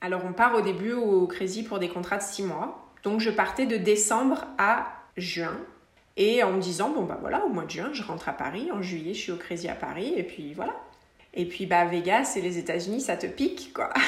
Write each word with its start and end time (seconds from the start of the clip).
Alors 0.00 0.22
on 0.24 0.32
part 0.32 0.54
au 0.54 0.60
début 0.62 0.92
au 0.92 1.26
Crazy 1.26 1.62
pour 1.62 1.78
des 1.78 1.88
contrats 1.88 2.16
de 2.16 2.22
6 2.22 2.44
mois. 2.44 2.90
Donc 3.02 3.20
je 3.20 3.30
partais 3.30 3.66
de 3.66 3.76
décembre 3.76 4.46
à 4.58 4.86
juin. 5.16 5.56
Et 6.16 6.42
en 6.42 6.52
me 6.52 6.60
disant, 6.60 6.90
bon 6.90 7.04
bah 7.04 7.18
voilà, 7.20 7.44
au 7.44 7.48
mois 7.48 7.64
de 7.64 7.70
juin, 7.70 7.90
je 7.92 8.02
rentre 8.02 8.28
à 8.28 8.32
Paris. 8.32 8.70
En 8.72 8.82
juillet, 8.82 9.14
je 9.14 9.20
suis 9.20 9.32
au 9.32 9.36
Crazy 9.36 9.68
à 9.68 9.74
Paris. 9.74 10.12
Et 10.16 10.22
puis 10.22 10.54
voilà. 10.54 10.74
Et 11.34 11.46
puis 11.46 11.66
bah 11.66 11.84
Vegas 11.84 12.34
et 12.36 12.40
les 12.40 12.58
États-Unis, 12.58 13.00
ça 13.00 13.16
te 13.16 13.26
pique 13.26 13.72
quoi. 13.74 13.90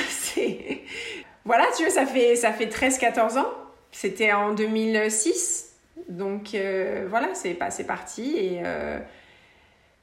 Voilà, 1.45 1.65
tu 1.77 1.83
vois, 1.83 1.91
ça 1.91 2.07
fait 2.07 2.37
ça 2.37 2.53
fait 2.53 2.67
13-14 2.67 3.39
ans. 3.39 3.53
C'était 3.91 4.33
en 4.33 4.55
2006. 4.55 5.75
Donc 6.09 6.55
euh, 6.55 7.07
voilà, 7.09 7.35
c'est 7.35 7.59
c'est 7.71 7.87
parti 7.87 8.37
et 8.37 8.61
euh, 8.65 8.99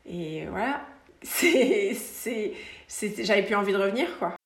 et 0.05 0.45
voilà. 0.47 0.81
C'est 1.21 1.95
c'est 2.87 3.25
j'avais 3.25 3.43
plus 3.43 3.55
envie 3.55 3.73
de 3.73 3.77
revenir 3.77 4.07
quoi. 4.19 4.38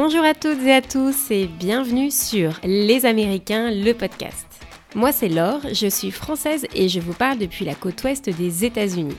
Bonjour 0.00 0.22
à 0.22 0.32
toutes 0.32 0.64
et 0.64 0.72
à 0.72 0.80
tous 0.80 1.32
et 1.32 1.48
bienvenue 1.48 2.12
sur 2.12 2.60
Les 2.62 3.04
Américains, 3.04 3.72
le 3.72 3.94
podcast. 3.94 4.46
Moi 4.94 5.10
c'est 5.10 5.28
Laure, 5.28 5.62
je 5.72 5.88
suis 5.88 6.12
française 6.12 6.66
et 6.72 6.88
je 6.88 7.00
vous 7.00 7.14
parle 7.14 7.38
depuis 7.38 7.64
la 7.64 7.74
côte 7.74 8.04
ouest 8.04 8.30
des 8.30 8.64
États-Unis. 8.64 9.16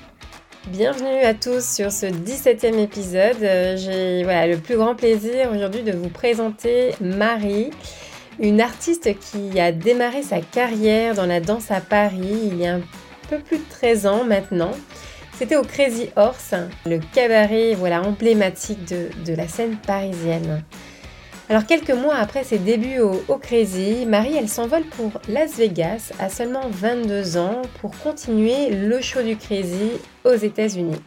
Bienvenue 0.68 1.26
à 1.26 1.34
tous 1.34 1.66
sur 1.66 1.92
ce 1.92 2.06
17e 2.06 2.80
épisode. 2.80 3.42
J'ai 3.78 4.24
voilà, 4.24 4.48
le 4.48 4.56
plus 4.56 4.78
grand 4.78 4.96
plaisir 4.96 5.52
aujourd'hui 5.54 5.84
de 5.84 5.92
vous 5.92 6.08
présenter 6.08 6.92
Marie, 7.02 7.72
une 8.40 8.62
artiste 8.62 9.10
qui 9.20 9.60
a 9.60 9.74
démarré 9.74 10.24
sa 10.24 10.40
carrière 10.40 11.14
dans 11.14 11.26
la 11.26 11.42
danse 11.42 11.72
à 11.72 11.82
Paris 11.82 12.40
il 12.42 12.58
y 12.58 12.66
a 12.66 12.76
un 12.76 12.82
peu 13.30 13.40
plus 13.40 13.58
de 13.58 13.70
13 13.70 14.08
ans 14.08 14.24
maintenant. 14.24 14.72
C'était 15.40 15.56
au 15.56 15.64
Crazy 15.64 16.10
Horse, 16.18 16.54
le 16.86 17.00
cabaret 17.14 17.74
voilà, 17.74 18.02
emblématique 18.02 18.84
de, 18.84 19.34
la 19.34 19.48
scène 19.48 19.78
parisienne. 19.78 20.66
Alors 21.48 21.66
quelques 21.66 21.92
mois 21.94 22.16
après 22.16 22.44
ses 22.44 22.58
débuts 22.58 23.00
au, 23.00 23.38
Crazy, 23.38 24.06
Marie 24.06 24.46
s'envole 24.50 24.84
pour 24.84 25.14
Las 25.30 25.56
Vegas 25.56 26.12
à 26.20 26.28
seulement 26.28 26.68
22 26.70 27.38
ans 27.38 27.62
pour 27.80 27.98
continuer 28.00 28.70
le 28.70 29.00
show 29.00 29.22
du 29.22 29.38
Crazy 29.38 29.92
aux 30.26 30.36
États-Unis. 30.36 31.00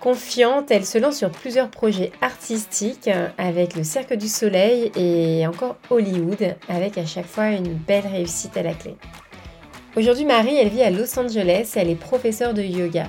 Confiante, 0.00 0.70
elle 0.70 0.84
se 0.84 0.98
lance 0.98 1.16
sur 1.16 1.30
plusieurs 1.30 1.70
projets 1.70 2.12
artistiques 2.20 3.08
avec 3.38 3.74
le 3.74 3.84
Cirque 3.84 4.12
du 4.12 4.28
Soleil 4.28 4.92
et 4.96 5.46
encore 5.46 5.76
Hollywood 5.88 6.56
avec 6.68 6.98
à 6.98 7.06
chaque 7.06 7.26
fois 7.26 7.52
une 7.52 7.72
belle 7.72 8.06
réussite 8.06 8.58
à 8.58 8.62
la 8.62 8.74
clé. 8.74 8.96
Aujourd'hui 9.96 10.26
Marie 10.26 10.58
elle 10.58 10.68
vit 10.68 10.82
à 10.82 10.90
Los 10.90 11.18
Angeles, 11.18 11.72
elle 11.76 11.88
est 11.88 11.94
professeure 11.94 12.52
de 12.52 12.60
yoga. 12.60 13.08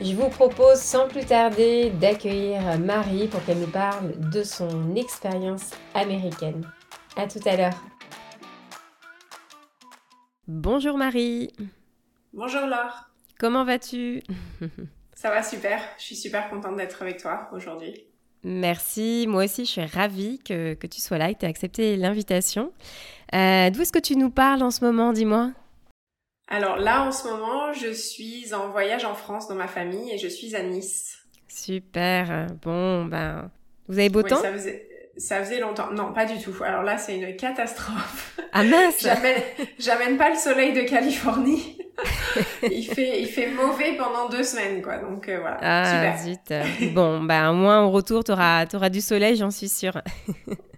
Je 0.00 0.14
vous 0.14 0.28
propose 0.28 0.78
sans 0.78 1.08
plus 1.08 1.24
tarder 1.24 1.90
d'accueillir 1.90 2.78
Marie 2.78 3.26
pour 3.26 3.44
qu'elle 3.44 3.58
nous 3.58 3.66
parle 3.66 4.12
de 4.30 4.44
son 4.44 4.94
expérience 4.94 5.72
américaine. 5.92 6.64
À 7.16 7.26
tout 7.26 7.40
à 7.44 7.56
l'heure. 7.56 7.82
Bonjour 10.46 10.96
Marie. 10.96 11.52
Bonjour 12.32 12.60
Laure. 12.60 13.08
Comment 13.40 13.64
vas-tu? 13.64 14.22
Ça 15.14 15.30
va 15.30 15.42
super. 15.42 15.80
Je 15.98 16.04
suis 16.04 16.16
super 16.16 16.48
contente 16.48 16.76
d'être 16.76 17.02
avec 17.02 17.20
toi 17.20 17.48
aujourd'hui. 17.52 18.04
Merci, 18.44 19.26
moi 19.28 19.46
aussi 19.46 19.64
je 19.64 19.70
suis 19.70 19.84
ravie 19.84 20.38
que, 20.38 20.74
tu 20.74 21.00
sois 21.00 21.18
là 21.18 21.30
et 21.30 21.34
que 21.34 21.40
tu 21.40 21.46
aies 21.46 21.48
accepté 21.48 21.96
l'invitation. 21.96 22.72
Euh, 23.34 23.70
D'où 23.70 23.82
est-ce 23.82 23.92
que 23.92 23.98
tu 23.98 24.14
nous 24.14 24.30
parles 24.30 24.62
en 24.62 24.70
ce 24.70 24.84
moment, 24.84 25.12
dis-moi? 25.12 25.50
Alors 26.48 26.76
là, 26.78 27.04
en 27.04 27.12
ce 27.12 27.28
moment, 27.28 27.72
je 27.72 27.92
suis 27.92 28.54
en 28.54 28.70
voyage 28.70 29.04
en 29.04 29.14
France 29.14 29.48
dans 29.48 29.54
ma 29.54 29.68
famille 29.68 30.12
et 30.12 30.18
je 30.18 30.28
suis 30.28 30.56
à 30.56 30.62
Nice. 30.62 31.18
Super. 31.46 32.46
Bon, 32.62 33.04
ben, 33.04 33.50
vous 33.88 33.98
avez 33.98 34.08
beau 34.08 34.22
temps 34.22 34.40
ça 34.40 34.52
faisait, 34.52 34.88
ça 35.16 35.42
faisait 35.44 35.60
longtemps. 35.60 35.90
Non, 35.92 36.12
pas 36.12 36.24
du 36.24 36.38
tout. 36.38 36.54
Alors 36.64 36.82
là, 36.82 36.96
c'est 36.96 37.16
une 37.16 37.36
catastrophe. 37.36 38.38
Ah 38.52 38.64
mince 38.64 39.06
J'amène 39.78 40.16
pas 40.16 40.30
le 40.30 40.36
soleil 40.36 40.72
de 40.72 40.82
Californie. 40.82 41.78
il 42.62 42.84
fait 42.84 43.20
il 43.20 43.26
fait 43.26 43.48
mauvais 43.48 43.96
pendant 43.96 44.28
deux 44.28 44.44
semaines, 44.44 44.80
quoi. 44.80 44.98
Donc 44.98 45.28
euh, 45.28 45.40
voilà. 45.40 45.58
Ah, 45.60 46.16
Super. 46.16 46.62
zut. 46.78 46.92
Bon, 46.94 47.22
ben, 47.22 47.50
au 47.50 47.54
moins, 47.54 47.82
au 47.82 47.90
retour, 47.90 48.24
tu 48.24 48.32
auras, 48.32 48.64
auras 48.72 48.88
du 48.88 49.00
soleil, 49.00 49.36
j'en 49.36 49.50
suis 49.50 49.68
sûre. 49.68 50.00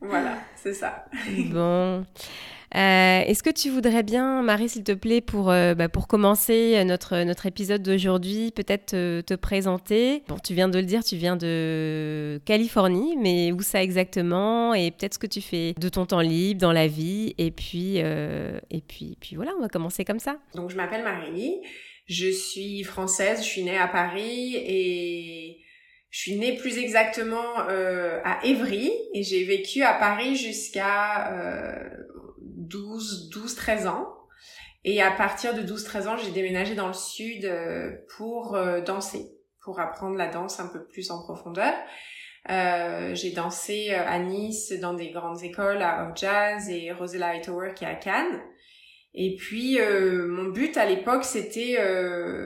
voilà, 0.01 0.35
c'est 0.57 0.75
ça. 0.75 1.05
bon. 1.53 2.05
Euh, 2.77 3.23
est-ce 3.27 3.43
que 3.43 3.51
tu 3.51 3.69
voudrais 3.69 4.05
bien, 4.05 4.43
Marie, 4.43 4.69
s'il 4.69 4.85
te 4.85 4.93
plaît, 4.93 5.21
pour, 5.21 5.51
euh, 5.51 5.75
bah, 5.75 5.89
pour 5.89 6.07
commencer 6.07 6.85
notre, 6.85 7.25
notre 7.25 7.47
épisode 7.47 7.83
d'aujourd'hui, 7.83 8.53
peut-être 8.53 8.87
te, 8.87 9.35
présenter? 9.35 10.23
Bon, 10.29 10.37
tu 10.39 10.55
viens 10.55 10.69
de 10.69 10.79
le 10.79 10.85
dire, 10.85 11.03
tu 11.03 11.17
viens 11.17 11.37
de 11.37 12.41
Californie, 12.45 13.17
mais 13.17 13.51
où 13.51 13.61
ça 13.61 13.83
exactement? 13.83 14.73
Et 14.75 14.93
peut-être 14.93 15.15
ce 15.15 15.19
que 15.19 15.27
tu 15.27 15.41
fais 15.41 15.75
de 15.79 15.89
ton 15.89 16.07
temps 16.07 16.21
libre, 16.21 16.61
dans 16.61 16.73
la 16.73 16.87
vie? 16.87 17.35
Et 17.39 17.51
puis, 17.51 17.95
euh, 17.97 18.61
et 18.71 18.81
puis, 18.81 19.17
puis 19.21 19.35
voilà, 19.35 19.53
on 19.59 19.61
va 19.61 19.69
commencer 19.69 20.05
comme 20.05 20.21
ça. 20.21 20.37
Donc, 20.55 20.71
je 20.71 20.77
m'appelle 20.77 21.03
Marie, 21.03 21.57
je 22.07 22.31
suis 22.31 22.85
française, 22.85 23.41
je 23.43 23.49
suis 23.49 23.65
née 23.65 23.79
à 23.79 23.89
Paris 23.89 24.55
et... 24.57 25.57
Je 26.13 26.19
suis 26.19 26.35
née 26.35 26.57
plus 26.57 26.77
exactement 26.77 27.55
à 27.69 28.41
Évry 28.43 28.91
et 29.15 29.23
j'ai 29.23 29.45
vécu 29.45 29.85
à 29.85 29.95
Paris 29.95 30.35
jusqu'à 30.35 31.31
12, 32.61 33.31
12, 33.31 33.55
13 33.55 33.87
ans. 33.87 34.09
Et 34.85 35.03
à 35.03 35.11
partir 35.11 35.55
de 35.55 35.63
12, 35.63 35.85
13 35.85 36.09
ans, 36.09 36.17
j'ai 36.17 36.31
déménagé 36.31 36.75
dans 36.75 36.89
le 36.89 36.95
sud 36.95 37.45
euh, 37.45 37.93
pour 38.17 38.55
euh, 38.55 38.81
danser, 38.81 39.27
pour 39.63 39.79
apprendre 39.79 40.17
la 40.17 40.29
danse 40.29 40.59
un 40.59 40.69
peu 40.69 40.85
plus 40.87 41.11
en 41.11 41.23
profondeur. 41.23 41.75
Euh, 42.49 43.15
j'ai 43.15 43.33
dansé 43.33 43.91
à 43.91 44.19
Nice 44.19 44.73
dans 44.81 44.95
des 44.95 45.11
grandes 45.11 45.43
écoles, 45.43 45.83
à 45.83 46.09
Off 46.09 46.17
Jazz 46.17 46.71
et 46.71 46.91
Rosella 46.93 47.29
Hightower 47.29 47.75
qui 47.75 47.85
est 47.85 47.89
à 47.89 47.95
Cannes. 47.95 48.41
Et 49.13 49.35
puis 49.37 49.77
mon 49.83 50.51
but 50.51 50.77
à 50.77 50.87
l'époque 50.87 51.25
c'était 51.25 51.77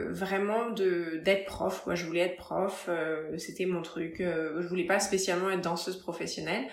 vraiment 0.09 0.71
de 0.71 1.21
d'être 1.23 1.45
prof. 1.45 1.83
Quoi. 1.85 1.95
Je 1.95 2.07
voulais 2.07 2.21
être 2.21 2.39
prof, 2.39 2.89
c'était 3.37 3.67
mon 3.67 3.83
truc. 3.83 4.15
je 4.19 4.67
voulais 4.67 4.87
pas 4.87 4.99
spécialement 4.99 5.51
être 5.51 5.61
danseuse 5.61 5.99
professionnelle. 5.99 6.65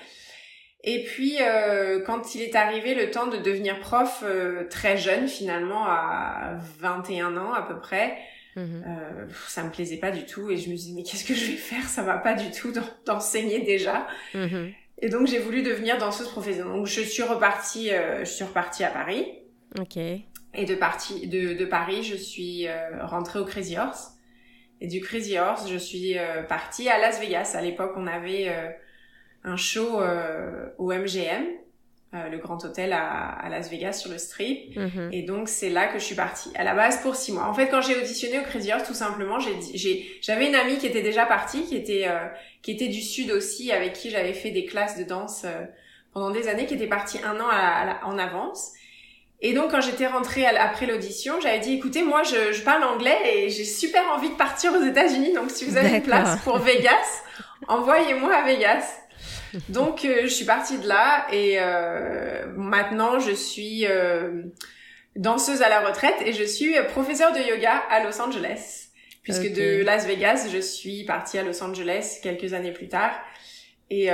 Et 0.83 1.03
puis, 1.03 1.37
euh, 1.39 1.99
quand 2.01 2.33
il 2.33 2.41
est 2.41 2.55
arrivé 2.55 2.95
le 2.95 3.11
temps 3.11 3.27
de 3.27 3.37
devenir 3.37 3.79
prof 3.79 4.23
euh, 4.23 4.67
très 4.67 4.97
jeune, 4.97 5.27
finalement, 5.27 5.85
à 5.85 6.57
21 6.79 7.37
ans 7.37 7.53
à 7.53 7.61
peu 7.61 7.79
près, 7.79 8.17
mhm. 8.55 8.83
euh, 8.87 9.27
ça 9.47 9.63
me 9.63 9.69
plaisait 9.69 9.97
pas 9.97 10.09
du 10.09 10.25
tout. 10.25 10.49
Et 10.49 10.57
je 10.57 10.69
me 10.69 10.75
disais, 10.75 10.93
mais 10.95 11.03
qu'est-ce 11.03 11.25
que 11.25 11.35
je 11.35 11.45
vais 11.45 11.57
faire? 11.57 11.87
Ça 11.87 12.01
va 12.01 12.17
pas 12.17 12.33
du 12.33 12.49
tout 12.51 12.73
d'enseigner 13.05 13.61
déjà. 13.61 14.07
Mhm. 14.33 14.71
Et 15.03 15.09
donc, 15.09 15.27
j'ai 15.27 15.39
voulu 15.39 15.61
devenir 15.61 15.97
danseuse 15.99 16.27
professionnelle. 16.29 16.73
Donc, 16.73 16.87
je 16.87 17.01
suis 17.01 17.23
repartie, 17.23 17.89
je 18.19 18.25
suis 18.25 18.43
repartie 18.43 18.83
à 18.83 18.89
Paris. 18.89 19.27
Ok. 19.79 19.97
Et 19.97 20.65
de, 20.65 20.75
partie, 20.75 21.27
de, 21.27 21.53
de 21.53 21.65
Paris, 21.65 22.03
je 22.03 22.15
suis 22.15 22.67
rentrée 23.01 23.39
au 23.39 23.45
Crazy 23.45 23.77
Horse. 23.77 24.11
Et 24.79 24.87
du 24.87 24.99
Crazy 25.01 25.39
Horse, 25.39 25.67
je 25.71 25.77
suis 25.77 26.17
partie 26.47 26.87
à 26.87 26.99
Las 26.99 27.19
Vegas. 27.19 27.55
À 27.55 27.61
l'époque, 27.61 27.93
on 27.95 28.05
avait 28.05 28.75
un 29.43 29.57
show 29.57 29.99
euh, 29.99 30.67
au 30.77 30.91
MGM, 30.91 31.45
euh, 32.13 32.29
le 32.29 32.37
grand 32.37 32.63
hôtel 32.65 32.93
à, 32.93 33.47
Las 33.49 33.69
Vegas 33.69 33.93
sur 33.93 34.11
le 34.11 34.17
strip. 34.17 34.75
Mhm. 34.75 35.09
Et 35.11 35.23
donc 35.23 35.49
c'est 35.49 35.69
là 35.69 35.87
que 35.87 35.99
je 35.99 36.03
suis 36.03 36.15
partie. 36.15 36.51
À 36.55 36.63
la 36.63 36.75
base 36.75 37.01
pour 37.01 37.15
six 37.15 37.31
mois. 37.31 37.45
En 37.45 37.53
fait, 37.53 37.69
quand 37.69 37.81
j'ai 37.81 37.95
auditionné 37.95 38.39
au 38.39 38.43
Crazy 38.43 38.71
Horse, 38.71 38.85
tout 38.85 38.93
simplement, 38.93 39.39
j'ai, 39.39 40.19
j'avais 40.21 40.47
une 40.47 40.55
amie 40.55 40.77
qui 40.77 40.87
était 40.87 41.01
déjà 41.01 41.25
partie, 41.25 41.63
qui 41.63 41.75
était 41.75 42.07
euh, 42.07 42.27
qui 42.61 42.71
était 42.71 42.89
du 42.89 43.01
sud 43.01 43.31
aussi, 43.31 43.71
avec 43.71 43.93
qui 43.93 44.09
j'avais 44.09 44.33
fait 44.33 44.51
des 44.51 44.65
classes 44.65 44.97
de 44.97 45.03
danse 45.03 45.45
pendant 46.13 46.31
des 46.31 46.47
années, 46.47 46.65
qui 46.65 46.75
était 46.75 46.87
partie 46.87 47.19
un 47.23 47.39
an 47.39 47.49
en 48.03 48.17
avance. 48.17 48.73
Et 49.43 49.53
donc 49.53 49.71
quand 49.71 49.81
j'étais 49.81 50.05
rentrée 50.05 50.45
après 50.45 50.85
l'audition, 50.85 51.41
j'avais 51.41 51.57
dit 51.57 51.73
écoutez 51.73 52.03
moi 52.03 52.21
je, 52.21 52.53
je 52.53 52.61
parle 52.61 52.83
anglais 52.83 53.17
et 53.25 53.49
j'ai 53.49 53.63
super 53.63 54.03
envie 54.11 54.29
de 54.29 54.35
partir 54.35 54.71
aux 54.71 54.83
États-Unis 54.83 55.33
donc 55.33 55.49
si 55.49 55.65
vous 55.65 55.77
avez 55.77 55.95
une 55.95 56.03
place 56.03 56.39
pour 56.43 56.59
Vegas, 56.59 57.23
envoyez-moi 57.67 58.31
à 58.31 58.45
Vegas. 58.45 59.01
Donc 59.69 60.05
euh, 60.05 60.21
je 60.23 60.27
suis 60.27 60.45
partie 60.45 60.79
de 60.79 60.87
là 60.87 61.27
et 61.31 61.57
euh, 61.59 62.45
maintenant 62.55 63.19
je 63.19 63.31
suis 63.31 63.85
euh, 63.87 64.43
danseuse 65.15 65.61
à 65.61 65.69
la 65.69 65.85
retraite 65.87 66.15
et 66.25 66.33
je 66.33 66.43
suis 66.43 66.73
professeure 66.89 67.33
de 67.33 67.39
yoga 67.39 67.83
à 67.89 68.03
Los 68.03 68.21
Angeles. 68.21 68.87
Puisque 69.23 69.53
de 69.53 69.83
Las 69.83 70.07
Vegas, 70.07 70.47
je 70.51 70.57
suis 70.57 71.03
partie 71.03 71.37
à 71.37 71.43
Los 71.43 71.61
Angeles 71.61 72.17
quelques 72.23 72.53
années 72.53 72.71
plus 72.71 72.87
tard. 72.87 73.11
Et 73.91 74.09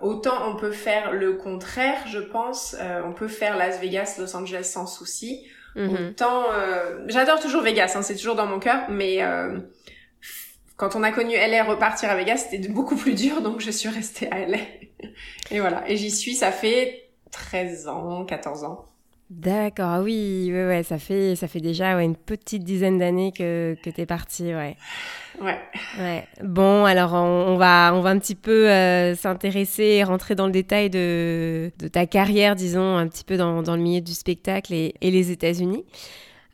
autant 0.00 0.50
on 0.50 0.56
peut 0.56 0.72
faire 0.72 1.12
le 1.12 1.34
contraire, 1.34 1.98
je 2.08 2.18
pense. 2.18 2.74
on 3.04 3.12
peut 3.12 3.28
faire 3.28 3.56
Las 3.56 3.78
Vegas, 3.78 4.16
Los 4.18 4.34
Angeles 4.34 4.64
sans 4.64 4.88
souci. 4.88 5.46
Mhm. 5.76 6.08
Autant, 6.08 6.46
j'adore 7.06 7.38
toujours 7.38 7.62
Vegas, 7.62 7.92
hein, 7.94 8.02
c'est 8.02 8.16
toujours 8.16 8.34
dans 8.34 8.46
mon 8.46 8.58
cœur, 8.58 8.86
mais 8.88 9.22
quand 10.78 10.96
on 10.96 11.02
a 11.02 11.12
connu 11.12 11.34
LA, 11.34 11.64
repartir 11.64 12.08
à 12.08 12.16
Vegas, 12.16 12.46
c'était 12.50 12.68
beaucoup 12.68 12.96
plus 12.96 13.14
dur, 13.14 13.42
donc 13.42 13.60
je 13.60 13.70
suis 13.70 13.88
restée 13.90 14.30
à 14.30 14.46
LA. 14.46 14.58
Et 15.50 15.60
voilà. 15.60 15.84
Et 15.90 15.96
j'y 15.96 16.10
suis, 16.10 16.34
ça 16.34 16.52
fait 16.52 17.10
13 17.32 17.88
ans, 17.88 18.24
14 18.24 18.64
ans. 18.64 18.86
D'accord, 19.30 19.90
ah 19.90 20.00
oui, 20.00 20.48
ouais, 20.50 20.66
ouais, 20.66 20.82
ça 20.82 20.98
fait, 20.98 21.36
ça 21.36 21.48
fait 21.48 21.60
déjà 21.60 21.96
ouais, 21.96 22.04
une 22.04 22.16
petite 22.16 22.64
dizaine 22.64 22.96
d'années 22.98 23.30
que, 23.30 23.76
que 23.82 23.90
t'es 23.90 24.06
partie, 24.06 24.54
ouais. 24.54 24.74
Ouais. 25.42 25.58
Ouais. 25.98 26.26
Bon, 26.42 26.86
alors 26.86 27.12
on, 27.12 27.56
va, 27.56 27.92
on 27.94 28.00
va 28.00 28.08
un 28.08 28.18
petit 28.18 28.34
peu 28.34 28.70
euh, 28.70 29.14
s'intéresser 29.14 29.84
et 29.84 30.04
rentrer 30.04 30.34
dans 30.34 30.46
le 30.46 30.52
détail 30.52 30.88
de, 30.88 31.70
de 31.78 31.88
ta 31.88 32.06
carrière, 32.06 32.56
disons, 32.56 32.96
un 32.96 33.06
petit 33.06 33.24
peu 33.24 33.36
dans, 33.36 33.62
dans 33.62 33.76
le 33.76 33.82
milieu 33.82 34.00
du 34.00 34.14
spectacle 34.14 34.72
et, 34.72 34.94
et 35.02 35.10
les 35.10 35.30
États-Unis. 35.30 35.84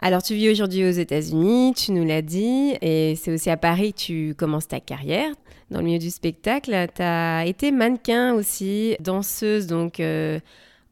Alors, 0.05 0.23
tu 0.23 0.35
vis 0.35 0.51
aujourd'hui 0.51 0.85
aux 0.85 0.91
États-Unis, 0.91 1.73
tu 1.75 1.91
nous 1.93 2.05
l'as 2.05 2.21
dit, 2.21 2.77
et 2.83 3.17
c'est 3.17 3.33
aussi 3.33 3.49
à 3.49 3.56
Paris 3.56 3.95
que 3.95 3.99
tu 3.99 4.35
commences 4.37 4.69
ta 4.69 4.79
carrière 4.79 5.31
dans 5.71 5.79
le 5.79 5.87
milieu 5.87 5.99
du 5.99 6.11
spectacle. 6.11 6.73
Tu 6.95 7.01
as 7.01 7.47
été 7.47 7.73
mannequin 7.73 8.35
aussi, 8.35 8.97
danseuse, 9.01 9.67
donc. 9.67 10.01
Euh, 10.01 10.39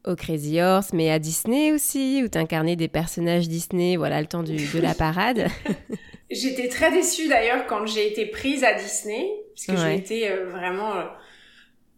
au 0.05 0.15
Crazy 0.15 0.59
Horse, 0.59 0.91
mais 0.91 1.09
à 1.09 1.17
Disney 1.17 1.71
aussi, 1.71 2.23
où 2.25 2.27
tu 2.27 2.37
incarnais 2.37 2.75
des 2.75 2.89
personnages 2.89 3.47
Disney, 3.47 3.95
voilà, 3.95 4.19
le 4.19 4.27
temps 4.27 4.43
de 4.43 4.79
la 4.81 4.93
parade. 4.93 5.47
J'étais 6.29 6.67
très 6.67 6.91
déçue 6.91 7.29
d'ailleurs 7.29 7.67
quand 7.67 7.85
j'ai 7.85 8.11
été 8.11 8.25
prise 8.25 8.65
à 8.65 8.73
Disney, 8.73 9.29
parce 9.55 9.65
que 9.67 9.87
j'ai 9.87 9.95
été 9.95 10.29
euh, 10.29 10.49
vraiment... 10.49 10.93
Euh, 10.95 11.03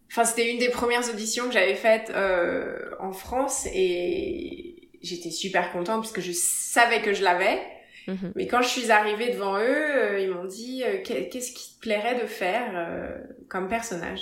enfin, 0.08 0.24
c'était 0.24 0.52
une 0.52 0.58
des 0.58 0.68
premières 0.68 1.08
auditions 1.10 1.46
que 1.46 1.52
j'avais 1.52 1.74
faites 1.74 2.12
euh, 2.14 2.90
en 3.00 3.12
France 3.12 3.66
et 3.74 4.65
j'étais 5.06 5.30
super 5.30 5.72
contente 5.72 6.02
parce 6.02 6.12
que 6.12 6.20
je 6.20 6.32
savais 6.32 7.02
que 7.02 7.14
je 7.14 7.22
l'avais. 7.22 7.60
Mhm. 8.06 8.32
Mais 8.36 8.46
quand 8.46 8.62
je 8.62 8.68
suis 8.68 8.90
arrivée 8.90 9.30
devant 9.30 9.58
eux, 9.58 10.20
ils 10.20 10.30
m'ont 10.30 10.44
dit 10.44 10.82
qu'est-ce 11.04 11.52
qui 11.52 11.74
te 11.74 11.80
plairait 11.80 12.20
de 12.20 12.26
faire 12.26 13.18
comme 13.48 13.68
personnage? 13.68 14.20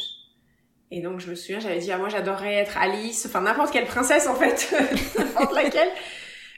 Et 0.90 1.00
donc 1.00 1.18
je 1.18 1.28
me 1.28 1.34
souviens, 1.34 1.58
j'avais 1.58 1.78
dit 1.78 1.90
ah 1.90 1.98
moi 1.98 2.08
j'adorerais 2.08 2.54
être 2.54 2.78
Alice, 2.78 3.26
enfin 3.26 3.40
n'importe 3.40 3.72
quelle 3.72 3.86
princesse 3.86 4.28
en 4.28 4.36
fait, 4.36 4.72
n'importe 5.18 5.52
laquelle. 5.52 5.88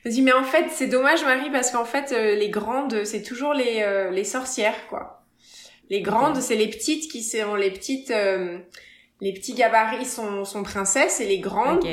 Je 0.05 0.11
me 0.11 0.15
dis 0.15 0.23
mais 0.23 0.33
en 0.33 0.45
fait 0.45 0.67
c'est 0.71 0.89
dommage 0.89 1.25
Marie 1.25 1.51
parce 1.51 1.71
qu'en 1.71 1.87
fait 1.87 2.13
euh, 2.13 2.35
les 2.35 2.51
grandes 2.51 3.05
c'est 3.05 3.23
toujours 3.23 3.55
les 3.55 3.81
euh, 3.81 4.11
les 4.11 4.25
sorcières 4.25 4.89
quoi. 4.89 5.25
Les 5.89 6.03
grandes 6.03 6.41
c'est 6.43 6.57
les 6.57 6.69
petites 6.69 7.11
qui 7.11 7.23
sont 7.23 7.55
les 7.55 7.71
petites 7.71 8.11
euh, 8.11 8.59
les 9.21 9.33
petits 9.33 9.55
gabarits 9.55 10.05
sont, 10.05 10.45
sont 10.45 10.63
princesses 10.63 11.21
et 11.21 11.27
les 11.27 11.39
grandes 11.39 11.87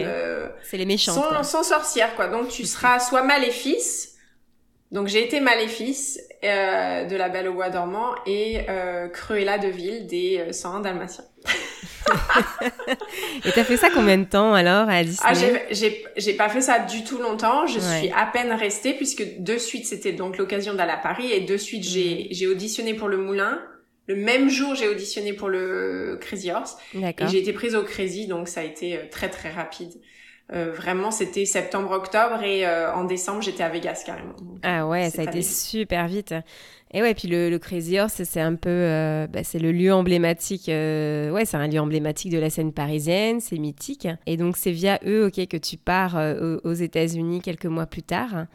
c'est 0.64 0.78
les 0.78 0.86
méchantes 0.86 1.16
sont, 1.16 1.44
sont, 1.44 1.64
sorcières 1.64 2.16
quoi. 2.16 2.28
Donc 2.28 2.50
tu 2.50 2.66
seras 2.66 3.00
soit 3.00 3.24
maléfice. 3.24 4.10
Donc 4.92 5.08
j'ai 5.08 5.24
été 5.24 5.40
maléfice 5.40 6.20
de 6.44 7.16
la 7.16 7.30
Belle 7.30 7.48
au 7.48 7.54
bois 7.54 7.70
dormant 7.70 8.14
et 8.25 8.66
Cruella 9.14 9.58
de 9.58 9.68
Ville 9.68 10.06
des 10.08 10.52
101 10.52 10.81
Dalmatiens. 10.81 11.25
Et 13.46 13.52
t'as 13.52 13.64
fait 13.64 13.78
ça 13.78 13.90
combien 13.94 14.18
de 14.18 14.25
temps 14.25 14.54
alors 14.54 14.90
à 14.90 15.04
Disney 15.04 15.64
Ah, 15.70 15.74
j'ai 16.16 16.34
pas 16.34 16.50
fait 16.50 16.62
ça 16.62 16.80
du 16.80 17.04
tout 17.04 17.18
longtemps. 17.18 17.68
Je 17.68 17.80
suis 17.80 18.12
à 18.16 18.25
peine 18.25 18.52
restée 18.52 18.94
puisque 18.94 19.24
de 19.40 19.58
suite 19.58 19.86
c'était 19.86 20.14
donc 20.14 20.38
l'occasion 20.38 20.74
d'aller 20.74 20.92
à 20.92 20.98
Paris 20.98 21.31
et 21.31 21.42
de 21.42 21.58
suite 21.58 21.84
j'ai 21.84 22.28
mm. 22.30 22.34
j'ai 22.34 22.48
auditionné 22.48 22.94
pour 22.94 23.08
le 23.08 23.18
Moulin. 23.18 23.62
Le 24.07 24.15
même 24.15 24.50
jour 24.50 24.75
j'ai 24.75 24.88
auditionné 24.88 25.33
pour 25.33 25.50
le 25.50 26.17
Crazy 26.21 26.51
Horse. 26.51 26.77
Et 26.94 27.27
j'ai 27.27 27.39
été 27.39 27.53
prise 27.53 27.75
au 27.75 27.83
Crazy 27.83 28.27
donc 28.27 28.47
ça 28.47 28.61
a 28.61 28.63
été 28.63 28.97
euh, 28.97 29.01
très 29.09 29.29
très 29.29 29.50
rapide. 29.50 29.94
Euh, 30.51 30.71
vraiment, 30.71 31.09
c'était 31.09 31.45
septembre-octobre 31.45 32.44
et 32.44 32.67
euh, 32.67 32.94
en 32.94 33.05
décembre, 33.05 33.41
j'étais 33.41 33.63
à 33.63 33.69
Vegas 33.69 34.03
carrément. 34.05 34.35
ah 34.61 34.85
ouais, 34.88 35.09
ça 35.09 35.21
a 35.21 35.25
été 35.25 35.41
super 35.41 36.07
vite. 36.07 36.35
Et 36.95 37.01
ouais, 37.01 37.16
puis 37.16 37.28
le, 37.28 37.57
Crazy 37.57 38.00
Horse, 38.00 38.22
c'est 38.24 38.40
un 38.40 38.54
peu, 38.54 38.69
euh, 38.69 39.25
bah, 39.25 39.44
c'est 39.44 39.57
le 39.57 39.72
lieu 39.72 39.92
emblématique. 39.92 40.69
Euh, 40.69 41.31
ouais, 41.31 41.44
c'est 41.44 41.57
un 41.57 41.68
lieu 41.68 41.80
emblématique 41.80 42.31
de 42.31 42.38
la 42.38 42.51
scène 42.51 42.72
parisienne, 42.72 43.40
c'est 43.40 43.57
mythique. 43.57 44.07
Et 44.28 44.38
donc 44.38 44.57
c'est 44.57 44.72
via 44.72 45.00
eux, 45.04 45.25
ok, 45.25 45.48
que 45.48 45.57
tu 45.57 45.78
pars 45.78 46.18
euh, 46.18 46.60
aux 46.63 46.74
États-Unis 46.74 47.42
quelques 47.42 47.66
mois 47.66 47.88
plus 47.88 48.04
tard. 48.04 48.45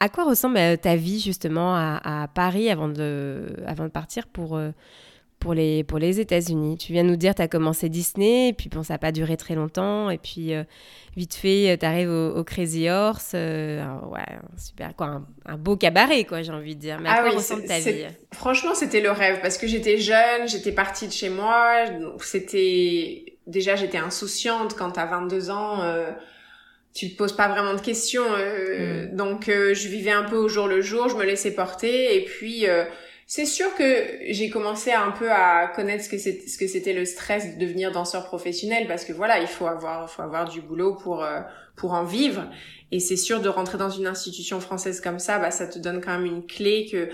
À 0.00 0.08
quoi 0.08 0.24
ressemble 0.24 0.58
ta 0.78 0.96
vie 0.96 1.20
justement 1.20 1.76
à, 1.76 2.28
Paris 2.34 2.68
avant 2.68 2.88
de, 2.88 3.54
avant 3.64 3.84
de 3.84 3.90
partir 3.90 4.26
pour 4.26 4.58
pour 5.44 5.52
les, 5.52 5.84
pour 5.84 5.98
les 5.98 6.20
États-Unis. 6.20 6.78
Tu 6.78 6.94
viens 6.94 7.02
nous 7.02 7.16
dire, 7.16 7.34
tu 7.34 7.42
as 7.42 7.48
commencé 7.48 7.90
Disney, 7.90 8.48
et 8.48 8.52
puis 8.54 8.70
bon, 8.70 8.82
ça 8.82 8.94
n'a 8.94 8.98
pas 8.98 9.12
duré 9.12 9.36
très 9.36 9.54
longtemps, 9.54 10.08
et 10.08 10.16
puis 10.16 10.54
euh, 10.54 10.64
vite 11.18 11.34
fait, 11.34 11.70
euh, 11.70 11.76
tu 11.76 11.84
arrives 11.84 12.08
au, 12.08 12.42
Crazy 12.44 12.88
Horse, 12.88 13.32
euh, 13.34 13.84
ouais, 14.10 14.24
super, 14.56 14.96
quoi, 14.96 15.20
un, 15.44 15.58
beau 15.58 15.76
cabaret, 15.76 16.24
quoi, 16.24 16.40
j'ai 16.40 16.50
envie 16.50 16.74
de 16.74 16.80
dire. 16.80 16.98
Mais 16.98 17.10
à 17.10 17.16
ah 17.18 17.22
quoi 17.22 17.32
ressemble 17.32 17.66
ta 17.66 17.78
vie? 17.78 18.06
Franchement, 18.32 18.74
c'était 18.74 19.02
le 19.02 19.10
rêve, 19.10 19.40
parce 19.42 19.58
que 19.58 19.66
j'étais 19.66 19.98
jeune, 19.98 20.48
j'étais 20.48 20.72
partie 20.72 21.06
de 21.06 21.12
chez 21.12 21.28
moi, 21.28 21.84
c'était... 22.20 23.36
Déjà, 23.46 23.76
j'étais 23.76 23.98
insouciante 23.98 24.74
quand 24.74 24.92
t'as 24.92 25.06
22 25.06 25.50
ans 25.50 25.80
tu 26.94 27.10
te 27.10 27.16
poses 27.16 27.34
pas 27.34 27.48
vraiment 27.48 27.74
de 27.74 27.80
questions. 27.80 28.24
Mm. 28.24 29.16
Donc 29.16 29.48
je 29.48 29.88
vivais 29.88 30.12
un 30.12 30.22
peu 30.22 30.36
au 30.36 30.48
jour 30.48 30.68
le 30.68 30.80
jour, 30.80 31.10
je 31.10 31.16
me 31.16 31.24
laissais 31.24 31.50
porter 31.50 32.16
et 32.16 32.24
puis 32.24 32.66
c'est 33.26 33.46
sûr 33.46 33.74
que 33.74 34.18
j'ai 34.28 34.50
commencé 34.50 34.92
un 34.92 35.10
peu 35.10 35.30
à 35.30 35.68
connaître 35.74 36.04
ce 36.04 36.08
que 36.58 36.66
c'était 36.66 36.92
le 36.92 37.04
stress 37.04 37.54
de 37.54 37.60
devenir 37.60 37.90
danseur 37.90 38.26
professionnel 38.26 38.86
parce 38.86 39.04
que 39.04 39.12
voilà, 39.12 39.40
il 39.40 39.46
faut 39.46 39.66
avoir 39.66 40.10
faut 40.10 40.22
avoir 40.22 40.48
du 40.48 40.60
boulot 40.60 40.94
pour 40.94 41.24
euh, 41.24 41.40
pour 41.76 41.94
en 41.94 42.04
vivre. 42.04 42.46
Et 42.92 43.00
c'est 43.00 43.16
sûr 43.16 43.40
de 43.40 43.48
rentrer 43.48 43.78
dans 43.78 43.90
une 43.90 44.06
institution 44.06 44.60
française 44.60 45.00
comme 45.00 45.18
ça, 45.18 45.38
bah 45.38 45.50
ça 45.50 45.66
te 45.66 45.78
donne 45.78 46.00
quand 46.00 46.18
même 46.18 46.26
une 46.26 46.46
clé 46.46 46.86
que 46.90 47.08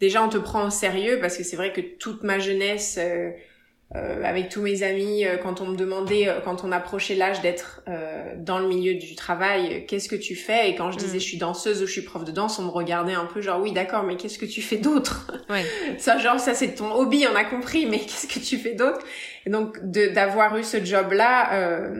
déjà 0.00 0.22
on 0.22 0.28
te 0.28 0.38
prend 0.38 0.66
au 0.66 0.70
sérieux 0.70 1.18
parce 1.20 1.36
que 1.36 1.44
c'est 1.44 1.56
vrai 1.56 1.72
que 1.72 1.80
toute 1.80 2.22
ma 2.22 2.38
jeunesse 2.38 2.96
euh, 2.98 3.30
euh, 3.96 4.24
avec 4.24 4.48
tous 4.48 4.60
mes 4.60 4.82
amis, 4.82 5.24
euh, 5.24 5.36
quand 5.36 5.60
on 5.60 5.66
me 5.66 5.76
demandait, 5.76 6.26
euh, 6.26 6.40
quand 6.44 6.64
on 6.64 6.72
approchait 6.72 7.14
l'âge 7.14 7.40
d'être 7.42 7.82
dans 8.38 8.58
le 8.58 8.66
milieu 8.66 8.94
du 8.94 9.14
travail, 9.14 9.86
qu'est-ce 9.86 10.08
que 10.08 10.16
tu 10.16 10.34
fais? 10.34 10.70
Et 10.70 10.74
quand 10.74 10.90
je 10.90 10.98
disais 10.98 11.18
mm. 11.18 11.20
je 11.20 11.24
suis 11.24 11.36
danseuse 11.36 11.82
ou 11.82 11.86
je 11.86 11.92
suis 11.92 12.02
prof 12.02 12.24
de 12.24 12.32
danse, 12.32 12.58
on 12.58 12.64
me 12.64 12.70
regardait 12.70 13.12
un 13.12 13.26
peu 13.26 13.40
genre 13.40 13.60
oui 13.60 13.72
d'accord, 13.72 14.02
mais 14.02 14.16
qu'est-ce 14.16 14.38
que 14.38 14.46
tu 14.46 14.62
fais 14.62 14.78
d'autre? 14.78 15.30
Ouais. 15.50 15.64
Ça 15.98 16.18
genre 16.18 16.40
ça 16.40 16.54
c'est 16.54 16.74
ton 16.74 16.90
hobby, 16.94 17.26
on 17.30 17.36
a 17.36 17.44
compris, 17.44 17.84
mais 17.86 17.98
qu'est-ce 18.00 18.26
que 18.26 18.40
tu 18.40 18.56
fais 18.56 18.72
d'autre? 18.72 19.00
Et 19.46 19.50
donc 19.50 19.78
d'avoir 19.84 20.56
eu 20.56 20.64
ce 20.64 20.82
job-là, 20.82 21.90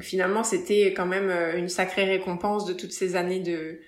finalement 0.00 0.44
c'était 0.44 0.94
quand 0.96 1.06
même 1.06 1.30
une 1.56 1.68
sacrée 1.68 2.04
récompense 2.04 2.64
de 2.66 2.72
toutes 2.72 2.92
ces 2.92 3.16
années 3.16 3.40
de 3.40 3.80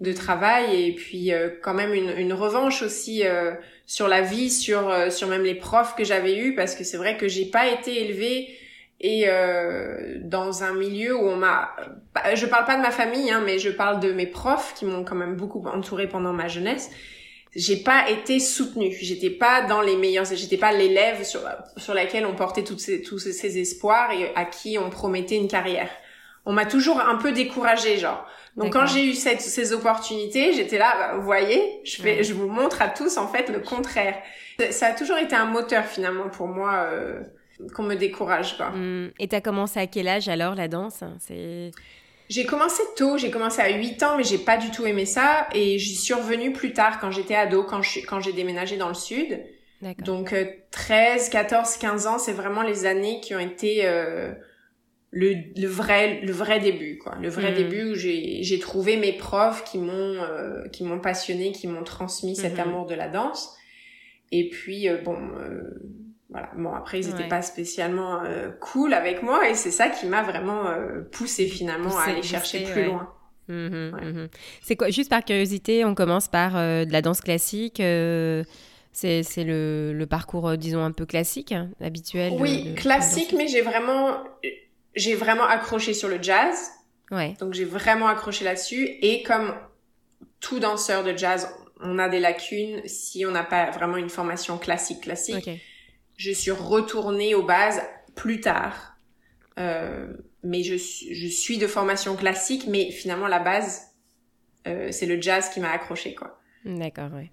de 0.00 0.12
travail 0.12 0.88
et 0.88 0.92
puis 0.94 1.30
quand 1.62 1.74
même 1.74 1.92
une, 1.92 2.10
une 2.16 2.32
revanche 2.32 2.82
aussi 2.82 3.22
sur 3.86 4.08
la 4.08 4.22
vie, 4.22 4.50
sur 4.50 4.88
euh, 4.88 5.10
sur 5.10 5.28
même 5.28 5.42
les 5.42 5.54
profs 5.54 5.94
que 5.94 6.04
j'avais 6.04 6.36
eus 6.36 6.54
parce 6.54 6.74
que 6.74 6.84
c'est 6.84 6.96
vrai 6.96 7.16
que 7.16 7.28
j'ai 7.28 7.44
pas 7.44 7.68
été 7.68 8.02
élevée 8.02 8.48
et 9.00 9.24
euh, 9.28 10.18
dans 10.22 10.62
un 10.62 10.72
milieu 10.72 11.16
où 11.16 11.28
on 11.28 11.36
m'a 11.36 11.74
bah, 12.14 12.34
je 12.34 12.46
parle 12.46 12.64
pas 12.64 12.76
de 12.76 12.82
ma 12.82 12.90
famille 12.90 13.30
hein, 13.30 13.42
mais 13.44 13.58
je 13.58 13.70
parle 13.70 14.00
de 14.00 14.12
mes 14.12 14.26
profs 14.26 14.74
qui 14.74 14.84
m'ont 14.84 15.04
quand 15.04 15.16
même 15.16 15.36
beaucoup 15.36 15.64
entourée 15.66 16.08
pendant 16.08 16.32
ma 16.32 16.48
jeunesse. 16.48 16.90
J'ai 17.56 17.76
pas 17.76 18.10
été 18.10 18.40
soutenue. 18.40 18.96
J'étais 19.00 19.30
pas 19.30 19.62
dans 19.62 19.80
les 19.80 19.96
meilleurs 19.96 20.24
j'étais 20.24 20.56
pas 20.56 20.72
l'élève 20.72 21.22
sur 21.24 21.40
sur 21.76 21.94
laquelle 21.94 22.26
on 22.26 22.34
portait 22.34 22.64
toutes 22.64 22.80
ces, 22.80 23.02
tous 23.02 23.18
ces 23.18 23.58
espoirs 23.58 24.10
et 24.12 24.32
à 24.34 24.44
qui 24.44 24.78
on 24.78 24.90
promettait 24.90 25.36
une 25.36 25.48
carrière 25.48 25.90
on 26.46 26.52
m'a 26.52 26.66
toujours 26.66 27.00
un 27.00 27.16
peu 27.16 27.32
découragée 27.32 27.98
genre 27.98 28.26
donc 28.56 28.72
quand 28.72 28.86
j'ai 28.86 29.04
eu 29.04 29.14
cette, 29.14 29.40
ces 29.40 29.72
opportunités, 29.72 30.52
j'étais 30.52 30.78
là, 30.78 30.94
bah, 30.96 31.16
vous 31.16 31.24
voyez, 31.24 31.80
je 31.84 32.00
fais, 32.00 32.22
je 32.22 32.32
vous 32.34 32.46
montre 32.46 32.82
à 32.82 32.88
tous 32.88 33.16
en 33.16 33.26
fait 33.26 33.48
le 33.48 33.58
contraire. 33.58 34.16
Ça 34.70 34.88
a 34.88 34.92
toujours 34.92 35.16
été 35.16 35.34
un 35.34 35.46
moteur 35.46 35.84
finalement 35.84 36.28
pour 36.28 36.46
moi 36.46 36.86
euh, 36.88 37.20
qu'on 37.74 37.82
me 37.82 37.96
décourage 37.96 38.56
quoi. 38.56 38.70
Mmh. 38.70 39.10
Et 39.18 39.26
t'as 39.26 39.40
commencé 39.40 39.80
à 39.80 39.88
quel 39.88 40.06
âge 40.06 40.28
alors 40.28 40.54
la 40.54 40.68
danse? 40.68 41.02
C'est 41.18 41.72
j'ai 42.30 42.46
commencé 42.46 42.82
tôt, 42.96 43.18
j'ai 43.18 43.30
commencé 43.30 43.60
à 43.60 43.68
8 43.68 44.02
ans, 44.02 44.16
mais 44.16 44.24
j'ai 44.24 44.38
pas 44.38 44.56
du 44.56 44.70
tout 44.70 44.86
aimé 44.86 45.04
ça. 45.04 45.46
Et 45.52 45.78
j'y 45.78 45.94
suis 45.94 46.14
revenue 46.14 46.52
plus 46.52 46.72
tard, 46.72 46.98
quand 46.98 47.10
j'étais 47.10 47.34
ado, 47.34 47.64
quand 47.64 47.82
quand 48.08 48.20
j'ai 48.20 48.32
déménagé 48.32 48.76
dans 48.76 48.88
le 48.88 48.94
sud. 48.94 49.40
Donc 49.98 50.34
13, 50.70 51.28
14, 51.28 51.76
15 51.76 52.06
ans, 52.06 52.18
c'est 52.18 52.32
vraiment 52.32 52.62
les 52.62 52.86
années 52.86 53.20
qui 53.20 53.34
ont 53.34 53.40
été 53.40 53.84
euh, 53.84 54.32
le, 55.14 55.34
le 55.56 55.68
vrai 55.68 56.20
le 56.22 56.32
vrai 56.32 56.58
début 56.58 56.98
quoi 56.98 57.14
le 57.20 57.28
vrai 57.28 57.52
mm. 57.52 57.54
début 57.54 57.92
où 57.92 57.94
j'ai 57.94 58.42
j'ai 58.42 58.58
trouvé 58.58 58.96
mes 58.96 59.12
profs 59.12 59.62
qui 59.64 59.78
m'ont 59.78 59.92
euh, 59.92 60.66
qui 60.72 60.82
m'ont 60.82 60.98
passionné 60.98 61.52
qui 61.52 61.68
m'ont 61.68 61.84
transmis 61.84 62.34
cet 62.34 62.56
mm-hmm. 62.56 62.62
amour 62.62 62.86
de 62.86 62.94
la 62.94 63.08
danse 63.08 63.54
et 64.32 64.48
puis 64.48 64.88
euh, 64.88 64.98
bon 65.02 65.16
euh, 65.38 65.62
voilà 66.30 66.50
bon 66.56 66.74
après 66.74 66.98
ils 66.98 67.08
étaient 67.08 67.28
pas 67.28 67.42
spécialement 67.42 68.22
cool 68.60 68.92
avec 68.92 69.22
moi 69.22 69.48
et 69.48 69.54
c'est 69.54 69.70
ça 69.70 69.88
qui 69.88 70.06
m'a 70.06 70.22
vraiment 70.24 70.64
poussé 71.12 71.46
finalement 71.46 71.96
à 71.96 72.10
aller 72.10 72.22
chercher 72.22 72.64
plus 72.64 72.86
loin 72.86 73.08
mm-hmm. 73.48 74.28
c'est 74.62 74.74
quoi 74.74 74.90
juste 74.90 75.10
par 75.10 75.24
curiosité 75.24 75.84
on 75.84 75.94
commence 75.94 76.26
par 76.26 76.54
de 76.54 76.92
la 76.92 77.02
danse 77.02 77.20
classique 77.20 77.80
c'est, 78.96 79.24
c'est 79.24 79.42
le, 79.42 79.92
le 79.92 80.06
parcours, 80.06 80.56
disons, 80.56 80.78
un 80.78 80.92
peu 80.92 81.04
classique, 81.04 81.50
hein, 81.50 81.68
habituel. 81.80 82.34
Oui, 82.38 82.76
classique, 82.76 83.34
mais 83.36 83.48
j'ai 83.48 83.60
vraiment 83.60 84.18
j'ai 84.94 85.14
vraiment 85.14 85.44
accroché 85.44 85.94
sur 85.94 86.08
le 86.08 86.22
jazz. 86.22 86.70
Ouais. 87.10 87.34
Donc 87.40 87.54
j'ai 87.54 87.64
vraiment 87.64 88.08
accroché 88.08 88.44
là-dessus. 88.44 88.88
Et 89.02 89.22
comme 89.22 89.54
tout 90.40 90.60
danseur 90.60 91.04
de 91.04 91.16
jazz, 91.16 91.48
on 91.80 91.98
a 91.98 92.08
des 92.08 92.20
lacunes 92.20 92.80
si 92.86 93.26
on 93.26 93.30
n'a 93.30 93.44
pas 93.44 93.70
vraiment 93.70 93.96
une 93.96 94.08
formation 94.08 94.58
classique 94.58 95.02
classique. 95.02 95.50
Je 96.16 96.30
suis 96.30 96.50
retournée 96.50 97.34
aux 97.34 97.42
bases 97.42 97.82
plus 98.14 98.40
tard. 98.40 98.96
Euh, 99.58 100.12
mais 100.42 100.62
je, 100.62 100.76
je 100.76 101.26
suis 101.28 101.58
de 101.58 101.66
formation 101.66 102.16
classique, 102.16 102.66
mais 102.68 102.90
finalement 102.90 103.28
la 103.28 103.38
base, 103.38 103.82
euh, 104.66 104.90
c'est 104.90 105.06
le 105.06 105.20
jazz 105.20 105.50
qui 105.50 105.60
m'a 105.60 105.70
accroché, 105.70 106.14
quoi. 106.14 106.40
D'accord, 106.64 107.12
ouais. 107.12 107.30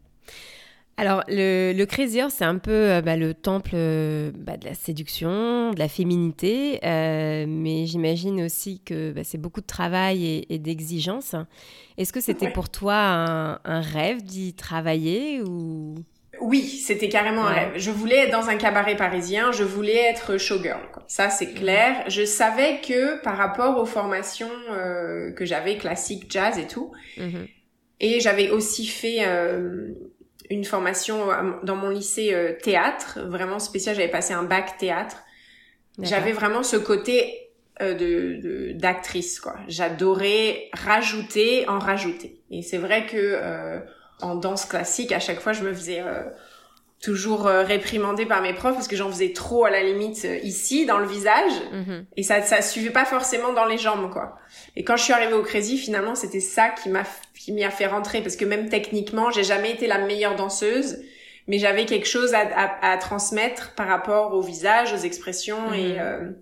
Alors, 1.01 1.23
le, 1.27 1.73
le 1.75 1.85
Crazy 1.85 2.21
Horse, 2.21 2.35
c'est 2.37 2.45
un 2.45 2.57
peu 2.59 2.71
euh, 2.71 3.01
bah, 3.01 3.17
le 3.17 3.33
temple 3.33 3.71
euh, 3.73 4.31
bah, 4.35 4.55
de 4.57 4.65
la 4.65 4.75
séduction, 4.75 5.71
de 5.71 5.79
la 5.79 5.87
féminité, 5.87 6.79
mais 6.83 7.85
j'imagine 7.87 8.43
aussi 8.43 8.81
que 8.85 9.11
bah, 9.11 9.21
c'est 9.23 9.39
beaucoup 9.39 9.61
de 9.61 9.65
travail 9.65 10.45
et, 10.47 10.59
d'exigence. 10.59 11.35
Est-ce 11.97 12.13
que 12.13 12.21
c'était 12.21 12.51
pour 12.51 12.69
toi 12.69 12.95
un, 12.95 13.59
un 13.65 13.81
rêve 13.81 14.21
d'y 14.21 14.53
travailler 14.53 15.41
ou? 15.41 15.95
Oui, 16.41 16.63
c'était 16.63 17.07
carrément 17.07 17.45
un 17.45 17.53
rêve. 17.53 17.71
Je 17.75 17.91
voulais 17.91 18.17
être 18.25 18.31
dans 18.31 18.49
un 18.49 18.55
cabaret 18.55 18.95
parisien, 18.95 19.51
je 19.51 19.63
voulais 19.63 19.97
être 19.97 20.37
showgirl. 20.37 20.89
Quoi. 20.91 21.03
Ça, 21.07 21.29
c'est 21.29 21.53
clair. 21.53 22.03
Je 22.07 22.25
savais 22.25 22.79
que 22.81 23.21
par 23.21 23.37
rapport 23.37 23.77
aux 23.77 23.85
formations 23.85 24.49
euh, 24.71 25.31
que 25.33 25.45
j'avais, 25.45 25.77
classique, 25.77 26.25
jazz 26.29 26.57
et 26.57 26.65
tout, 26.65 26.91
mhm. 27.17 27.47
et 27.99 28.19
j'avais 28.19 28.49
aussi 28.49 28.87
fait 28.87 29.19
euh, 29.27 29.93
une 30.51 30.65
formation 30.65 31.31
euh, 31.31 31.51
dans 31.63 31.75
mon 31.75 31.89
lycée 31.89 32.57
théâtre, 32.61 33.19
vraiment 33.21 33.57
spécial. 33.57 33.95
J'avais 33.95 34.07
passé 34.07 34.33
un 34.33 34.43
bac 34.43 34.77
théâtre. 34.77 35.17
J'avais 35.99 36.31
vraiment 36.31 36.63
ce 36.63 36.77
côté 36.77 37.49
de 37.79 38.73
d'actrice, 38.73 39.39
quoi. 39.39 39.55
J'adorais 39.67 40.69
rajouter, 40.73 41.67
en 41.67 41.79
rajouter. 41.79 42.39
Et 42.51 42.61
c'est 42.61 42.77
vrai 42.77 43.07
que 43.07 43.81
en 44.21 44.35
danse 44.35 44.65
classique, 44.65 45.11
à 45.11 45.19
chaque 45.19 45.39
fois, 45.39 45.53
je 45.53 45.63
me 45.63 45.73
faisais 45.73 46.01
euh, 46.01 46.23
toujours 47.01 47.47
euh, 47.47 47.63
réprimander 47.63 48.27
par 48.27 48.41
mes 48.41 48.53
profs 48.53 48.75
parce 48.75 48.87
que 48.87 48.95
j'en 48.95 49.09
faisais 49.09 49.33
trop 49.33 49.65
à 49.65 49.71
la 49.71 49.81
limite 49.81 50.23
euh, 50.23 50.37
ici 50.43 50.85
dans 50.85 50.99
le 50.99 51.07
visage 51.07 51.51
mhm. 51.71 52.05
et 52.15 52.21
ça 52.21 52.43
ça 52.43 52.61
suivait 52.61 52.91
pas 52.91 53.05
forcément 53.05 53.53
dans 53.53 53.65
les 53.65 53.79
jambes 53.79 54.11
quoi. 54.11 54.37
Et 54.75 54.83
quand 54.83 54.97
je 54.97 55.03
suis 55.03 55.13
arrivée 55.13 55.33
au 55.33 55.41
Crazy, 55.41 55.77
finalement, 55.77 56.13
c'était 56.13 56.39
ça 56.39 56.69
qui 56.69 56.89
m'a 56.89 57.03
qui 57.33 57.51
m'y 57.51 57.63
a 57.63 57.71
fait 57.71 57.87
rentrer 57.87 58.21
parce 58.21 58.35
que 58.35 58.45
même 58.45 58.69
techniquement, 58.69 59.31
j'ai 59.31 59.43
jamais 59.43 59.71
été 59.71 59.87
la 59.87 59.97
meilleure 59.97 60.35
danseuse, 60.35 60.99
mais 61.47 61.57
j'avais 61.57 61.85
quelque 61.85 62.07
chose 62.07 62.35
à, 62.35 62.77
à, 62.81 62.97
transmettre 62.97 63.73
par 63.73 63.87
rapport 63.87 64.33
au 64.33 64.41
visage, 64.41 64.93
aux 64.93 65.03
expressions 65.03 65.73
et 65.73 65.97
mhm. 65.97 66.35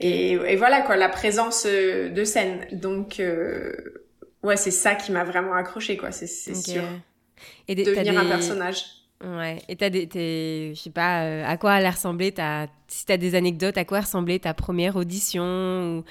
et, 0.00 0.32
et, 0.32 0.56
voilà 0.56 0.80
quoi, 0.80 0.96
la 0.96 1.08
présence 1.08 1.66
de 1.66 2.24
scène. 2.24 2.66
Donc 2.72 3.22
ouais, 4.42 4.56
c'est 4.56 4.72
ça 4.72 4.96
qui 4.96 5.12
m'a 5.12 5.22
vraiment 5.22 5.54
accroché, 5.54 5.96
quoi, 5.96 6.10
c'est 6.10 6.26
sûr. 6.26 6.82
Et 7.68 7.74
Devenir 7.76 8.18
un 8.18 8.26
personnage. 8.26 9.03
Ouais. 9.24 9.58
Et 9.68 9.76
t'as 9.76 9.90
des, 9.90 10.72
je 10.74 10.78
sais 10.78 10.90
pas, 10.90 11.22
euh, 11.22 11.44
à 11.46 11.56
quoi 11.56 11.78
elle 11.78 11.86
a 11.86 11.90
ressemblé 11.90 12.32
ta, 12.32 12.66
si 12.88 13.06
t'as 13.06 13.16
des 13.16 13.34
anecdotes, 13.34 13.78
à 13.78 13.84
quoi 13.84 14.00
ressemblait 14.00 14.38
ta 14.38 14.52
première 14.52 14.96
audition 14.96 16.04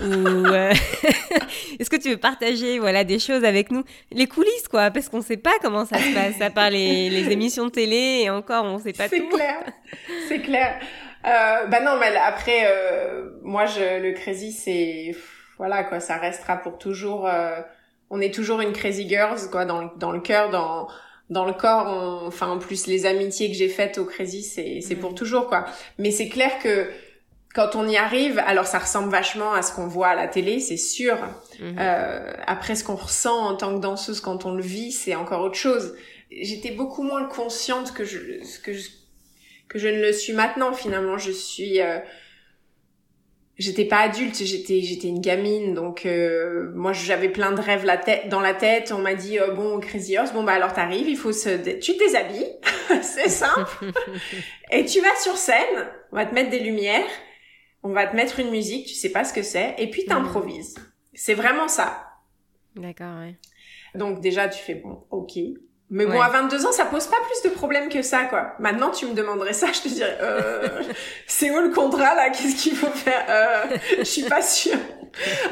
ou, 0.00 0.04
euh, 0.04 0.72
est-ce 1.80 1.90
que 1.90 1.96
tu 2.00 2.10
veux 2.10 2.16
partager, 2.16 2.78
voilà, 2.78 3.02
des 3.02 3.18
choses 3.18 3.44
avec 3.44 3.72
nous, 3.72 3.82
les 4.12 4.26
coulisses, 4.26 4.68
quoi, 4.70 4.90
parce 4.90 5.08
qu'on 5.08 5.22
sait 5.22 5.36
pas 5.36 5.54
comment 5.62 5.84
ça 5.84 5.98
se 5.98 6.14
passe, 6.14 6.40
à 6.40 6.50
part 6.50 6.70
les, 6.70 7.10
les 7.10 7.32
émissions 7.32 7.66
de 7.66 7.70
télé 7.70 8.22
et 8.24 8.30
encore, 8.30 8.64
on 8.64 8.78
sait 8.78 8.92
pas 8.92 9.08
tout. 9.08 9.16
C'est 9.16 9.28
clair, 9.28 9.64
c'est 10.28 10.40
clair. 10.40 10.80
Euh, 11.26 11.66
bah 11.66 11.80
non, 11.80 11.96
mais 11.98 12.14
après, 12.16 12.66
euh, 12.66 13.30
moi, 13.42 13.64
je, 13.66 14.00
le 14.02 14.12
crazy, 14.12 14.52
c'est 14.52 15.12
voilà 15.56 15.84
quoi, 15.84 16.00
ça 16.00 16.16
restera 16.16 16.58
pour 16.58 16.78
toujours. 16.78 17.26
Euh, 17.26 17.60
on 18.10 18.20
est 18.20 18.34
toujours 18.34 18.60
une 18.60 18.72
crazy 18.72 19.08
girls 19.08 19.48
quoi, 19.50 19.64
dans 19.64 19.90
dans 19.96 20.12
le 20.12 20.20
cœur, 20.20 20.50
dans 20.50 20.88
dans 21.34 21.44
le 21.44 21.52
corps. 21.52 22.22
enfin 22.26 22.48
en 22.48 22.58
plus 22.58 22.86
les 22.86 23.04
amitiés 23.04 23.50
que 23.50 23.56
j'ai 23.56 23.68
faites 23.68 23.98
au 23.98 24.06
crazy, 24.06 24.42
c'est 24.42 24.80
c'est 24.80 24.96
pour 24.96 25.14
toujours 25.14 25.48
quoi. 25.48 25.66
Mais 25.98 26.10
c'est 26.10 26.28
clair 26.28 26.58
que 26.62 26.88
quand 27.54 27.76
on 27.76 27.86
y 27.88 27.96
arrive, 27.96 28.40
alors 28.40 28.66
ça 28.66 28.80
ressemble 28.80 29.10
vachement 29.10 29.52
à 29.52 29.62
ce 29.62 29.72
qu'on 29.72 29.86
voit 29.86 30.08
à 30.08 30.14
la 30.16 30.26
télé, 30.26 30.58
c'est 30.58 30.76
sûr. 30.76 31.16
Mhm. 31.60 31.76
Euh, 31.78 32.32
après, 32.46 32.74
ce 32.74 32.82
qu'on 32.82 32.96
ressent 32.96 33.46
en 33.46 33.54
tant 33.54 33.76
que 33.76 33.80
danseuse 33.80 34.20
quand 34.20 34.44
on 34.44 34.54
le 34.54 34.62
vit, 34.62 34.90
c'est 34.90 35.14
encore 35.14 35.40
autre 35.42 35.54
chose. 35.54 35.94
J'étais 36.32 36.72
beaucoup 36.72 37.04
moins 37.04 37.24
consciente 37.26 37.94
que 37.94 38.04
je 38.04 38.18
que 38.64 38.72
je, 38.72 38.88
que 39.68 39.78
je 39.78 39.86
ne 39.86 40.00
le 40.00 40.12
suis 40.12 40.32
maintenant. 40.32 40.72
Finalement, 40.72 41.16
je 41.16 41.30
suis 41.30 41.80
euh, 41.80 42.00
j'étais 43.58 43.84
pas 43.84 43.98
adulte, 43.98 44.36
j'étais 44.36 44.82
j'étais 44.82 45.08
une 45.08 45.20
gamine, 45.20 45.74
donc 45.74 46.06
euh, 46.06 46.70
moi 46.74 46.92
j'avais 46.92 47.28
plein 47.28 47.52
de 47.52 47.60
rêves 47.60 47.84
la 47.84 47.96
tête 47.96 48.28
dans 48.28 48.40
la 48.40 48.54
tête. 48.54 48.92
On 48.92 48.98
m'a 48.98 49.14
dit 49.14 49.38
euh, 49.38 49.52
bon 49.52 49.80
Crazy 49.80 50.18
Horse, 50.18 50.32
bon 50.32 50.42
bah 50.42 50.52
alors 50.52 50.72
t'arrives, 50.72 51.08
il 51.08 51.16
faut 51.16 51.32
se, 51.32 51.78
tu 51.78 51.92
te 51.94 51.98
déshabilles, 51.98 52.52
c'est 53.02 53.28
simple, 53.28 53.92
et 54.70 54.84
tu 54.84 55.00
vas 55.00 55.14
sur 55.22 55.36
scène, 55.36 55.88
on 56.12 56.16
va 56.16 56.26
te 56.26 56.34
mettre 56.34 56.50
des 56.50 56.60
lumières, 56.60 57.08
on 57.82 57.90
va 57.90 58.06
te 58.06 58.16
mettre 58.16 58.40
une 58.40 58.50
musique, 58.50 58.86
tu 58.86 58.94
sais 58.94 59.10
pas 59.10 59.24
ce 59.24 59.32
que 59.32 59.42
c'est, 59.42 59.74
et 59.78 59.88
puis 59.88 60.02
mhm. 60.02 60.08
t'improvises. 60.08 60.74
C'est 61.12 61.34
vraiment 61.34 61.68
ça. 61.68 62.08
D'accord, 62.74 63.20
ouais. 63.20 63.36
Donc 63.94 64.20
déjà 64.20 64.48
tu 64.48 64.58
fais 64.60 64.74
bon, 64.74 65.04
ok, 65.10 65.38
mais 65.94 66.06
bon, 66.06 66.20
à 66.20 66.28
22 66.28 66.66
ans, 66.66 66.72
ça 66.72 66.86
pose 66.86 67.06
pas 67.06 67.18
plus 67.24 67.48
de 67.48 67.54
problèmes 67.54 67.88
que 67.88 68.02
ça, 68.02 68.24
quoi. 68.24 68.54
Maintenant, 68.58 68.90
tu 68.90 69.06
me 69.06 69.14
demanderais 69.14 69.52
ça, 69.52 69.68
je 69.72 69.80
te 69.80 69.86
dirais, 69.86 70.18
euh, 70.20 70.82
c'est 71.28 71.52
où 71.52 71.60
le 71.60 71.68
contrat, 71.68 72.16
là? 72.16 72.30
Qu'est-ce 72.30 72.56
qu'il 72.56 72.74
faut 72.74 72.90
faire? 72.90 73.24
Euh, 73.28 73.76
je 73.98 74.02
suis 74.02 74.24
pas 74.24 74.42
sûre. 74.42 74.78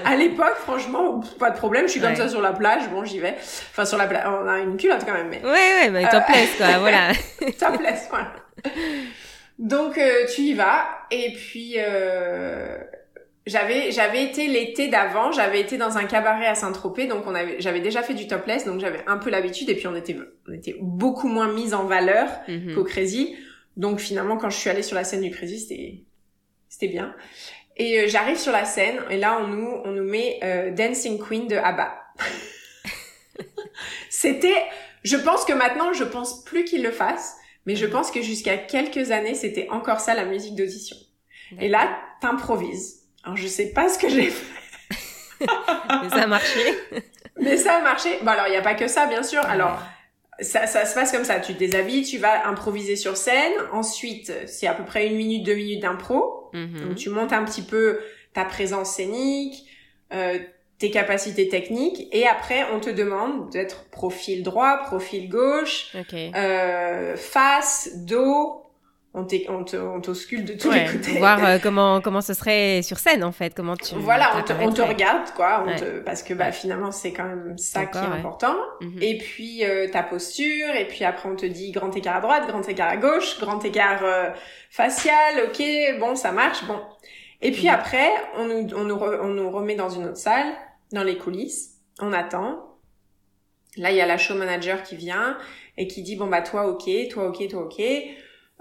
À 0.04 0.16
l'époque, 0.16 0.56
franchement, 0.62 1.20
pas 1.38 1.50
de 1.50 1.56
problème, 1.56 1.86
je 1.86 1.92
suis 1.92 2.00
comme 2.00 2.16
ça 2.16 2.28
sur 2.28 2.40
la 2.40 2.52
plage, 2.52 2.88
bon, 2.88 3.04
j'y 3.04 3.20
vais. 3.20 3.36
Enfin, 3.38 3.84
sur 3.84 3.96
la 3.96 4.08
plage, 4.08 4.24
on 4.26 4.48
a 4.48 4.58
une 4.58 4.76
culotte 4.76 5.04
quand 5.06 5.12
même, 5.12 5.28
mais. 5.28 5.40
Ouais, 5.44 5.84
ouais, 5.84 5.90
mais 5.90 6.08
top 6.08 6.24
euh... 6.28 6.32
quoi, 6.58 6.78
voilà. 6.80 7.12
topless, 7.60 8.08
voilà. 8.10 8.32
Donc, 9.60 9.96
euh, 9.96 10.26
tu 10.34 10.40
y 10.40 10.54
vas, 10.54 10.88
et 11.12 11.34
puis, 11.34 11.74
euh, 11.76 12.78
j'avais 13.46 13.90
j'avais 13.90 14.24
été 14.24 14.46
l'été 14.46 14.88
d'avant, 14.88 15.32
j'avais 15.32 15.60
été 15.60 15.76
dans 15.76 15.98
un 15.98 16.04
cabaret 16.04 16.46
à 16.46 16.54
Saint-Tropez, 16.54 17.06
donc 17.06 17.26
on 17.26 17.34
avait 17.34 17.60
j'avais 17.60 17.80
déjà 17.80 18.02
fait 18.02 18.14
du 18.14 18.28
topless, 18.28 18.64
donc 18.66 18.80
j'avais 18.80 19.02
un 19.06 19.18
peu 19.18 19.30
l'habitude 19.30 19.68
et 19.68 19.74
puis 19.74 19.88
on 19.88 19.96
était 19.96 20.16
on 20.48 20.52
était 20.52 20.76
beaucoup 20.80 21.28
moins 21.28 21.52
mise 21.52 21.74
en 21.74 21.84
valeur 21.84 22.28
mhm. 22.46 22.74
qu'au 22.74 22.84
Crazy. 22.84 23.36
Donc 23.76 23.98
finalement 23.98 24.36
quand 24.36 24.50
je 24.50 24.58
suis 24.58 24.70
allée 24.70 24.82
sur 24.82 24.94
la 24.94 25.02
scène 25.02 25.22
du 25.22 25.30
Crazy, 25.30 25.58
c'était 25.58 26.02
c'était 26.68 26.88
bien. 26.88 27.14
Et 27.76 28.00
euh, 28.00 28.04
j'arrive 28.06 28.36
sur 28.36 28.52
la 28.52 28.64
scène 28.64 29.00
et 29.10 29.16
là 29.16 29.40
on 29.42 29.48
nous 29.48 29.80
on 29.84 29.90
nous 29.90 30.04
met 30.04 30.38
euh, 30.44 30.70
Dancing 30.70 31.18
Queen 31.18 31.48
de 31.48 31.56
ABBA. 31.56 32.00
c'était 34.08 34.62
je 35.02 35.16
pense 35.16 35.44
que 35.44 35.52
maintenant 35.52 35.92
je 35.92 36.04
pense 36.04 36.44
plus 36.44 36.62
qu'ils 36.64 36.84
le 36.84 36.92
fassent, 36.92 37.34
mais 37.66 37.74
je 37.74 37.86
mhm. 37.86 37.92
pense 37.92 38.12
que 38.12 38.22
jusqu'à 38.22 38.56
quelques 38.56 39.10
années 39.10 39.34
c'était 39.34 39.68
encore 39.70 39.98
ça 39.98 40.14
la 40.14 40.26
musique 40.26 40.54
d'audition. 40.54 40.96
Et 41.60 41.68
là 41.68 41.98
t'improvises 42.20 43.01
alors 43.24 43.36
je 43.36 43.46
sais 43.46 43.70
pas 43.70 43.88
ce 43.88 43.98
que 43.98 44.08
j'ai 44.08 44.30
fait. 44.30 44.46
Mais 46.02 46.08
ça 46.08 46.22
a 46.22 46.26
marché. 46.26 46.60
Mais 47.40 47.56
ça 47.56 47.74
a 47.76 47.80
marché. 47.82 48.18
Bon 48.22 48.30
alors 48.30 48.46
il 48.46 48.50
n'y 48.50 48.56
a 48.56 48.62
pas 48.62 48.74
que 48.74 48.88
ça 48.88 49.06
bien 49.06 49.22
sûr. 49.22 49.40
Alors 49.44 49.80
ça, 50.40 50.66
ça 50.66 50.84
se 50.86 50.94
passe 50.94 51.12
comme 51.12 51.24
ça. 51.24 51.40
Tu 51.40 51.54
te 51.54 51.58
déshabilles, 51.58 52.04
tu 52.04 52.18
vas 52.18 52.46
improviser 52.48 52.96
sur 52.96 53.16
scène. 53.16 53.52
Ensuite, 53.72 54.32
c'est 54.46 54.66
à 54.66 54.74
peu 54.74 54.84
près 54.84 55.06
une 55.06 55.16
minute, 55.16 55.44
deux 55.44 55.54
minutes 55.54 55.82
d'impro. 55.82 56.50
Mhm. 56.52 56.88
Donc 56.88 56.96
tu 56.96 57.10
montes 57.10 57.32
un 57.32 57.44
petit 57.44 57.62
peu 57.62 58.00
ta 58.32 58.44
présence 58.44 58.94
scénique, 58.94 59.66
euh, 60.12 60.38
tes 60.78 60.90
capacités 60.90 61.48
techniques. 61.48 62.08
Et 62.12 62.26
après, 62.26 62.66
on 62.72 62.80
te 62.80 62.90
demande 62.90 63.50
d'être 63.50 63.88
profil 63.90 64.42
droit, 64.42 64.78
profil 64.78 65.28
gauche, 65.28 65.94
euh, 66.12 67.16
face, 67.16 67.90
dos, 67.96 68.62
on 69.14 70.00
t'ausculte 70.00 70.48
de 70.48 70.54
tous 70.54 70.70
les 70.70 70.86
côtés. 70.86 71.18
Voir 71.18 71.44
euh, 71.44 71.58
comment 71.62 72.00
comment 72.00 72.22
ce 72.22 72.32
serait 72.32 72.80
sur 72.82 72.98
scène 72.98 73.22
en 73.22 73.32
fait, 73.32 73.54
comment 73.54 73.76
tu. 73.76 73.94
Voilà, 73.96 74.30
on 74.36 74.42
te, 74.42 74.52
on 74.54 74.72
te, 74.72 74.80
regarde 74.80 75.30
quoi, 75.36 75.64
on 75.66 75.76
te, 75.76 76.00
parce 76.00 76.22
que 76.22 76.32
bah 76.32 76.50
finalement 76.50 76.92
c'est 76.92 77.12
quand 77.12 77.24
même 77.24 77.58
ça 77.58 77.84
qui 77.84 77.98
est 77.98 78.00
important. 78.00 78.56
Mhm. 78.80 79.02
Et 79.02 79.18
puis 79.18 79.64
euh, 79.64 79.88
ta 79.90 80.02
posture, 80.02 80.74
et 80.74 80.88
puis 80.88 81.04
après 81.04 81.28
on 81.28 81.36
te 81.36 81.44
dit 81.44 81.72
grand 81.72 81.94
écart 81.94 82.16
à 82.16 82.20
droite, 82.20 82.46
grand 82.48 82.66
écart 82.66 82.88
à 82.88 82.96
gauche, 82.96 83.38
grand 83.38 83.62
écart 83.64 84.02
euh, 84.02 84.30
facial, 84.70 85.44
ok, 85.46 85.62
bon 86.00 86.14
ça 86.14 86.32
marche, 86.32 86.64
bon. 86.64 86.80
Et 87.42 87.50
puis 87.50 87.64
mhm. 87.64 87.74
après 87.74 88.08
on 88.36 88.46
nous 88.46 88.74
on 88.74 88.84
nous, 88.84 88.94
on 88.96 89.28
nous 89.28 89.50
remet 89.50 89.74
dans 89.74 89.90
une 89.90 90.06
autre 90.06 90.16
salle, 90.16 90.54
dans 90.90 91.04
les 91.04 91.18
coulisses, 91.18 91.74
on 92.00 92.14
attend. 92.14 92.66
Là 93.76 93.90
il 93.90 93.96
y 93.96 94.00
a 94.00 94.06
la 94.06 94.16
show 94.16 94.34
manager 94.34 94.82
qui 94.82 94.96
vient 94.96 95.36
et 95.76 95.86
qui 95.86 96.02
dit 96.02 96.16
bon 96.16 96.28
bah 96.28 96.40
toi 96.40 96.66
ok, 96.66 96.88
toi 97.10 97.28
ok, 97.28 97.48
toi 97.48 97.62
ok 97.64 97.82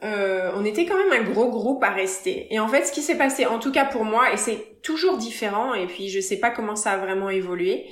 euh, 0.03 0.51
on 0.55 0.65
était 0.65 0.85
quand 0.85 0.97
même 0.97 1.21
un 1.21 1.29
gros 1.31 1.49
groupe 1.49 1.83
à 1.83 1.91
rester. 1.91 2.47
Et 2.53 2.59
en 2.59 2.67
fait, 2.67 2.85
ce 2.85 2.91
qui 2.91 3.01
s'est 3.01 3.17
passé, 3.17 3.45
en 3.45 3.59
tout 3.59 3.71
cas 3.71 3.85
pour 3.85 4.03
moi, 4.03 4.33
et 4.33 4.37
c'est 4.37 4.81
toujours 4.81 5.17
différent, 5.17 5.73
et 5.73 5.85
puis 5.85 6.09
je 6.09 6.19
sais 6.19 6.39
pas 6.39 6.49
comment 6.49 6.75
ça 6.75 6.93
a 6.93 6.97
vraiment 6.97 7.29
évolué, 7.29 7.85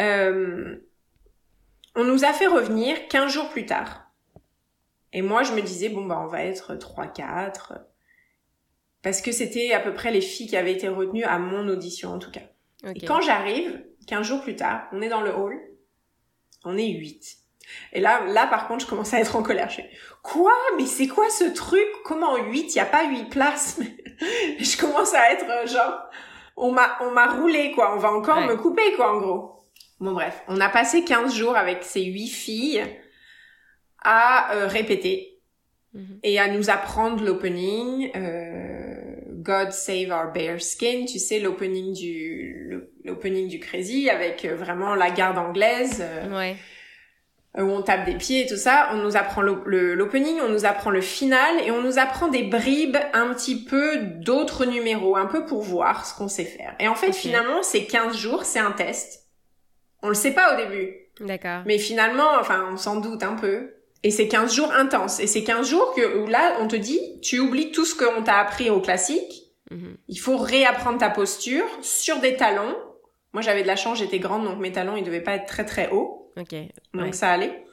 euh, 0.00 0.76
on 1.96 2.04
nous 2.04 2.24
a 2.24 2.32
fait 2.32 2.46
revenir 2.46 3.08
15 3.08 3.32
jours 3.32 3.48
plus 3.48 3.66
tard. 3.66 4.10
Et 5.12 5.22
moi, 5.22 5.42
je 5.42 5.52
me 5.52 5.60
disais, 5.60 5.88
bon, 5.88 6.04
bah, 6.04 6.20
on 6.22 6.28
va 6.28 6.44
être 6.44 6.76
3-4. 6.76 7.80
Parce 9.02 9.22
que 9.22 9.32
c'était 9.32 9.72
à 9.72 9.80
peu 9.80 9.94
près 9.94 10.12
les 10.12 10.20
filles 10.20 10.46
qui 10.46 10.56
avaient 10.56 10.72
été 10.72 10.88
retenues 10.88 11.24
à 11.24 11.38
mon 11.38 11.66
audition, 11.68 12.12
en 12.12 12.18
tout 12.18 12.30
cas. 12.30 12.42
Et 12.94 13.00
quand 13.00 13.20
j'arrive, 13.20 13.82
15 14.06 14.26
jours 14.26 14.42
plus 14.42 14.56
tard, 14.56 14.88
on 14.92 15.02
est 15.02 15.08
dans 15.08 15.22
le 15.22 15.34
hall, 15.34 15.58
on 16.64 16.76
est 16.76 16.88
8. 16.88 17.39
Et 17.92 18.00
là, 18.00 18.22
là, 18.26 18.46
par 18.46 18.68
contre, 18.68 18.84
je 18.84 18.90
commence 18.90 19.12
à 19.14 19.20
être 19.20 19.36
en 19.36 19.42
colère. 19.42 19.68
Je 19.70 19.76
fais, 19.76 19.90
quoi? 20.22 20.54
Mais 20.76 20.86
c'est 20.86 21.08
quoi 21.08 21.28
ce 21.30 21.44
truc? 21.44 21.86
Comment 22.04 22.36
8? 22.36 22.74
Il 22.74 22.76
y 22.76 22.80
a 22.80 22.86
pas 22.86 23.08
8 23.08 23.30
places? 23.30 23.80
je 24.58 24.80
commence 24.80 25.14
à 25.14 25.32
être 25.32 25.46
euh, 25.48 25.66
genre, 25.66 26.00
on 26.56 26.72
m'a, 26.72 26.98
on 27.00 27.10
m'a 27.10 27.26
roulé, 27.26 27.72
quoi. 27.72 27.94
On 27.94 27.98
va 27.98 28.12
encore 28.12 28.40
me 28.42 28.56
couper, 28.56 28.92
quoi, 28.96 29.16
en 29.16 29.20
gros. 29.20 29.60
Bon, 29.98 30.12
bref. 30.12 30.42
On 30.48 30.60
a 30.60 30.68
passé 30.68 31.04
15 31.04 31.34
jours 31.34 31.56
avec 31.56 31.82
ces 31.82 32.04
8 32.04 32.28
filles 32.28 32.84
à 34.02 34.54
euh, 34.54 34.66
répéter 34.66 35.40
mhm. 35.94 36.20
et 36.22 36.38
à 36.38 36.48
nous 36.48 36.70
apprendre 36.70 37.22
l'opening. 37.24 38.10
Euh, 38.16 38.94
God 39.42 39.72
Save 39.72 40.10
Our 40.10 40.32
Bare 40.32 40.60
Skin, 40.60 41.06
tu 41.06 41.18
sais, 41.18 41.40
l'opening 41.40 41.94
du, 41.94 42.90
l'opening 43.04 43.48
du 43.48 43.58
Crazy 43.58 44.10
avec 44.10 44.44
euh, 44.44 44.54
vraiment 44.54 44.94
la 44.94 45.10
garde 45.10 45.38
anglaise. 45.38 46.04
ouais 46.30 46.56
où 47.56 47.62
on 47.62 47.82
tape 47.82 48.04
des 48.04 48.14
pieds 48.14 48.44
et 48.44 48.46
tout 48.46 48.56
ça, 48.56 48.90
on 48.92 48.98
nous 48.98 49.16
apprend 49.16 49.42
l'opening, 49.42 50.40
on 50.40 50.48
nous 50.48 50.66
apprend 50.66 50.90
le 50.90 51.00
final 51.00 51.60
et 51.64 51.72
on 51.72 51.82
nous 51.82 51.98
apprend 51.98 52.28
des 52.28 52.44
bribes 52.44 52.96
un 53.12 53.34
petit 53.34 53.64
peu 53.64 53.98
d'autres 53.98 54.64
numéros, 54.66 55.16
un 55.16 55.26
peu 55.26 55.44
pour 55.44 55.62
voir 55.62 56.06
ce 56.06 56.14
qu'on 56.16 56.28
sait 56.28 56.44
faire. 56.44 56.76
Et 56.78 56.86
en 56.86 56.94
fait, 56.94 57.12
finalement, 57.12 57.62
c'est 57.62 57.86
15 57.86 58.16
jours, 58.16 58.44
c'est 58.44 58.60
un 58.60 58.70
test. 58.70 59.26
On 60.02 60.08
le 60.08 60.14
sait 60.14 60.32
pas 60.32 60.54
au 60.54 60.56
début. 60.56 60.94
D'accord. 61.20 61.62
Mais 61.66 61.78
finalement, 61.78 62.30
enfin, 62.38 62.68
on 62.72 62.76
s'en 62.76 62.96
doute 63.00 63.22
un 63.22 63.34
peu. 63.34 63.74
Et 64.02 64.10
c'est 64.10 64.28
15 64.28 64.54
jours 64.54 64.72
intenses. 64.72 65.20
Et 65.20 65.26
c'est 65.26 65.44
15 65.44 65.68
jours 65.68 65.92
que, 65.94 66.18
où 66.18 66.26
là, 66.26 66.56
on 66.60 66.68
te 66.68 66.76
dit, 66.76 67.20
tu 67.20 67.38
oublies 67.38 67.70
tout 67.70 67.84
ce 67.84 67.94
qu'on 67.94 68.22
t'a 68.22 68.38
appris 68.38 68.70
au 68.70 68.80
classique. 68.80 69.52
Mhm. 69.70 69.96
Il 70.08 70.18
faut 70.18 70.36
réapprendre 70.36 70.98
ta 70.98 71.10
posture 71.10 71.66
sur 71.82 72.20
des 72.20 72.36
talons. 72.36 72.76
Moi, 73.32 73.42
j'avais 73.42 73.62
de 73.62 73.66
la 73.66 73.76
chance, 73.76 73.98
j'étais 73.98 74.18
grande, 74.18 74.44
donc 74.44 74.58
mes 74.58 74.72
talons, 74.72 74.96
ils 74.96 75.04
devaient 75.04 75.20
pas 75.20 75.34
être 75.34 75.46
très 75.46 75.64
très 75.64 75.90
hauts. 75.90 76.19
Ok. 76.36 76.54
Donc 76.94 77.14
ça 77.14 77.30
allait. 77.30 77.64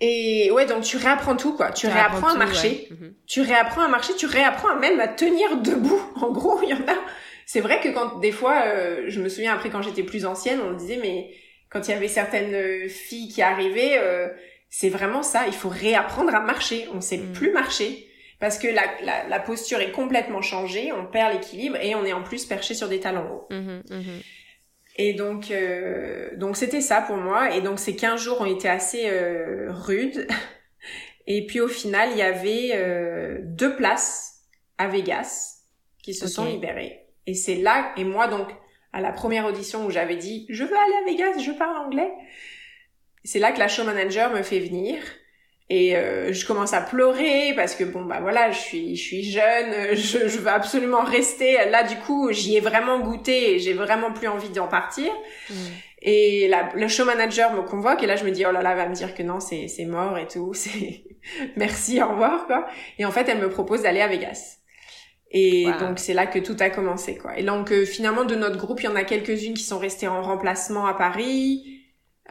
Et 0.00 0.50
ouais, 0.50 0.64
donc 0.64 0.82
tu 0.82 0.96
réapprends 0.96 1.36
tout, 1.36 1.54
quoi. 1.54 1.72
Tu, 1.72 1.86
réapprends, 1.86 2.28
à 2.28 2.34
marcher. 2.34 2.88
Mhm. 2.90 3.14
Tu 3.26 3.42
réapprends 3.42 3.82
à 3.82 3.88
marcher, 3.88 4.14
tu 4.16 4.26
réapprends 4.26 4.76
même 4.76 4.98
à 4.98 5.08
tenir 5.08 5.58
debout. 5.58 6.00
En 6.20 6.30
gros, 6.30 6.60
il 6.62 6.70
y 6.70 6.74
en 6.74 6.78
a. 6.78 6.96
C'est 7.44 7.60
vrai 7.60 7.80
que 7.80 7.88
quand 7.88 8.18
des 8.20 8.32
fois, 8.32 8.62
euh, 8.66 9.04
je 9.08 9.20
me 9.20 9.28
souviens 9.28 9.52
après 9.54 9.70
quand 9.70 9.82
j'étais 9.82 10.02
plus 10.02 10.24
ancienne, 10.24 10.60
on 10.64 10.70
me 10.70 10.78
disait 10.78 10.98
mais 11.02 11.30
quand 11.68 11.86
il 11.86 11.90
y 11.90 11.94
avait 11.94 12.08
certaines 12.08 12.54
euh, 12.54 12.88
filles 12.88 13.28
qui 13.28 13.42
arrivaient, 13.42 13.98
euh, 13.98 14.28
c'est 14.70 14.88
vraiment 14.88 15.22
ça. 15.22 15.46
Il 15.46 15.52
faut 15.52 15.68
réapprendre 15.68 16.34
à 16.34 16.40
marcher. 16.40 16.86
On 16.94 17.00
sait 17.00 17.18
mhm. 17.18 17.32
plus 17.32 17.52
marcher 17.52 18.06
parce 18.38 18.56
que 18.58 18.68
la, 18.68 18.84
la, 19.04 19.28
la, 19.28 19.38
posture 19.38 19.80
est 19.80 19.90
complètement 19.90 20.40
changée. 20.40 20.92
On 20.92 21.04
perd 21.04 21.34
l'équilibre 21.34 21.76
et 21.76 21.94
on 21.94 22.04
est 22.06 22.12
en 22.12 22.22
plus 22.22 22.46
perché 22.46 22.72
sur 22.72 22.88
des 22.88 23.00
talons 23.00 23.30
hauts. 23.30 23.46
Mhm, 23.50 23.82
et 25.02 25.14
donc, 25.14 25.50
euh, 25.50 26.28
donc 26.36 26.58
c'était 26.58 26.82
ça 26.82 27.00
pour 27.00 27.16
moi. 27.16 27.56
Et 27.56 27.62
donc 27.62 27.78
ces 27.78 27.96
15 27.96 28.20
jours 28.20 28.42
ont 28.42 28.44
été 28.44 28.68
assez 28.68 29.08
euh, 29.08 29.68
rudes. 29.70 30.28
Et 31.26 31.46
puis 31.46 31.60
au 31.60 31.68
final, 31.68 32.10
il 32.12 32.18
y 32.18 32.22
avait 32.22 32.72
euh, 32.74 33.38
deux 33.42 33.76
places 33.76 34.42
à 34.76 34.88
Vegas 34.88 35.62
qui 36.02 36.12
se 36.12 36.26
sont 36.26 36.44
libérées. 36.44 37.06
Et 37.26 37.34
c'est 37.34 37.54
là, 37.54 37.92
et 37.96 38.04
moi 38.04 38.26
donc, 38.26 38.48
à 38.92 39.00
la 39.00 39.12
première 39.12 39.46
audition 39.46 39.86
où 39.86 39.90
j'avais 39.90 40.16
dit, 40.16 40.46
je 40.48 40.64
veux 40.64 40.76
aller 40.76 40.94
à 41.02 41.10
Vegas, 41.10 41.38
je 41.38 41.52
parle 41.52 41.76
anglais. 41.76 42.10
C'est 43.22 43.38
là 43.38 43.52
que 43.52 43.58
la 43.58 43.68
show 43.68 43.84
manager 43.84 44.32
me 44.32 44.42
fait 44.42 44.58
venir 44.58 45.00
et 45.72 45.96
euh, 45.96 46.32
je 46.32 46.44
commence 46.44 46.72
à 46.72 46.80
pleurer 46.80 47.52
parce 47.54 47.76
que 47.76 47.84
bon 47.84 48.02
bah 48.04 48.18
voilà 48.20 48.50
je 48.50 48.58
suis 48.58 48.96
je 48.96 49.02
suis 49.02 49.22
jeune 49.22 49.94
je, 49.94 50.26
je 50.26 50.38
veux 50.38 50.48
absolument 50.48 51.04
rester. 51.04 51.58
Là 51.70 51.84
du 51.84 51.94
coup 51.96 52.32
j'y 52.32 52.56
ai 52.56 52.60
vraiment 52.60 52.98
goûté 52.98 53.54
et 53.54 53.58
j'ai 53.60 53.72
vraiment 53.72 54.12
plus 54.12 54.26
envie 54.26 54.48
d'en 54.48 54.66
partir. 54.66 55.12
Mm. 55.48 55.54
et 56.02 56.48
la, 56.48 56.70
le 56.74 56.88
show 56.88 57.04
manager 57.04 57.52
me 57.52 57.62
convoque 57.62 58.02
et 58.02 58.06
là 58.06 58.16
je 58.16 58.24
me 58.24 58.32
dis 58.32 58.44
oh 58.44 58.50
là 58.50 58.62
là 58.62 58.72
elle 58.72 58.78
va 58.78 58.88
me 58.88 58.94
dire 58.94 59.14
que 59.14 59.22
non 59.22 59.38
c'est 59.38 59.68
c'est 59.68 59.84
mort 59.84 60.18
et 60.18 60.26
tout 60.26 60.52
c'est 60.54 61.04
merci 61.56 62.02
au 62.02 62.08
revoir 62.08 62.48
quoi. 62.48 62.66
Et 62.98 63.04
en 63.04 63.12
fait 63.12 63.28
elle 63.28 63.38
me 63.38 63.48
propose 63.48 63.82
d'aller 63.82 64.00
à 64.00 64.08
Vegas. 64.08 64.56
Et 65.32 65.66
donc 65.78 66.00
c'est 66.00 66.14
là 66.14 66.26
que 66.26 66.40
tout 66.40 66.56
a 66.58 66.70
commencé 66.70 67.16
quoi. 67.16 67.38
Et 67.38 67.44
donc 67.44 67.70
euh, 67.70 67.86
finalement 67.86 68.24
de 68.24 68.34
notre 68.34 68.56
groupe 68.56 68.80
il 68.82 68.86
y 68.86 68.88
en 68.88 68.96
a 68.96 69.04
quelques-unes 69.04 69.54
qui 69.54 69.62
sont 69.62 69.78
restées 69.78 70.08
en 70.08 70.20
remplacement 70.20 70.86
à 70.86 70.94
Paris 70.94 71.79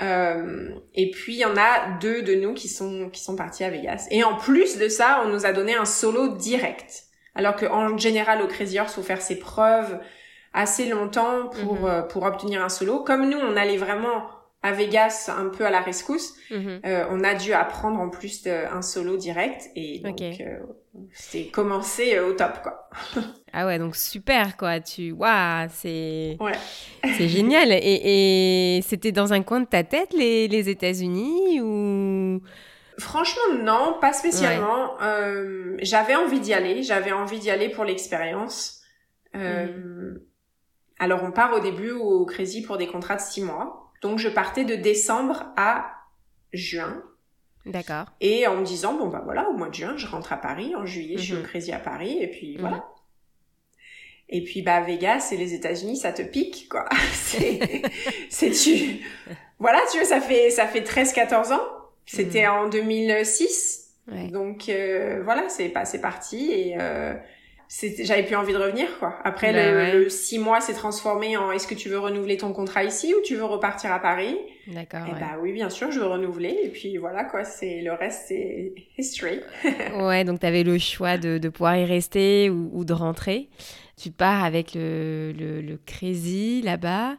euh, 0.01 0.70
et 0.94 1.12
puis 1.12 1.34
il 1.34 1.39
y 1.39 1.46
en 1.46 1.58
a 1.58 1.98
deux 2.00 2.22
de 2.22 2.36
nous 2.36 2.53
qui 2.53 2.68
sont 2.68 3.10
qui 3.10 3.22
sont 3.22 3.36
partis 3.36 3.63
à 3.63 3.70
Vegas. 3.70 4.08
Et 4.12 4.24
en 4.24 4.36
plus 4.36 4.77
de 4.77 4.88
ça, 4.88 5.22
on 5.25 5.29
nous 5.29 5.46
a 5.46 5.51
donné 5.51 5.75
un 5.75 5.86
solo 5.86 6.30
direct. 6.30 7.04
Alors 7.36 7.56
qu'en 7.56 7.97
général 7.97 8.41
au 8.41 8.47
Crazy 8.47 8.80
Horse, 8.80 8.93
faut 8.93 9.04
faire 9.04 9.21
ses 9.21 9.38
preuves 9.38 10.00
assez 10.54 10.88
longtemps 10.88 11.47
pour 11.47 11.82
mhm. 11.82 11.86
euh, 11.86 12.02
pour 12.02 12.23
obtenir 12.23 12.63
un 12.63 12.69
solo. 12.69 13.04
Comme 13.04 13.30
nous, 13.30 13.38
on 13.38 13.56
allait 13.56 13.78
vraiment 13.78 14.23
à 14.62 14.74
Vegas 14.74 15.32
un 15.36 15.50
peu 15.50 15.65
à 15.65 15.69
la 15.69 15.80
rescousse, 15.80 16.36
mhm. 16.52 16.82
euh, 16.86 17.06
on 17.12 17.24
a 17.24 17.34
dû 17.34 17.54
apprendre 17.54 18.00
en 18.00 18.10
plus 18.10 18.45
un 18.48 18.82
solo 18.82 19.15
direct 19.15 19.69
et 19.76 20.00
donc 20.00 20.19
euh, 20.22 20.60
c'est 21.13 21.45
commencé 21.45 22.19
au 22.19 22.34
top 22.34 22.62
quoi. 22.62 22.89
ah 23.54 23.65
ouais 23.65 23.80
donc 23.80 23.95
super 23.95 24.58
quoi 24.58 24.82
tu 24.82 25.13
waouh 25.13 25.69
c'est 25.72 26.36
ouais. 26.41 26.52
c'est 27.17 27.30
génial 27.30 27.72
et, 27.72 28.78
et 28.78 28.82
c'était 28.82 29.13
dans 29.13 29.32
un 29.32 29.41
coin 29.43 29.62
de 29.62 29.65
ta 29.65 29.84
tête 29.84 30.13
les, 30.13 30.50
les 30.50 30.67
États-Unis 30.67 31.62
ou? 31.62 32.41
Franchement 32.98 33.63
non 33.63 33.95
pas 34.02 34.12
spécialement 34.12 35.02
euh, 35.02 35.78
j'avais 35.80 36.15
envie 36.15 36.41
d'y 36.41 36.54
aller 36.54 36.84
j'avais 36.84 37.13
envie 37.13 37.39
d'y 37.39 37.50
aller 37.50 37.69
pour 37.69 37.86
l'expérience. 37.86 38.76
Mhm. 39.34 40.19
Alors 40.98 41.24
on 41.24 41.32
part 41.32 41.54
au 41.54 41.62
début 41.62 41.91
au 41.91 42.26
Crazy 42.26 42.62
pour 42.62 42.78
des 42.78 42.88
contrats 42.88 43.15
de 43.15 43.22
six 43.22 43.41
mois. 43.41 43.88
Donc 44.01 44.19
je 44.19 44.29
partais 44.29 44.65
de 44.65 44.75
décembre 44.75 45.45
à 45.57 45.91
juin. 46.53 47.03
D'accord. 47.65 48.05
Et 48.21 48.47
en 48.47 48.57
me 48.57 48.65
disant, 48.65 48.93
bon 48.93 49.07
bah 49.07 49.21
voilà, 49.23 49.49
au 49.49 49.53
mois 49.53 49.69
de 49.69 49.73
juin, 49.73 49.95
je 49.97 50.07
rentre 50.07 50.33
à 50.33 50.38
Paris, 50.38 50.75
en 50.75 50.85
juillet, 50.85 51.17
je 51.17 51.23
suis 51.23 51.33
au 51.33 51.39
mhm. 51.39 51.43
Crazy 51.43 51.71
à 51.71 51.79
Paris, 51.79 52.17
et 52.19 52.27
puis 52.27 52.57
voilà. 52.57 52.77
Mhm. 52.77 52.83
Et 54.31 54.43
puis 54.43 54.62
bah 54.62 54.81
Vegas 54.81 55.29
et 55.31 55.38
les 55.38 55.53
États-Unis, 55.53 55.97
ça 55.97 56.12
te 56.13 56.21
pique 56.21 56.69
quoi. 56.69 56.88
c'est 58.29 58.51
tu 58.51 59.01
voilà, 59.59 59.81
tu 59.91 59.97
vois, 59.97 60.07
ça 60.07 60.21
fait 60.21 60.49
ça 60.49 60.67
fait 60.67 60.83
13 60.83 61.13
14 61.13 61.51
ans. 61.51 61.62
C'était 62.05 62.47
mhm. 62.47 62.53
en 62.53 62.69
2006. 62.69 63.88
Donc 64.31 64.69
euh, 64.69 65.21
voilà, 65.23 65.49
c'est 65.49 65.69
pas 65.69 65.85
c'est 65.85 66.01
parti 66.01 66.51
et 66.51 66.75
euh, 66.79 67.13
j'avais 67.69 68.23
plus 68.23 68.36
envie 68.36 68.53
de 68.53 68.58
revenir 68.58 68.88
quoi. 68.97 69.19
Après 69.23 69.53
bah 69.53 69.93
le, 69.93 70.10
six 70.10 70.39
mois 70.39 70.60
s'est 70.60 70.73
transformé 70.73 71.38
en 71.38 71.51
est-ce 71.51 71.67
que 71.67 71.75
tu 71.75 71.88
veux 71.88 71.99
renouveler 71.99 72.38
ton 72.38 72.51
contrat 72.51 72.84
ici 72.84 73.13
ou 73.13 73.21
tu 73.21 73.36
veux 73.36 73.43
repartir 73.43 73.91
à 73.91 73.99
Paris? 73.99 74.36
D'accord. 74.67 75.05
Et 75.08 75.19
bah 75.19 75.38
oui 75.39 75.53
bien 75.53 75.69
sûr 75.69 75.91
je 75.91 75.99
veux 75.99 76.08
renouveler 76.08 76.58
et 76.63 76.69
puis 76.69 76.97
voilà 76.97 77.25
quoi 77.25 77.43
c'est 77.43 77.82
le 77.82 77.93
reste 77.93 78.25
c'est 78.29 78.73
history. 78.97 79.41
ouais 79.99 80.23
donc 80.23 80.39
tu 80.39 80.47
avais 80.47 80.63
le 80.63 80.79
choix 80.79 81.17
de, 81.17 81.38
de, 81.38 81.49
pouvoir 81.49 81.77
y 81.77 81.86
rester 81.86 82.49
ou, 82.49 82.71
ou, 82.73 82.86
de 82.86 82.93
rentrer. 82.93 83.49
Tu 84.01 84.10
pars 84.10 84.43
avec 84.43 84.73
le, 84.73 85.32
le, 85.38 85.62
le 85.62 85.77
Crazy 85.86 86.63
là-bas. 86.63 87.17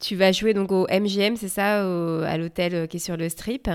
Tu 0.00 0.16
vas 0.16 0.32
jouer 0.32 0.54
donc 0.54 0.72
au 0.72 0.88
MGM 0.88 1.36
c'est 1.36 1.48
ça 1.48 1.82
à 2.26 2.36
l'hôtel 2.36 2.74
euh, 2.74 2.86
qui 2.88 2.96
est 2.96 3.00
sur 3.00 3.16
le 3.16 3.28
strip. 3.28 3.70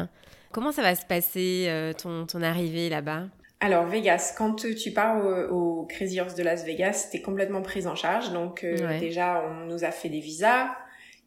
Comment 0.51 0.73
ça 0.73 0.81
va 0.81 0.95
se 0.95 1.05
passer 1.05 1.65
euh, 1.67 1.93
ton, 1.93 2.25
ton 2.25 2.41
arrivée 2.41 2.89
là-bas? 2.89 3.27
Alors 3.61 3.85
Vegas, 3.85 4.33
quand 4.37 4.55
tu 4.75 4.91
pars 4.91 5.21
au, 5.51 5.85
Crazy 5.89 6.21
Horse 6.21 6.35
de 6.35 6.43
Las 6.43 6.63
Vegas, 6.63 7.09
t'es 7.11 7.21
complètement 7.21 7.61
prise 7.61 7.87
en 7.87 7.95
charge. 7.95 8.31
Donc 8.31 8.63
euh, 8.63 8.99
déjà, 8.99 9.43
on 9.49 9.65
nous 9.65 9.83
a 9.83 9.91
fait 9.91 10.09
des 10.09 10.21
visas 10.21 10.69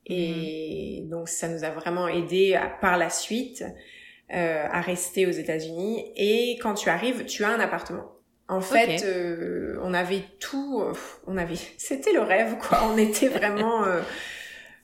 et 0.06 1.02
mhm. 1.02 1.10
donc 1.10 1.28
ça 1.28 1.48
nous 1.48 1.64
a 1.64 1.70
vraiment 1.70 2.08
aidé 2.08 2.58
par 2.80 2.96
la 2.96 3.10
suite 3.10 3.64
euh, 4.32 4.66
à 4.70 4.80
rester 4.80 5.26
aux 5.26 5.30
États-Unis. 5.30 6.10
Et 6.16 6.58
quand 6.62 6.74
tu 6.74 6.88
arrives, 6.88 7.26
tu 7.26 7.44
as 7.44 7.48
un 7.48 7.60
appartement. 7.60 8.10
En 8.48 8.60
fait, 8.60 9.04
euh, 9.04 9.78
on 9.82 9.92
avait 9.94 10.24
tout, 10.40 10.82
on 11.26 11.36
avait, 11.36 11.56
c'était 11.76 12.12
le 12.12 12.22
rêve 12.22 12.56
quoi. 12.56 12.80
On 12.90 12.96
était 12.96 13.28
vraiment 13.38 13.84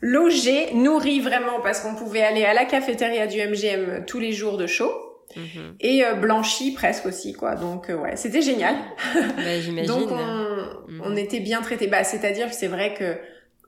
logés, 0.01 0.75
nourris 0.75 1.21
vraiment 1.21 1.61
parce 1.63 1.81
qu'on 1.81 1.95
pouvait 1.95 2.23
aller 2.23 2.45
à 2.45 2.53
la 2.53 2.67
cafétéria 2.67 3.27
du 3.27 3.39
MGM 3.39 4.05
tous 4.05 4.21
les 4.21 4.33
jours 4.33 4.59
de 4.59 4.67
show. 4.67 5.08
Mhm. 5.37 5.77
et 5.81 6.05
euh, 6.05 6.14
blanchi 6.14 6.73
presque 6.73 7.07
aussi 7.07 7.35
quoi 7.35 7.55
donc 7.55 7.91
euh, 7.91 7.97
ouais 7.97 8.17
c'était 8.17 8.41
génial 8.41 8.75
bah, 9.14 9.61
j'imagine 9.61 9.87
donc 9.87 10.11
on, 10.11 10.91
mhm. 10.91 11.03
on, 11.05 11.17
était 11.17 11.41
bien 11.41 11.61
traités 11.61 11.87
bah 11.87 12.03
c'est-à-dire 12.03 12.49
que 12.49 12.55
c'est 12.55 12.69
vrai 12.69 12.95
que 12.95 13.17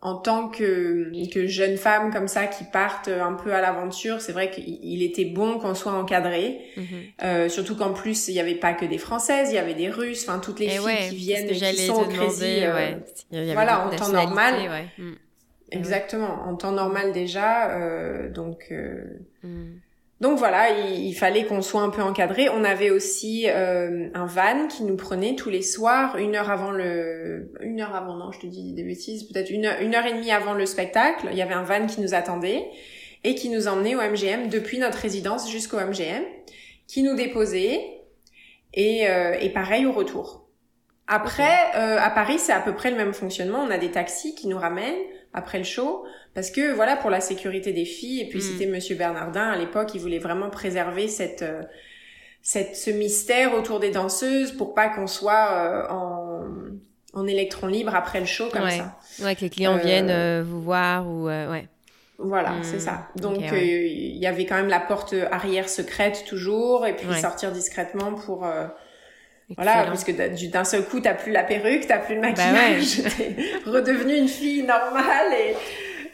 en 0.02 0.16
tant 0.16 0.48
que, 0.48 1.12
que 1.30 1.46
jeune 1.46 1.76
femme 1.76 2.10
comme 2.12 2.28
ça 2.28 2.46
qui 2.46 2.64
partent 2.64 3.08
un 3.08 3.34
peu 3.34 3.52
à 3.52 3.60
l'aventure, 3.60 4.20
c'est 4.20 4.32
vrai 4.32 4.50
qu'il 4.50 5.02
était 5.02 5.26
bon 5.26 5.58
qu'on 5.58 5.74
soit 5.74 5.92
encadré. 5.92 6.60
Mhm. 6.76 6.84
euh, 7.22 7.48
surtout 7.48 7.76
qu'en 7.76 7.92
plus 7.92 8.28
il 8.28 8.34
y 8.34 8.40
avait 8.40 8.54
pas 8.54 8.72
que 8.72 8.86
des 8.86 8.98
Françaises, 8.98 9.50
il 9.50 9.56
y 9.56 9.58
avait 9.58 9.74
des 9.74 9.90
Russes, 9.90 10.26
enfin 10.26 10.38
toutes 10.38 10.58
les 10.58 10.66
eh 10.66 10.78
filles 10.78 11.10
qui 11.10 11.16
viennent, 11.16 11.48
qui 11.48 11.76
sont 11.76 11.94
au. 11.94 12.42
Euh, 12.42 13.52
voilà, 13.52 13.86
en 13.86 13.90
temps 13.90 14.08
normal. 14.08 14.54
Ouais. 14.54 14.86
Mm. 15.04 15.12
Exactement, 15.72 16.48
en 16.48 16.56
temps 16.56 16.72
normal 16.72 17.12
déjà. 17.12 17.70
Euh, 17.72 18.30
donc. 18.30 18.72
Mm. 19.42 19.80
Donc 20.20 20.38
voilà, 20.38 20.78
il, 20.78 21.14
fallait 21.14 21.46
qu'on 21.46 21.62
soit 21.62 21.80
un 21.80 21.88
peu 21.88 22.02
encadré. 22.02 22.50
On 22.50 22.62
avait 22.62 22.90
aussi 22.90 23.48
euh, 23.48 24.08
un 24.12 24.26
van 24.26 24.68
qui 24.68 24.82
nous 24.82 24.96
prenait 24.96 25.34
tous 25.34 25.48
les 25.48 25.62
soirs, 25.62 26.18
une 26.18 26.36
heure 26.36 26.50
avant 26.50 26.72
le, 26.72 27.50
une 27.62 27.80
heure 27.80 27.94
avant, 27.94 28.16
non, 28.16 28.30
je 28.30 28.40
te 28.40 28.46
dis 28.46 28.74
des 28.74 28.82
bêtises, 28.82 29.24
peut-être 29.24 29.48
une 29.48 29.64
heure, 29.64 29.80
une 29.80 29.94
heure 29.94 30.04
et 30.04 30.12
demie 30.12 30.30
avant 30.30 30.52
le 30.52 30.66
spectacle. 30.66 31.28
Il 31.30 31.38
y 31.38 31.42
avait 31.42 31.54
un 31.54 31.62
van 31.62 31.86
qui 31.86 32.02
nous 32.02 32.12
attendait. 32.14 32.66
et 33.24 33.34
qui 33.34 33.48
nous 33.48 33.68
emmenait 33.68 33.94
au 33.94 34.00
MGM 34.00 34.48
depuis 34.48 34.78
notre 34.78 34.98
résidence 34.98 35.50
jusqu'au 35.50 35.78
MGM, 35.78 36.22
qui 36.86 37.02
nous 37.02 37.14
déposait 37.14 37.80
et, 38.74 39.08
euh, 39.08 39.36
et 39.40 39.50
pareil 39.50 39.86
au 39.86 39.92
retour. 39.92 40.48
Après, 41.06 41.58
euh, 41.74 41.98
à 41.98 42.08
Paris, 42.08 42.38
c'est 42.38 42.52
à 42.52 42.60
peu 42.60 42.72
près 42.72 42.90
le 42.90 42.96
même 42.96 43.12
fonctionnement. 43.12 43.58
On 43.58 43.70
a 43.70 43.78
des 43.78 43.90
taxis 43.90 44.34
qui 44.34 44.46
nous 44.46 44.58
ramènent 44.58 45.02
après 45.32 45.58
le 45.58 45.64
show 45.64 46.04
parce 46.34 46.50
que 46.50 46.72
voilà 46.74 46.96
pour 46.96 47.10
la 47.10 47.20
sécurité 47.20 47.72
des 47.72 47.84
filles. 47.84 48.20
Et 48.22 48.28
puis 48.28 48.38
Mm. 48.38 48.42
c'était 48.42 48.66
Monsieur 48.66 48.96
Bernardin 48.96 49.48
à 49.50 49.56
l'époque, 49.56 49.90
il 49.94 50.00
voulait 50.00 50.18
vraiment 50.18 50.50
préserver 50.50 51.08
cette 51.08 51.42
euh, 51.42 51.62
cette 52.42 52.74
ce 52.76 52.90
mystère 52.90 53.54
autour 53.54 53.80
des 53.80 53.90
danseuses 53.90 54.52
pour 54.52 54.74
pas 54.74 54.88
qu'on 54.88 55.06
soit 55.06 55.52
euh, 55.52 55.88
en 55.90 56.44
en 57.12 57.26
électron 57.26 57.66
libre 57.66 57.94
après 57.94 58.20
le 58.20 58.26
show 58.26 58.48
comme 58.52 58.62
Ouais. 58.62 58.78
ça. 58.78 58.96
Ouais, 59.24 59.34
que 59.34 59.40
les 59.42 59.50
clients 59.50 59.74
Euh, 59.76 59.82
viennent 59.82 60.10
euh, 60.10 60.44
vous 60.46 60.62
voir 60.62 61.08
ou 61.08 61.28
euh, 61.28 61.50
ouais. 61.50 61.66
Voilà, 62.22 62.50
Hmm, 62.52 62.62
c'est 62.62 62.78
ça. 62.80 63.08
Donc 63.16 63.38
ouais. 63.38 63.88
il 63.90 64.16
y 64.18 64.26
avait 64.26 64.44
quand 64.46 64.56
même 64.56 64.68
la 64.68 64.78
porte 64.80 65.14
arrière 65.30 65.68
secrète 65.68 66.24
toujours 66.28 66.86
et 66.86 66.94
puis 66.94 67.08
Ouais. 67.08 67.20
sortir 67.20 67.50
discrètement 67.50 68.12
pour 68.14 68.44
voilà 69.56 69.84
parce 69.86 70.04
que 70.04 70.12
d'un- 70.12 70.28
du- 70.28 70.48
d'un 70.48 70.64
seul 70.64 70.84
coup 70.84 71.00
t'as 71.00 71.14
plus 71.14 71.32
la 71.32 71.42
perruque, 71.44 71.86
t'as 71.86 71.98
plus 71.98 72.14
le 72.14 72.20
Bah 72.20 72.28
maquillage, 72.28 73.02
t'es 73.16 73.36
redevenue 73.70 74.16
une 74.16 74.28
fille 74.28 74.62
normale 74.62 75.32
et 75.38 75.54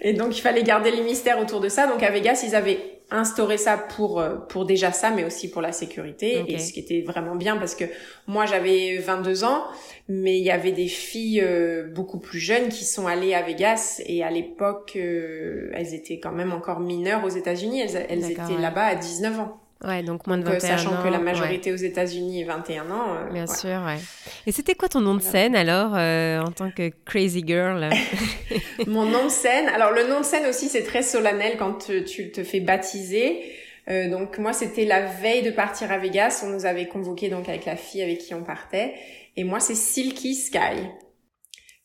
et 0.02 0.12
donc 0.12 0.36
il 0.36 0.40
fallait 0.42 0.62
garder 0.62 0.90
les 0.90 1.02
mystères 1.02 1.38
autour 1.40 1.60
de 1.60 1.68
ça. 1.68 1.86
Donc 1.86 2.02
à 2.02 2.10
Vegas 2.10 2.44
ils 2.46 2.54
avaient 2.54 2.78
instauré 3.10 3.56
ça 3.56 3.78
pour 3.78 4.20
euh, 4.20 4.34
pour 4.48 4.66
déjà 4.66 4.90
ça 4.92 5.10
mais 5.10 5.24
aussi 5.24 5.48
pour 5.50 5.62
la 5.62 5.72
sécurité. 5.72 6.44
Et 6.48 6.58
ce 6.58 6.72
qui 6.72 6.80
était 6.80 7.02
vraiment 7.02 7.34
bien 7.34 7.56
parce 7.56 7.74
que 7.74 7.84
moi 8.26 8.46
j'avais 8.46 8.98
22 8.98 9.44
ans 9.44 9.64
mais 10.08 10.38
il 10.38 10.44
y 10.44 10.50
avait 10.50 10.72
des 10.72 10.88
filles 10.88 11.40
euh, 11.40 11.88
beaucoup 11.94 12.18
plus 12.18 12.38
jeunes 12.38 12.68
qui 12.68 12.84
sont 12.84 13.06
allées 13.06 13.34
à 13.34 13.42
Vegas. 13.42 14.02
Et 14.06 14.22
à 14.22 14.30
l'époque 14.30 14.92
euh, 14.96 15.70
elles 15.74 15.94
étaient 15.94 16.18
quand 16.18 16.32
même 16.32 16.52
encore 16.52 16.80
mineures 16.80 17.24
aux 17.24 17.28
États-Unis. 17.30 17.80
Elles, 17.80 18.30
étaient 18.30 18.40
ouais. 18.42 18.60
là-bas 18.60 18.84
à 18.84 18.94
19 18.96 19.40
ans 19.40 19.60
Ouais, 19.84 20.02
donc 20.02 20.26
moins 20.26 20.38
de 20.38 20.42
Donc, 20.42 20.54
euh, 20.54 20.58
21 20.58 20.76
sachant 20.78 20.94
ans. 20.94 21.02
que 21.02 21.08
la 21.08 21.18
ouais. 21.18 21.24
majorité 21.24 21.70
aux 21.72 21.76
États-Unis 21.76 22.40
est 22.40 22.44
21 22.44 22.90
ans 22.90 23.14
euh, 23.14 23.30
Bien 23.30 23.46
ouais. 23.46 23.54
sûr, 23.56 23.68
ouais. 23.84 23.98
Et 24.46 24.52
c'était 24.52 24.74
quoi 24.74 24.88
ton 24.88 25.00
nom 25.00 25.14
de 25.14 25.20
scène 25.20 25.54
alors 25.54 25.92
euh, 25.94 26.40
en 26.40 26.50
tant 26.50 26.70
que 26.70 26.90
crazy 27.04 27.44
girl? 27.46 27.90
Mon 28.86 29.04
nom 29.04 29.24
de 29.24 29.30
scène. 29.30 29.68
Alors 29.68 29.90
le 29.92 30.08
nom 30.08 30.20
de 30.20 30.24
scène 30.24 30.46
aussi 30.48 30.68
c'est 30.68 30.82
très 30.82 31.02
solennel 31.02 31.56
quand 31.58 31.74
tu, 31.86 32.04
tu 32.04 32.30
te 32.32 32.42
fais 32.42 32.60
baptiser. 32.60 33.42
Euh, 33.88 34.08
donc 34.08 34.38
moi 34.38 34.52
c'était 34.54 34.86
la 34.86 35.02
veille 35.02 35.42
de 35.42 35.50
partir 35.50 35.92
à 35.92 35.98
Vegas. 35.98 36.42
On 36.44 36.48
nous 36.48 36.64
avait 36.64 36.86
convoqué 36.86 37.28
donc 37.28 37.48
avec 37.48 37.66
la 37.66 37.76
fille 37.76 38.02
avec 38.02 38.18
qui 38.18 38.32
on 38.34 38.42
partait. 38.42 38.94
Et 39.36 39.44
moi 39.44 39.60
c'est 39.60 39.74
Silky 39.74 40.34
Sky. 40.34 40.88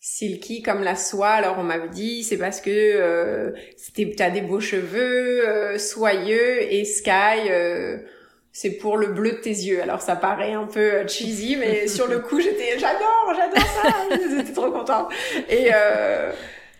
Silky 0.04 0.64
comme 0.64 0.82
la 0.84 0.96
soie. 0.96 1.30
Alors 1.30 1.58
on 1.60 1.64
m'avait 1.64 1.88
dit 1.90 2.24
c'est 2.24 2.38
parce 2.38 2.60
que 2.60 2.70
euh, 2.72 3.52
t'as 4.18 4.32
des 4.32 4.42
beaux 4.42 4.60
cheveux 4.60 5.48
euh, 5.48 5.78
soyeux 5.78 6.64
et 6.74 6.84
Sky. 6.86 7.50
euh, 7.50 7.98
c'est 8.54 8.72
pour 8.72 8.98
le 8.98 9.08
bleu 9.08 9.32
de 9.32 9.38
tes 9.38 9.50
yeux. 9.52 9.82
Alors 9.82 10.02
ça 10.02 10.16
paraît 10.18 10.54
un 10.54 10.66
peu 10.66 10.80
euh, 10.80 11.08
cheesy, 11.08 11.56
mais 11.56 11.88
sur 11.98 12.08
le 12.08 12.20
coup 12.20 12.42
j'étais 12.42 12.78
j'adore, 12.80 13.34
j'adore 13.36 13.64
ça, 13.70 13.94
j'étais 14.38 14.52
trop 14.54 14.72
contente. 14.72 15.10
Et 15.50 15.70
euh, 15.74 16.32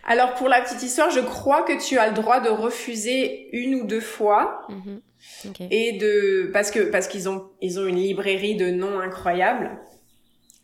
alors 0.04 0.34
pour 0.34 0.48
la 0.48 0.60
petite 0.60 0.82
histoire, 0.82 1.10
je 1.10 1.20
crois 1.20 1.62
que 1.62 1.80
tu 1.80 1.96
as 1.98 2.08
le 2.08 2.14
droit 2.14 2.40
de 2.40 2.50
refuser 2.50 3.48
une 3.56 3.76
ou 3.76 3.84
deux 3.86 4.00
fois 4.00 4.66
Mhm. 4.68 5.00
Ok. 5.48 5.60
et 5.70 5.92
de 5.92 6.50
parce 6.52 6.72
que 6.72 6.80
parce 6.80 7.06
qu'ils 7.06 7.28
ont 7.28 7.44
ils 7.60 7.78
ont 7.78 7.86
une 7.86 7.94
librairie 7.96 8.56
de 8.56 8.66
noms 8.72 8.98
incroyables. 8.98 9.70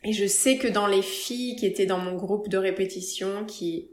Et 0.03 0.13
je 0.13 0.25
sais 0.25 0.57
que 0.57 0.67
dans 0.67 0.87
les 0.87 1.01
filles 1.01 1.55
qui 1.55 1.65
étaient 1.65 1.85
dans 1.85 1.97
mon 1.99 2.15
groupe 2.15 2.47
de 2.49 2.57
répétition, 2.57 3.45
qui 3.45 3.89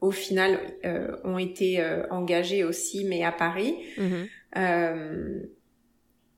au 0.00 0.10
final 0.10 0.60
euh, 0.84 1.16
ont 1.24 1.38
été 1.38 1.80
euh, 1.80 2.06
engagées 2.10 2.64
aussi, 2.64 3.04
mais 3.04 3.24
à 3.24 3.32
Paris, 3.32 3.74
Mhm. 3.96 4.28
euh, 4.58 5.40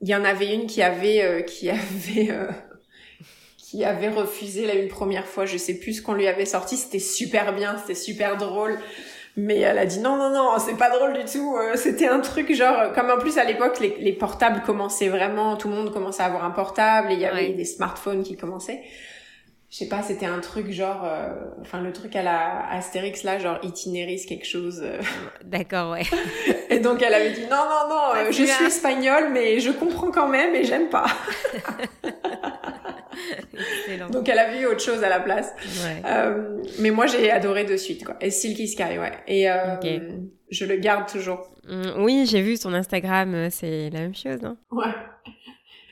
il 0.00 0.08
y 0.08 0.14
en 0.14 0.24
avait 0.24 0.54
une 0.54 0.66
qui 0.66 0.80
avait 0.82 1.22
euh, 1.22 1.42
qui 1.42 1.68
avait 1.70 2.30
euh, 2.30 2.50
qui 3.56 3.84
avait 3.84 4.08
refusé 4.08 4.66
là 4.66 4.74
une 4.74 4.88
première 4.88 5.26
fois. 5.26 5.44
Je 5.44 5.56
sais 5.58 5.74
plus 5.78 5.94
ce 5.94 6.02
qu'on 6.02 6.14
lui 6.14 6.26
avait 6.28 6.46
sorti. 6.46 6.76
C'était 6.76 7.00
super 7.00 7.54
bien 7.54 7.76
c'était 7.78 7.94
super 7.96 8.36
drôle 8.36 8.78
mais 9.38 9.59
elle 9.61 9.79
a 9.79 9.87
dit 9.87 10.01
non 10.01 10.16
non 10.16 10.31
non 10.31 10.59
c'est 10.59 10.77
pas 10.77 10.90
drôle 10.90 11.12
du 11.14 11.24
tout 11.24 11.57
euh, 11.57 11.77
c'était 11.77 12.09
un 12.09 12.20
truc 12.20 12.53
genre 12.55 12.79
euh, 12.79 12.88
comme 12.90 13.09
en 13.11 13.18
plus 13.18 13.38
à 13.38 13.44
l'époque 13.44 13.79
les, 13.81 13.96
les 14.01 14.12
portables 14.12 14.62
commençaient 14.66 15.09
vraiment 15.09 15.57
tout 15.57 15.68
le 15.68 15.74
monde 15.74 15.92
commençait 15.92 16.22
à 16.22 16.27
avoir 16.27 16.44
un 16.44 16.51
portable 16.51 17.12
et 17.12 17.14
il 17.14 17.20
y 17.20 17.27
avait 17.27 17.48
Ouais. 17.48 17.53
des 17.55 17.64
smartphones 17.64 18.22
qui 18.22 18.37
commençaient 18.37 18.83
je 19.70 19.76
sais 19.76 19.88
pas 19.88 20.02
c'était 20.02 20.26
un 20.26 20.40
truc 20.40 20.70
genre 20.70 21.02
euh, 21.04 21.28
enfin 21.61 21.81
le 21.83 21.92
truc 21.92 22.16
à 22.16 22.22
la 22.22 22.66
Astérix 22.70 23.22
là 23.22 23.38
genre 23.38 23.59
itinéris 23.62 24.24
quelque 24.26 24.46
chose 24.46 24.81
euh, 24.83 24.98
D'accord, 25.44 25.92
ouais. 25.92 26.02
et 26.70 26.78
donc 26.78 27.02
elle 27.02 27.12
avait 27.14 27.33
dit 27.33 27.42
non 27.42 27.48
non 27.57 27.88
non, 27.88 27.96
euh, 27.96 28.14
Ah, 28.14 28.24
je 28.28 28.33
celui-là. 28.33 28.54
suis 28.54 28.64
espagnole 28.66 29.31
mais 29.33 29.61
je 29.61 29.70
comprends 29.70 30.11
quand 30.11 30.28
même 30.28 30.54
et 30.54 30.64
j'aime 30.64 30.88
pas. 30.88 31.07
Donc 34.12 34.28
elle 34.28 34.38
a 34.38 34.52
vu 34.54 34.64
autre 34.66 34.81
chose 34.81 35.02
à 35.02 35.09
la 35.09 35.18
place. 35.20 35.52
Ouais. 35.85 36.02
Euh, 36.07 36.62
mais 36.78 36.90
moi 36.90 37.07
j'ai 37.07 37.31
adoré 37.31 37.64
de 37.64 37.76
suite 37.76 38.04
quoi. 38.04 38.16
Et 38.20 38.31
Silky 38.31 38.68
Sky 38.68 38.98
ouais. 38.98 39.12
Et 39.26 39.50
euh, 39.50 39.76
je 40.50 40.64
le 40.64 40.76
garde 40.76 41.09
toujours. 41.11 41.50
Mm, 41.68 42.02
Oui, 42.02 42.26
j'ai 42.31 42.40
vu 42.42 42.57
son 42.57 42.72
Instagram, 42.74 43.35
euh, 43.35 43.48
c'est 43.50 43.90
la 43.90 44.00
même 44.00 44.14
chose. 44.14 44.38
Hein. 44.44 44.57
Ouais. 44.70 44.92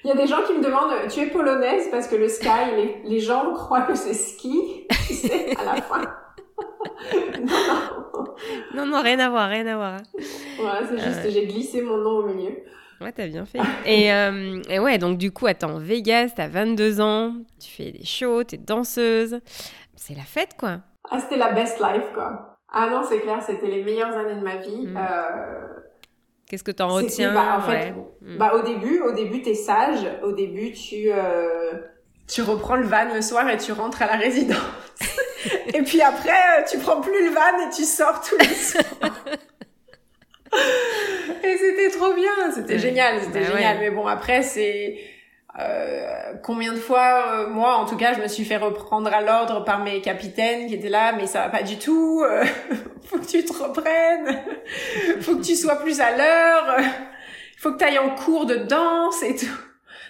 Il 0.07 0.11
y 0.11 0.13
a 0.13 0.15
des 0.15 0.29
gens 0.29 0.43
qui 0.47 0.53
me 0.53 0.63
demandent 0.63 0.93
tu 1.11 1.19
es 1.19 1.27
polonaise 1.27 1.89
parce 1.91 2.07
que 2.07 2.15
le 2.15 2.29
sky 2.29 2.49
les, 2.77 3.01
les 3.11 3.19
gens 3.19 3.53
croient 3.53 3.83
que 3.83 3.97
c'est 3.97 4.15
ski 4.15 4.87
tu 5.09 5.15
sais 5.15 5.57
à 5.59 5.65
la 5.65 5.83
fin. 5.83 6.03
non 8.73 8.87
non. 8.87 9.03
Rien 9.03 9.19
à 9.19 9.29
voir, 9.31 9.49
rien 9.51 9.67
à 9.67 9.75
voir. 9.75 9.99
Ouais, 10.15 10.87
c'est 10.89 10.99
juste 10.99 11.25
Ouais. 11.25 11.31
j'ai 11.31 11.47
glissé 11.47 11.83
mon 11.83 11.97
nom 11.97 12.19
au 12.19 12.23
milieu. 12.23 12.53
Ouais, 13.01 13.11
t'as 13.11 13.27
bien 13.27 13.45
fait. 13.47 13.59
Et, 13.85 14.13
euh, 14.13 14.63
et 14.71 14.79
ouais, 14.79 14.97
donc 14.99 15.19
du 15.19 15.33
coup, 15.33 15.47
attends, 15.49 15.79
Vegas, 15.79 16.31
t'as 16.37 16.47
22 16.49 17.01
ans, 17.01 17.35
tu 17.61 17.69
fais 17.69 17.91
des 17.91 18.05
shows, 18.05 18.45
t'es 18.45 18.59
danseuse. 18.59 19.41
C'est 19.97 20.15
la 20.15 20.23
fête, 20.23 20.57
quoi. 20.57 20.79
Ah, 21.11 21.19
c'était 21.19 21.37
la 21.37 21.51
best 21.53 21.81
life, 21.81 22.05
quoi. 22.15 22.57
Ah 22.73 22.89
non, 22.89 23.03
c'est 23.03 23.21
clair, 23.21 23.43
c'était 23.43 23.67
les 23.67 23.83
meilleures 23.83 24.17
années 24.17 24.37
de 24.37 24.45
ma 24.45 24.57
vie. 24.57 24.87
Mm. 24.87 24.97
Euh, 24.97 25.67
Qu'est-ce 26.49 26.63
que 26.65 26.71
retiens 26.89 27.35
bah, 27.35 27.57
en 27.59 27.61
fait, 27.61 27.93
ouais. 27.93 27.95
Mm. 28.23 28.37
bah, 28.39 28.53
au 28.55 28.63
début, 28.63 29.01
au 29.01 29.13
début, 29.13 29.43
t'es 29.43 29.55
sage. 29.55 30.07
Au 30.23 30.33
début, 30.33 30.73
tu, 30.73 31.07
euh, 31.11 31.73
tu 32.29 32.43
reprends 32.43 32.77
le 32.77 32.87
van 32.87 33.13
le 33.13 33.21
soir 33.23 33.49
et 33.51 33.57
tu 33.57 33.73
rentres 33.73 34.03
à 34.03 34.07
la 34.07 34.17
résidence. 34.17 34.57
et 35.75 35.83
puis 35.83 36.01
après, 36.03 36.31
euh, 36.31 36.63
tu 36.71 36.79
prends 36.79 37.01
plus 37.01 37.25
le 37.29 37.33
van 37.33 37.67
et 37.69 37.75
tu 37.75 37.83
sors 37.85 38.21
tous 38.21 38.37
les 38.39 38.45
soirs. 38.55 38.85
et 41.45 41.57
c'était 41.59 41.91
trop 41.91 42.15
bien, 42.15 42.31
c'était 42.55 42.75
Ouais. 42.75 42.79
génial, 42.79 43.21
c'était 43.21 43.41
Bah 43.41 43.47
génial. 43.57 43.77
ouais. 43.79 43.83
Mais 43.83 43.91
bon, 43.91 44.07
après, 44.07 44.43
c'est... 44.43 44.99
Euh, 45.59 46.35
combien 46.43 46.73
de 46.73 46.79
fois, 46.79 47.25
euh, 47.33 47.49
moi 47.49 47.77
en 47.77 47.87
tout 47.87 47.97
cas, 47.97 48.13
je 48.13 48.21
me 48.21 48.29
suis 48.29 48.45
fait 48.45 48.59
reprendre 48.59 49.11
à 49.13 49.23
l'ordre 49.23 49.65
par 49.65 49.83
mes 49.83 50.01
capitaines 50.03 50.67
qui 50.67 50.75
étaient 50.75 50.91
là, 50.91 51.13
mais 51.17 51.27
ça 51.27 51.41
va 51.41 51.49
pas 51.49 51.63
du 51.63 51.79
tout, 51.79 52.23
euh, 52.23 52.45
faut 53.05 53.19
que 53.19 53.27
tu 53.27 53.43
te 53.45 53.53
reprennes, 53.55 54.43
faut 55.21 55.37
que 55.37 55.43
tu 55.43 55.57
sois 55.57 55.77
plus 55.77 56.01
à 56.01 56.15
l'heure, 56.15 56.79
faut 57.59 57.73
que 57.73 57.79
tu 57.79 57.85
ailles 57.85 57.99
en 57.99 58.15
cours 58.15 58.45
de 58.45 58.57
danse 58.57 59.23
et 59.23 59.35
tout. 59.35 59.47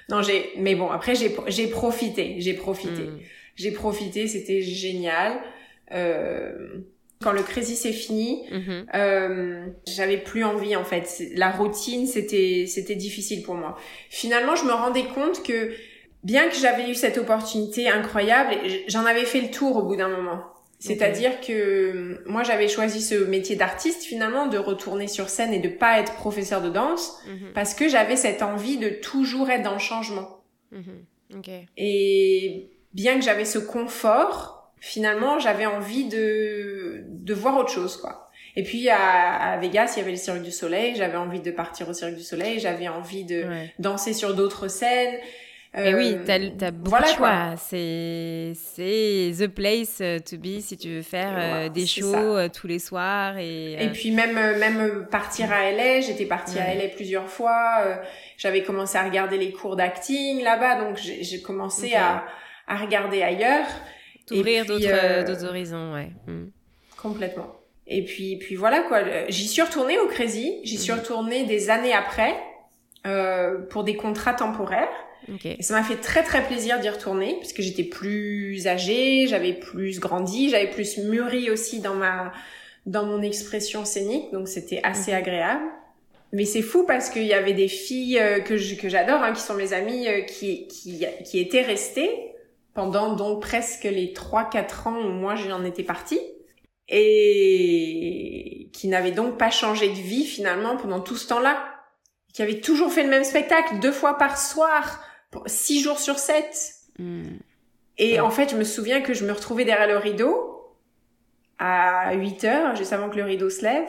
Non, 0.09 0.22
j'ai, 0.22 0.52
mais 0.56 0.74
bon, 0.74 0.90
après 0.90 1.14
j'ai, 1.14 1.37
j'ai 1.46 1.68
profité, 1.68 2.37
j'ai 2.38 2.54
profité, 2.54 3.02
Mm. 3.02 3.18
j'ai 3.54 3.70
profité, 3.70 4.26
c'était 4.26 4.62
génial. 4.62 5.38
Euh, 5.92 6.78
quand 7.22 7.33
le 7.33 7.42
crazy 7.42 7.76
c'est 7.76 7.92
fini, 7.92 8.44
Mhm. 8.50 8.87
euh, 8.94 9.66
j'avais 9.87 10.18
plus 10.18 10.44
envie 10.44 10.76
en 10.76 10.85
fait. 10.85 11.22
La 11.35 11.50
routine, 11.50 12.07
c'était 12.07 12.64
c'était 12.68 12.94
difficile 12.96 13.42
pour 13.42 13.55
moi. 13.55 13.76
Finalement, 14.11 14.55
je 14.57 14.64
me 14.64 14.72
rendais 14.72 15.05
compte 15.05 15.42
que 15.42 15.72
bien 16.24 16.48
que 16.48 16.57
j'avais 16.57 16.90
eu 16.90 16.94
cette 16.94 17.18
opportunité 17.18 17.88
incroyable, 17.88 18.55
j'en 18.88 19.05
avais 19.07 19.24
fait 19.24 19.40
le 19.40 19.50
tour 19.50 19.76
au 19.76 19.83
bout 19.83 19.96
d'un 19.96 20.09
moment. 20.09 20.42
C'est-à-dire 20.79 21.40
que 21.40 21.52
euh, 21.52 22.22
moi 22.26 22.42
j'avais 22.42 22.68
choisi 22.68 23.00
ce 23.00 23.14
métier 23.14 23.57
d'artiste 23.57 24.02
finalement 24.05 24.46
de 24.46 24.59
retourner 24.59 25.09
sur 25.09 25.31
scène 25.31 25.55
et 25.55 25.59
de 25.59 25.70
pas 25.70 25.98
être 26.00 26.14
professeur 26.16 26.61
de 26.61 26.68
danse 26.68 27.16
Mhm. 27.26 27.52
parce 27.55 27.72
que 27.72 27.88
j'avais 27.88 28.16
cette 28.16 28.42
envie 28.42 28.76
de 28.76 28.90
toujours 28.90 29.48
être 29.48 29.62
dans 29.62 29.72
le 29.72 29.79
changement. 29.79 30.42
Mhm. 30.72 31.38
Ok. 31.38 31.48
Et 31.79 32.68
bien 32.92 33.14
que 33.18 33.24
j'avais 33.24 33.46
ce 33.46 33.59
confort, 33.59 34.55
finalement, 34.80 35.38
j'avais 35.38 35.66
envie 35.66 36.08
de, 36.08 37.04
de 37.08 37.34
voir 37.34 37.56
autre 37.58 37.70
chose, 37.70 37.96
quoi. 37.96 38.30
Et 38.58 38.62
puis, 38.62 38.88
à, 38.88 39.52
à 39.52 39.56
Vegas, 39.58 39.92
il 39.96 39.98
y 39.98 40.02
avait 40.02 40.12
le 40.12 40.16
Cirque 40.16 40.42
du 40.42 40.50
Soleil. 40.50 40.94
J'avais 40.96 41.16
envie 41.18 41.40
de 41.40 41.50
partir 41.50 41.88
au 41.88 41.92
Cirque 41.92 42.14
du 42.14 42.22
Soleil. 42.22 42.58
J'avais 42.58 42.88
envie 42.88 43.24
de 43.24 43.44
Ouais. 43.44 43.74
danser 43.78 44.14
sur 44.14 44.34
d'autres 44.34 44.68
scènes. 44.68 45.16
Et 45.78 45.94
oui, 45.94 46.14
Euh, 46.16 46.24
t'as 46.24 46.68
as 46.68 46.70
beaucoup 46.70 46.88
voilà, 46.88 47.12
de 47.12 47.16
quoi. 47.18 47.28
choix. 47.48 47.54
C'est 47.58 48.52
c'est 48.54 49.32
the 49.38 49.46
place 49.48 49.98
euh, 50.00 50.18
to 50.20 50.38
be 50.38 50.60
si 50.60 50.78
tu 50.78 50.88
veux 50.88 51.02
faire 51.02 51.34
euh, 51.38 51.68
des 51.68 51.84
shows 51.86 52.36
ça. 52.38 52.48
tous 52.48 52.66
les 52.66 52.78
soirs. 52.78 53.36
Et, 53.36 53.72
Et 53.84 53.88
puis 53.90 54.10
même 54.10 54.32
même 54.58 55.06
partir 55.10 55.52
à 55.52 55.70
LA, 55.70 56.00
j'étais 56.00 56.24
partie 56.24 56.58
à. 56.58 56.72
LA 56.74 56.88
plusieurs 56.88 57.28
fois. 57.28 57.84
J'avais 58.38 58.62
commencé 58.62 58.96
à 58.96 59.02
regarder 59.04 59.36
les 59.36 59.52
cours 59.52 59.76
d'acting 59.76 60.42
là-bas, 60.42 60.76
donc 60.82 60.96
j'ai 60.96 61.42
commencé 61.42 61.92
à 61.94 62.24
à 62.68 62.76
regarder 62.78 63.22
ailleurs. 63.22 63.66
T'ouvrir 64.26 64.66
d'autres 64.66 64.86
euh, 64.88 65.24
d'autres 65.24 65.44
horizons, 65.44 65.94
ouais. 65.94 66.10
Mm. 66.26 66.50
Complètement. 66.96 67.56
Et 67.86 68.04
puis, 68.04 68.36
puis 68.36 68.56
voilà 68.56 68.82
quoi. 68.82 69.00
J'y 69.28 69.46
suis 69.46 69.62
retournée 69.62 69.98
au 69.98 70.08
Crazy. 70.08 70.60
J'y 70.64 70.78
suis 70.78 70.92
mhm. 70.92 70.98
retournée 70.98 71.44
des 71.44 71.70
années 71.70 71.92
après 71.92 72.34
euh, 73.06 73.58
pour 73.70 73.84
des 73.84 73.96
contrats 73.96 74.34
temporaires. 74.34 74.88
Et 75.44 75.62
ça 75.62 75.74
m'a 75.74 75.82
fait 75.82 75.96
très 75.96 76.22
très 76.22 76.44
plaisir 76.44 76.78
d'y 76.78 76.88
retourner 76.88 77.36
puisque 77.40 77.60
j'étais 77.60 77.82
plus 77.82 78.68
âgée, 78.68 79.26
j'avais 79.26 79.54
plus 79.54 79.98
grandi, 79.98 80.50
j'avais 80.50 80.70
plus 80.70 80.98
mûri 80.98 81.50
aussi 81.50 81.80
dans 81.80 81.94
ma 81.94 82.32
dans 82.84 83.04
mon 83.04 83.20
expression 83.22 83.84
scénique, 83.84 84.30
donc 84.32 84.46
c'était 84.46 84.80
assez 84.84 85.10
mhm. 85.10 85.18
agréable. 85.18 85.64
Mais 86.32 86.44
c'est 86.44 86.62
fou 86.62 86.84
parce 86.86 87.10
qu'il 87.10 87.24
y 87.24 87.34
avait 87.34 87.54
des 87.54 87.66
filles 87.66 88.20
euh, 88.20 88.38
que 88.38 88.80
que 88.80 88.88
j'adore, 88.88 89.20
hein, 89.20 89.32
qui 89.32 89.40
sont 89.40 89.54
mes 89.54 89.72
amies, 89.72 90.06
euh, 90.06 90.20
qui 90.22 90.68
qui 90.68 91.04
qui 91.24 91.40
étaient 91.40 91.62
restées 91.62 92.36
pendant 92.76 93.14
donc 93.14 93.40
presque 93.40 93.84
les 93.84 94.12
3-4 94.12 94.88
ans 94.88 95.00
où 95.00 95.08
moi 95.08 95.34
j'en 95.34 95.64
étais 95.64 95.82
partie 95.82 96.20
et 96.88 98.68
qui 98.74 98.88
n'avaient 98.88 99.12
donc 99.12 99.38
pas 99.38 99.50
changé 99.50 99.88
de 99.88 99.94
vie 99.94 100.26
finalement 100.26 100.76
pendant 100.76 101.00
tout 101.00 101.16
ce 101.16 101.26
temps-là, 101.26 101.58
qui 102.34 102.42
avaient 102.42 102.60
toujours 102.60 102.92
fait 102.92 103.02
le 103.02 103.08
même 103.08 103.24
spectacle 103.24 103.80
deux 103.80 103.92
fois 103.92 104.18
par 104.18 104.38
soir, 104.38 105.02
six 105.46 105.80
jours 105.80 105.98
sur 105.98 106.18
sept. 106.18 106.74
Hmm. 106.98 107.38
Et 107.96 108.20
en 108.20 108.30
fait, 108.30 108.50
je 108.50 108.56
me 108.56 108.64
souviens 108.64 109.00
que 109.00 109.14
je 109.14 109.24
me 109.24 109.32
retrouvais 109.32 109.64
derrière 109.64 109.88
le 109.88 109.96
rideau 109.96 110.76
à 111.58 112.12
8 112.12 112.44
heures, 112.44 112.76
juste 112.76 112.92
avant 112.92 113.08
que 113.08 113.16
le 113.16 113.24
rideau 113.24 113.48
se 113.48 113.62
lève. 113.62 113.88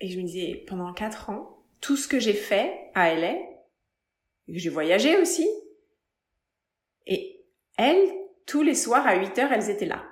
Et 0.00 0.08
je 0.08 0.18
me 0.18 0.22
disais, 0.22 0.64
pendant 0.68 0.92
quatre 0.92 1.30
ans, 1.30 1.64
tout 1.80 1.96
ce 1.96 2.06
que 2.06 2.20
j'ai 2.20 2.32
fait 2.32 2.90
à 2.94 3.12
LA, 3.12 3.34
j'ai 4.46 4.70
voyagé 4.70 5.18
aussi, 5.18 5.48
et 7.06 7.35
elles, 7.76 8.08
tous 8.46 8.62
les 8.62 8.74
soirs 8.74 9.06
à 9.06 9.16
8 9.16 9.38
heures, 9.38 9.52
elles 9.52 9.70
étaient 9.70 9.86
là. 9.86 10.04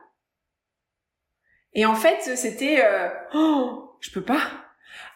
Et 1.72 1.86
en 1.86 1.94
fait, 1.94 2.36
c'était, 2.36 2.84
euh, 2.84 3.08
oh, 3.34 3.96
je 4.00 4.10
peux 4.10 4.22
pas. 4.22 4.40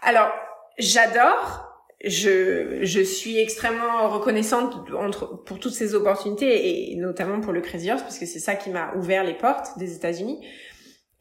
Alors, 0.01 0.33
j'adore, 0.79 1.69
je, 2.05 2.81
je 2.83 3.01
suis 3.01 3.39
extrêmement 3.39 4.09
reconnaissante 4.09 4.75
entre, 4.93 5.43
pour 5.45 5.59
toutes 5.59 5.73
ces 5.73 5.95
opportunités 5.95 6.93
et 6.93 6.97
notamment 6.97 7.41
pour 7.41 7.53
le 7.53 7.61
Crazy 7.61 7.91
Horse 7.91 8.03
parce 8.03 8.19
que 8.19 8.27
c'est 8.27 8.39
ça 8.39 8.55
qui 8.55 8.71
m'a 8.71 8.95
ouvert 8.95 9.25
les 9.25 9.35
portes 9.35 9.79
des 9.79 9.95
États-Unis 9.95 10.45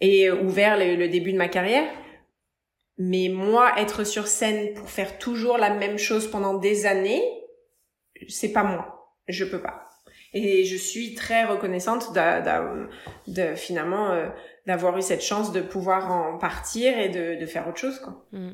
et 0.02 0.30
ouvert 0.30 0.78
le, 0.78 1.08
début 1.08 1.34
de 1.34 1.38
ma 1.38 1.48
carrière. 1.48 1.90
Mais 3.00 3.30
moi, 3.30 3.74
être 3.78 4.04
sur 4.04 4.28
scène 4.28 4.74
pour 4.74 4.90
faire 4.90 5.20
toujours 5.20 5.58
la 5.58 5.72
même 5.72 5.98
chose 5.98 6.30
pendant 6.30 6.56
des 6.56 6.86
années, 6.86 7.24
c'est 8.28 8.52
pas 8.52 8.64
moi. 8.64 9.14
Je 9.28 9.46
peux 9.46 9.62
pas. 9.62 9.87
Et 10.34 10.66
je 10.66 10.76
suis 10.76 11.16
très 11.16 11.46
reconnaissante 11.46 12.14
de, 13.28 13.56
finalement 13.56 14.12
euh, 14.12 14.28
d'avoir 14.66 14.98
eu 14.98 15.02
cette 15.02 15.24
chance 15.24 15.52
de 15.52 15.62
pouvoir 15.62 16.12
en 16.12 16.38
partir 16.38 16.98
et 16.98 17.10
de, 17.10 17.40
de 17.40 17.46
faire 17.46 17.68
autre 17.68 17.80
chose 17.80 18.00
quoi. 18.00 18.26
Mm 18.32 18.54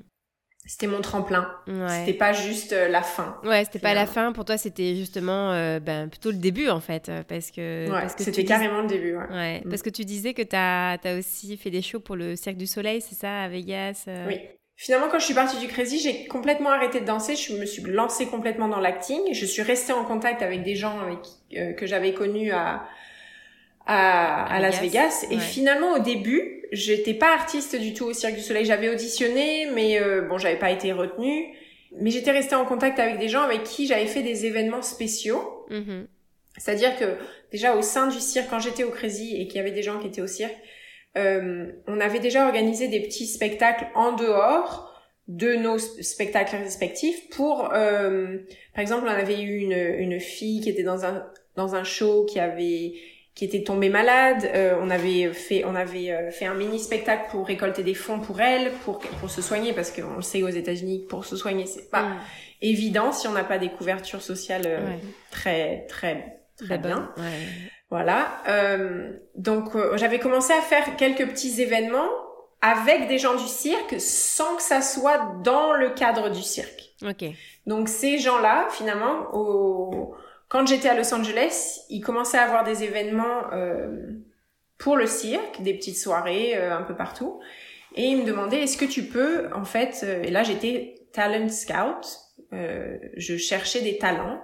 c'était 0.65 0.87
mon 0.87 1.01
tremplin. 1.01 1.51
C'était 1.67 2.13
pas 2.13 2.31
juste 2.31 2.73
euh, 2.73 2.87
la 2.87 3.01
fin. 3.01 3.37
Ouais, 3.43 3.65
c'était 3.65 3.79
pas 3.79 3.93
la 3.93 4.05
fin. 4.05 4.31
Pour 4.31 4.45
toi, 4.45 4.57
c'était 4.57 4.95
justement 4.95 5.51
euh, 5.51 5.79
ben, 5.79 6.07
plutôt 6.09 6.31
le 6.31 6.37
début, 6.37 6.69
en 6.69 6.79
fait. 6.79 7.11
Parce 7.27 7.51
que. 7.51 7.91
Ouais, 7.91 8.07
c'était 8.17 8.45
carrément 8.45 8.81
le 8.81 8.87
début, 8.87 9.15
ouais. 9.15 9.29
ouais 9.29 9.61
mm. 9.65 9.69
Parce 9.69 9.81
que 9.81 9.89
tu 9.89 10.05
disais 10.05 10.33
que 10.33 10.41
tu 10.41 10.55
as, 10.55 10.97
as, 11.03 11.17
aussi 11.17 11.57
fait 11.57 11.69
des 11.69 11.81
shows 11.81 11.99
pour 11.99 12.15
le 12.15 12.35
Cirque 12.35 12.57
du 12.57 12.67
Soleil, 12.67 13.01
c'est 13.01 13.15
ça, 13.15 13.43
à 13.43 13.49
Vegas 13.49 14.05
Oui. 14.27 14.39
Finalement, 14.75 15.07
quand 15.09 15.19
je 15.19 15.25
suis 15.25 15.33
partie 15.33 15.57
du 15.57 15.67
Crazy, 15.67 15.99
j'ai 15.99 16.25
complètement 16.25 16.71
arrêté 16.71 16.99
de 16.99 17.05
danser. 17.05 17.35
Je 17.35 17.53
me 17.55 17.65
suis 17.65 17.83
lancée 17.83 18.25
complètement 18.25 18.67
dans 18.67 18.79
l'acting. 18.79 19.21
Je 19.31 19.45
suis 19.45 19.61
restée 19.61 19.93
en 19.93 20.03
contact 20.03 20.41
avec 20.41 20.63
des 20.63 20.75
gens 20.75 20.99
avec, 20.99 21.77
que 21.77 21.85
j'avais 21.85 22.13
connus 22.13 22.51
à, 22.51 22.85
à, 23.85 24.45
à, 24.45 24.59
Las 24.59 24.81
Vegas. 24.81 25.25
Et 25.29 25.37
finalement, 25.37 25.93
au 25.93 25.99
début, 25.99 26.65
j'étais 26.71 27.13
pas 27.13 27.33
artiste 27.33 27.75
du 27.75 27.93
tout 27.93 28.05
au 28.05 28.13
Cirque 28.13 28.35
du 28.35 28.41
Soleil. 28.41 28.65
J'avais 28.65 28.89
auditionné, 28.89 29.67
mais 29.73 30.01
euh, 30.01 30.21
bon, 30.21 30.37
j'avais 30.37 30.59
pas 30.59 30.71
été 30.71 30.91
retenue. 30.91 31.53
Mais 31.99 32.09
j'étais 32.09 32.31
restée 32.31 32.55
en 32.55 32.65
contact 32.65 32.97
avec 32.99 33.19
des 33.19 33.29
gens 33.29 33.43
avec 33.43 33.63
qui 33.63 33.85
j'avais 33.85 34.07
fait 34.07 34.23
des 34.23 34.47
événements 34.47 34.81
spéciaux. 34.81 35.65
Mm-hmm. 35.69 36.07
C'est-à-dire 36.57 36.97
que 36.97 37.17
déjà 37.51 37.75
au 37.75 37.81
sein 37.81 38.07
du 38.07 38.19
cirque, 38.19 38.49
quand 38.49 38.59
j'étais 38.59 38.83
au 38.83 38.89
Crazy 38.89 39.39
et 39.39 39.47
qu'il 39.47 39.57
y 39.57 39.59
avait 39.59 39.71
des 39.71 39.83
gens 39.83 39.99
qui 39.99 40.07
étaient 40.07 40.21
au 40.21 40.27
cirque, 40.27 40.55
euh, 41.17 41.71
on 41.87 41.99
avait 41.99 42.19
déjà 42.19 42.45
organisé 42.45 42.87
des 42.87 43.01
petits 43.01 43.27
spectacles 43.27 43.87
en 43.95 44.13
dehors 44.13 44.91
de 45.27 45.55
nos 45.55 45.77
spectacles 45.77 46.57
respectifs 46.57 47.29
pour, 47.29 47.71
euh, 47.73 48.37
par 48.73 48.81
exemple, 48.81 49.05
on 49.05 49.11
avait 49.11 49.41
eu 49.41 49.57
une, 49.59 49.71
une 49.71 50.19
fille 50.19 50.61
qui 50.61 50.69
était 50.69 50.83
dans 50.83 51.05
un 51.05 51.25
dans 51.55 51.75
un 51.75 51.83
show 51.83 52.25
qui 52.25 52.39
avait 52.39 52.93
qui 53.35 53.45
était 53.45 53.63
tombée 53.63 53.89
malade. 53.89 54.49
Euh, 54.53 54.75
on 54.79 54.89
avait 54.89 55.33
fait, 55.33 55.63
on 55.65 55.75
avait 55.75 56.11
euh, 56.11 56.31
fait 56.31 56.45
un 56.45 56.53
mini 56.53 56.79
spectacle 56.79 57.29
pour 57.31 57.47
récolter 57.47 57.83
des 57.83 57.95
fonds 57.95 58.19
pour 58.19 58.41
elle, 58.41 58.71
pour 58.85 58.99
pour 58.99 59.29
se 59.29 59.41
soigner, 59.41 59.73
parce 59.73 59.91
qu'on 59.91 60.17
le 60.17 60.21
sait 60.21 60.43
aux 60.43 60.49
États-Unis, 60.49 61.05
pour 61.09 61.25
se 61.25 61.35
soigner, 61.35 61.65
c'est 61.65 61.89
pas 61.89 62.03
mm. 62.03 62.19
évident 62.61 63.11
si 63.11 63.27
on 63.27 63.31
n'a 63.31 63.43
pas 63.43 63.57
des 63.57 63.69
couvertures 63.69 64.21
sociales 64.21 64.65
euh, 64.65 64.95
très 65.31 65.85
très 65.87 66.39
très, 66.57 66.77
bien. 66.77 67.11
Voilà. 67.93 68.41
donc 69.35 69.77
j'avais 69.95 70.17
commencé 70.17 70.51
à 70.51 70.61
faire 70.61 70.95
quelques 70.95 71.27
petits 71.29 71.61
événements 71.61 72.09
avec 72.63 73.07
des 73.07 73.19
gens 73.19 73.35
du 73.35 73.47
cirque 73.47 73.95
sans 73.99 74.55
que 74.55 74.63
ça 74.63 74.81
soit 74.81 75.35
dans 75.43 75.73
le 75.73 75.89
cadre 75.89 76.29
du 76.29 76.41
cirque. 76.41 76.95
Ok. 77.05 77.25
Donc 77.67 77.89
ces 77.89 78.17
gens-là, 78.17 78.67
finalement, 78.71 79.29
au 79.33 80.15
quand 80.53 80.67
j'étais 80.67 80.87
à 80.87 80.95
Los 80.95 81.11
Angeles, 81.13 81.81
ils 81.89 82.01
commençaient 82.01 82.37
à 82.37 82.43
avoir 82.43 82.63
des 82.63 82.83
événements 82.83 83.51
euh, 83.53 84.11
pour 84.77 84.95
le 84.95 85.07
cirque, 85.07 85.63
des 85.63 85.73
petites 85.73 85.97
soirées 85.97 86.55
euh, 86.55 86.77
un 86.77 86.83
peu 86.83 86.95
partout. 86.95 87.39
Et 87.95 88.03
ils 88.03 88.19
me 88.19 88.23
demandaient, 88.23 88.61
est-ce 88.61 88.77
que 88.77 88.85
tu 88.85 89.03
peux, 89.03 89.49
en 89.55 89.65
fait, 89.65 90.01
euh, 90.03 90.21
et 90.21 90.29
là 90.29 90.43
j'étais 90.43 90.95
talent 91.11 91.49
scout, 91.49 92.19
je 92.51 93.35
cherchais 93.35 93.81
des 93.81 93.97
talents 93.97 94.41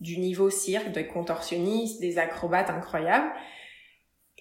du 0.00 0.18
niveau 0.18 0.50
cirque, 0.50 0.92
des 0.92 1.06
contorsionnistes, 1.06 2.00
des 2.00 2.18
acrobates 2.18 2.70
incroyables. 2.70 3.30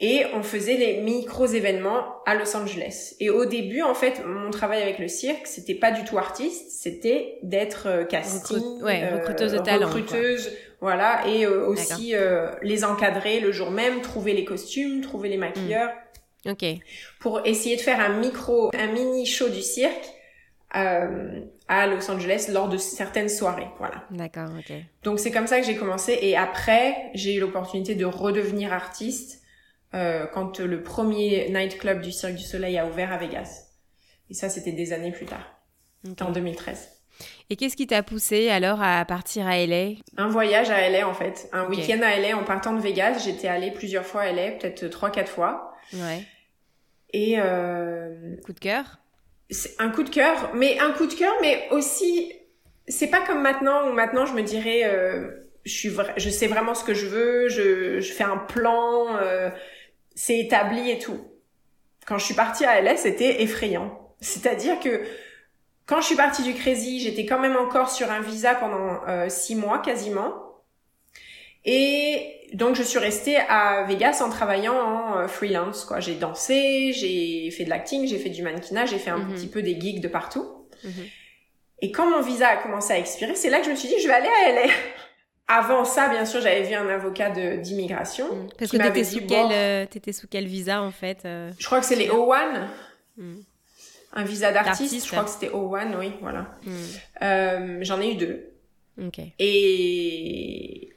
Et 0.02 0.24
on 0.34 0.44
faisait 0.44 0.78
les 0.78 1.02
micros 1.02 1.48
événements 1.48 2.24
à 2.26 2.34
Los 2.34 2.56
Angeles. 2.56 3.16
Et 3.20 3.30
au 3.30 3.46
début, 3.46 3.82
en 3.82 3.94
fait, 3.94 4.24
mon 4.26 4.50
travail 4.50 4.82
avec 4.82 4.98
le 4.98 5.10
cirque, 5.10 5.46
c'était 5.46 5.76
pas 5.76 5.92
du 5.92 6.06
tout 6.06 6.18
artiste, 6.18 6.72
c'était 6.72 7.38
d'être 7.44 8.08
casting, 8.08 8.82
recruteuse 8.82 9.52
de 9.52 9.58
talent, 9.58 9.88
recruteuse, 9.88 10.52
voilà, 10.80 11.28
et 11.28 11.46
euh, 11.46 11.68
aussi 11.68 12.16
euh, 12.16 12.50
les 12.62 12.86
encadrer 12.86 13.42
le 13.42 13.52
jour 13.52 13.72
même, 13.72 14.00
trouver 14.00 14.32
les 14.32 14.46
costumes, 14.46 15.02
trouver 15.02 15.28
les 15.28 15.38
maquilleurs. 15.38 15.90
Hmm. 16.46 16.52
Ok. 16.52 16.64
Pour 17.20 17.46
essayer 17.46 17.76
de 17.76 17.82
faire 17.82 18.00
un 18.00 18.20
micro, 18.20 18.72
un 18.74 18.88
mini 18.88 19.26
show 19.26 19.50
du 19.50 19.62
cirque 19.62 20.14
euh, 20.76 21.42
à 21.68 21.88
Los 21.88 22.10
Angeles 22.12 22.50
lors 22.52 22.70
de 22.70 22.78
certaines 22.78 23.30
soirées, 23.30 23.68
voilà. 23.78 24.04
D'accord, 24.12 24.50
ok. 24.58 24.74
Donc 25.04 25.20
c'est 25.20 25.32
comme 25.32 25.48
ça 25.48 25.60
que 25.60 25.66
j'ai 25.66 25.76
commencé, 25.76 26.18
et 26.22 26.38
après 26.38 26.96
j'ai 27.14 27.36
eu 27.36 27.40
l'opportunité 27.40 27.96
de 27.96 28.06
redevenir 28.06 28.72
artiste 28.72 29.42
euh, 29.96 30.28
quand 30.28 30.60
le 30.60 30.84
premier 30.84 31.50
nightclub 31.50 32.02
du 32.02 32.12
Cirque 32.12 32.36
du 32.36 32.44
Soleil 32.44 32.78
a 32.78 32.86
ouvert 32.86 33.12
à 33.12 33.18
Vegas. 33.18 33.68
Et 34.30 34.34
ça 34.34 34.50
c'était 34.50 34.72
des 34.72 34.94
années 34.94 35.12
plus 35.12 35.26
tard, 35.26 35.60
en 36.22 36.32
2013. 36.32 36.90
Et 37.50 37.56
qu'est-ce 37.56 37.76
qui 37.76 37.88
t'a 37.88 38.04
poussé 38.04 38.50
alors 38.50 38.82
à 38.82 39.04
partir 39.06 39.48
à 39.48 39.58
LA 39.66 39.94
Un 40.18 40.28
voyage 40.28 40.70
à 40.70 40.88
LA 40.88 41.08
en 41.08 41.14
fait. 41.14 41.50
Un 41.52 41.68
week-end 41.68 42.00
à 42.04 42.18
LA 42.18 42.38
en 42.38 42.44
partant 42.44 42.74
de 42.74 42.80
Vegas. 42.80 43.24
J'étais 43.26 43.48
allée 43.48 43.72
plusieurs 43.72 44.06
fois 44.06 44.22
à 44.22 44.32
LA, 44.32 44.52
peut-être 44.52 44.88
trois, 44.88 45.10
quatre 45.10 45.32
fois. 45.32 45.74
Ouais. 45.94 46.24
Et 47.12 47.40
euh... 47.40 48.38
coup 48.46 48.54
de 48.54 48.60
cœur? 48.60 49.00
C'est 49.50 49.80
un 49.80 49.90
coup 49.90 50.04
de 50.04 50.10
cœur, 50.10 50.52
mais 50.54 50.78
un 50.80 50.92
coup 50.92 51.08
de 51.08 51.14
cœur, 51.14 51.34
mais 51.42 51.68
aussi 51.72 52.34
c'est 52.88 53.08
pas 53.08 53.22
comme 53.22 53.42
maintenant 53.42 53.88
où 53.88 53.94
maintenant 53.94 54.26
je 54.26 54.34
me 54.34 54.42
dirais 54.42 54.82
euh, 54.84 55.30
je 55.64 55.72
suis 55.72 55.92
je 56.18 56.30
sais 56.30 56.48
vraiment 56.48 56.74
ce 56.74 56.84
que 56.84 56.94
je 56.94 57.06
veux, 57.06 57.48
je, 57.50 58.00
je 58.00 58.12
fais 58.14 58.24
un 58.24 58.38
plan, 58.38 59.18
euh, 59.18 59.50
c'est 60.16 60.40
établi 60.40 60.92
et 60.92 61.00
tout. 61.00 61.20
Quand 62.06 62.18
je 62.18 62.26
suis 62.26 62.34
partie 62.34 62.66
à 62.66 62.82
LA, 62.82 62.98
c'était 62.98 63.44
effrayant. 63.44 64.16
C'est-à-dire 64.20 64.80
que 64.80 65.04
quand 65.86 66.02
je 66.02 66.08
suis 66.08 66.16
partie 66.16 66.44
du 66.44 66.54
Crazy, 66.54 67.00
j'étais 67.00 67.26
quand 67.26 67.40
même 67.40 67.56
encore 67.56 67.90
sur 67.90 68.12
un 68.12 68.22
visa 68.22 68.56
pendant 68.56 69.02
euh, 69.08 69.30
six 69.30 69.56
mois 69.56 69.80
quasiment. 69.80 70.49
Et 71.66 72.50
donc 72.54 72.76
je 72.76 72.84
suis 72.84 73.00
restée 73.00 73.38
à 73.38 73.84
Vegas 73.84 74.22
en 74.22 74.30
travaillant 74.30 74.76
en 74.76 75.18
euh, 75.18 75.28
freelance. 75.28 75.86
Quoi, 75.86 76.00
j'ai 76.00 76.16
dansé, 76.16 76.94
j'ai 76.94 77.52
fait 77.52 77.66
de 77.66 77.70
l'acting, 77.70 78.08
j'ai 78.08 78.18
fait 78.18 78.30
du 78.30 78.42
mannequinage, 78.42 78.90
j'ai 78.92 79.00
fait 79.00 79.12
un 79.12 79.20
mhm. 79.20 79.34
petit 79.34 79.48
peu 79.48 79.62
des 79.62 79.80
gigs 79.80 80.02
de 80.02 80.08
partout. 80.08 80.48
Mhm. 80.84 81.06
Et 81.82 81.92
quand 81.92 82.10
mon 82.10 82.22
visa 82.22 82.48
a 82.48 82.58
commencé 82.58 82.94
à 82.94 82.98
expirer, 82.98 83.36
c'est 83.36 83.50
là 83.50 83.60
que 83.60 83.66
je 83.66 83.72
me 83.72 83.76
suis 83.76 83.88
dit 83.88 84.00
je 84.02 84.08
vais 84.08 84.14
aller 84.14 84.28
à 84.28 84.52
LA. 84.52 84.72
Avant 85.52 85.84
ça, 85.84 86.10
bien 86.10 86.26
sûr, 86.26 86.42
j'avais 86.42 86.62
vu 86.62 86.76
un 86.76 86.88
avocat 86.88 87.32
d'immigration. 87.58 88.34
Mhm. 88.34 88.50
Parce 88.58 88.72
que 88.72 88.78
t'étais 88.78 89.04
sous, 89.04 89.26
quel, 89.28 89.52
euh, 89.52 89.84
étais 89.84 90.14
sous 90.14 90.28
quel 90.28 90.46
visa 90.46 90.82
en 90.82 90.92
fait 90.92 91.22
Je 91.24 91.66
crois 91.66 91.80
que 91.80 91.86
c'est 91.86 91.96
les 91.96 92.10
O1 92.10 92.68
un 94.14 94.24
visa 94.24 94.52
d'artiste. 94.52 95.06
Je 95.06 95.12
crois 95.12 95.24
que 95.24 95.30
c'était 95.30 95.50
O1, 95.50 95.98
oui, 95.98 96.14
voilà. 96.22 96.48
Euh, 97.22 97.80
J'en 97.82 98.02
ai 98.02 98.14
eu 98.14 98.16
deux. 98.16 98.52
Okay. 99.08 99.34
Et 99.40 100.90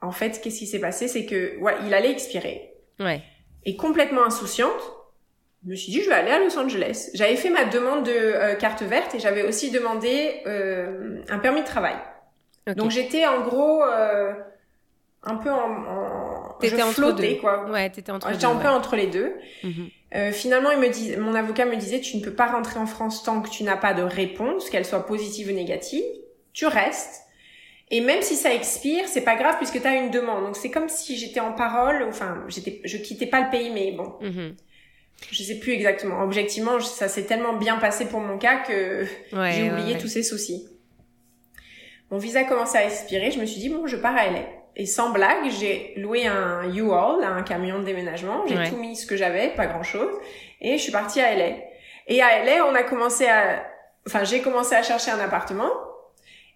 en 0.00 0.12
fait, 0.12 0.40
qu'est-ce 0.40 0.58
qui 0.58 0.66
s'est 0.66 0.78
passé? 0.78 1.08
C'est 1.08 1.26
que 1.26 1.58
ouais, 1.58 1.74
il 1.86 1.94
allait 1.94 2.10
expirer. 2.10 2.72
Ouais. 3.00 3.22
Et 3.64 3.76
complètement 3.76 4.24
insouciante, 4.24 4.92
je 5.64 5.70
me 5.70 5.74
suis 5.74 5.90
dit, 5.90 6.02
je 6.02 6.08
vais 6.08 6.14
aller 6.14 6.30
à 6.30 6.38
Los 6.38 6.56
Angeles. 6.58 7.10
J'avais 7.14 7.36
fait 7.36 7.50
ma 7.50 7.64
demande 7.64 8.04
de 8.04 8.12
euh, 8.12 8.54
carte 8.54 8.82
verte 8.82 9.14
et 9.14 9.18
j'avais 9.18 9.42
aussi 9.42 9.70
demandé 9.70 10.40
euh, 10.46 11.20
un 11.28 11.38
permis 11.38 11.60
de 11.62 11.66
travail. 11.66 11.96
Donc 12.76 12.90
j'étais 12.90 13.26
en 13.26 13.40
gros 13.40 13.82
euh, 13.82 14.34
un 15.22 15.36
peu 15.36 15.50
en, 15.50 15.56
en 15.56 16.56
t'étais 16.60 16.82
entre 16.82 17.12
deux. 17.12 17.34
quoi. 17.36 17.64
Ouais, 17.70 17.88
t'étais 17.90 18.12
entre 18.12 18.30
J'étais 18.30 18.44
un 18.44 18.56
peu 18.56 18.68
entre 18.68 18.94
les 18.94 19.06
deux. 19.06 19.32
Mhm. 19.64 19.88
Euh, 20.14 20.32
finalement, 20.32 20.70
il 20.70 20.78
me 20.78 20.88
dit, 20.88 21.16
mon 21.16 21.34
avocat 21.34 21.64
me 21.66 21.76
disait, 21.76 22.00
tu 22.00 22.16
ne 22.16 22.22
peux 22.22 22.32
pas 22.32 22.46
rentrer 22.46 22.78
en 22.78 22.86
France 22.86 23.22
tant 23.24 23.42
que 23.42 23.48
tu 23.50 23.62
n'as 23.64 23.76
pas 23.76 23.94
de 23.94 24.02
réponse, 24.02 24.70
qu'elle 24.70 24.84
soit 24.84 25.06
positive 25.06 25.48
ou 25.48 25.52
négative. 25.52 26.04
Tu 26.52 26.66
restes. 26.66 27.22
Et 27.90 28.00
même 28.00 28.20
si 28.20 28.36
ça 28.36 28.52
expire, 28.52 29.08
c'est 29.08 29.22
pas 29.22 29.36
grave 29.36 29.56
puisque 29.56 29.80
tu 29.80 29.86
as 29.86 29.94
une 29.94 30.10
demande. 30.10 30.44
Donc 30.44 30.56
c'est 30.56 30.70
comme 30.70 30.88
si 30.88 31.16
j'étais 31.16 31.40
en 31.40 31.52
parole, 31.52 32.04
enfin, 32.08 32.44
j'étais, 32.48 32.80
je 32.84 32.98
quittais 32.98 33.26
pas 33.26 33.40
le 33.40 33.50
pays, 33.50 33.70
mais 33.70 33.92
bon. 33.92 34.14
Mhm. 34.20 34.56
Je 35.30 35.42
sais 35.42 35.58
plus 35.58 35.72
exactement. 35.72 36.22
Objectivement, 36.22 36.78
ça 36.80 37.08
s'est 37.08 37.24
tellement 37.24 37.54
bien 37.54 37.76
passé 37.78 38.06
pour 38.06 38.20
mon 38.20 38.38
cas 38.38 38.56
que 38.56 39.04
j'ai 39.32 39.70
oublié 39.70 39.98
tous 39.98 40.08
ces 40.08 40.22
soucis. 40.22 40.68
Mon 42.10 42.18
visa 42.18 42.44
commençait 42.44 42.78
à 42.78 42.84
expirer, 42.84 43.30
je 43.30 43.40
me 43.40 43.46
suis 43.46 43.60
dit 43.60 43.68
bon, 43.68 43.86
je 43.86 43.96
pars 43.96 44.16
à 44.16 44.26
LA. 44.26 44.40
Et 44.76 44.86
sans 44.86 45.10
blague, 45.10 45.50
j'ai 45.58 45.92
loué 45.96 46.26
un 46.26 46.72
U-Haul, 46.72 47.24
un 47.24 47.42
camion 47.42 47.80
de 47.80 47.84
déménagement. 47.84 48.46
J'ai 48.46 48.70
tout 48.70 48.76
mis 48.76 48.94
ce 48.94 49.06
que 49.06 49.16
j'avais, 49.16 49.48
pas 49.48 49.66
grand 49.66 49.82
chose. 49.82 50.14
Et 50.60 50.78
je 50.78 50.82
suis 50.82 50.92
partie 50.92 51.20
à 51.20 51.34
LA. 51.34 51.56
Et 52.06 52.22
à 52.22 52.44
LA, 52.44 52.64
on 52.64 52.74
a 52.76 52.84
commencé 52.84 53.26
à, 53.26 53.66
enfin, 54.06 54.22
j'ai 54.22 54.40
commencé 54.40 54.76
à 54.76 54.82
chercher 54.84 55.10
un 55.10 55.18
appartement. 55.18 55.70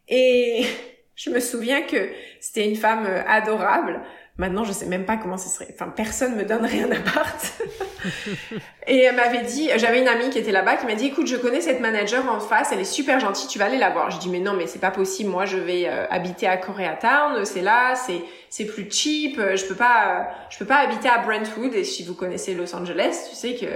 Et 0.09 0.65
je 1.15 1.31
me 1.31 1.41
souviens 1.41 1.83
que 1.83 2.11
c'était 2.41 2.69
une 2.69 2.77
femme 2.77 3.07
adorable. 3.27 4.01
Maintenant, 4.39 4.65
je 4.65 4.73
sais 4.73 4.87
même 4.87 5.05
pas 5.05 5.19
comment 5.19 5.37
ce 5.37 5.51
serait. 5.51 5.69
Enfin, 5.75 5.93
personne 5.95 6.37
me 6.37 6.45
donnerait 6.45 6.83
un 6.83 6.91
appart. 6.91 7.53
et 8.87 9.03
elle 9.03 9.15
m'avait 9.15 9.43
dit, 9.43 9.69
j'avais 9.77 10.01
une 10.01 10.09
amie 10.09 10.31
qui 10.31 10.39
était 10.39 10.53
là-bas 10.53 10.77
qui 10.77 10.87
m'a 10.87 10.95
dit, 10.95 11.07
écoute, 11.09 11.27
je 11.27 11.37
connais 11.37 11.61
cette 11.61 11.81
manager 11.81 12.27
en 12.33 12.41
face, 12.41 12.73
elle 12.73 12.81
est 12.81 12.85
super 12.85 13.21
gentille, 13.21 13.47
tu 13.47 13.59
vas 13.59 13.67
aller 13.67 13.77
la 13.77 13.91
voir. 13.91 14.11
Je 14.11 14.19
dis, 14.19 14.31
mais 14.31 14.39
non, 14.39 14.55
mais 14.55 14.67
c'est 14.67 14.79
pas 14.79 14.91
possible. 14.91 15.29
Moi, 15.29 15.45
je 15.45 15.59
vais 15.59 15.87
euh, 15.87 16.07
habiter 16.09 16.47
à 16.47 16.57
Koreatown, 16.57 17.45
c'est 17.45 17.61
là, 17.61 17.95
c'est 17.95 18.23
c'est 18.49 18.65
plus 18.65 18.91
cheap. 18.91 19.39
Euh, 19.39 19.55
je 19.57 19.67
peux 19.67 19.75
pas, 19.75 20.31
je 20.49 20.59
peux 20.59 20.67
pas 20.67 20.79
habiter 20.79 21.11
à 21.11 21.19
Brentwood. 21.19 21.75
Et 21.75 21.85
si 21.85 22.03
vous 22.03 22.15
connaissez 22.15 22.55
Los 22.55 22.75
Angeles, 22.75 23.29
tu 23.29 23.37
sais 23.37 23.55
que 23.55 23.67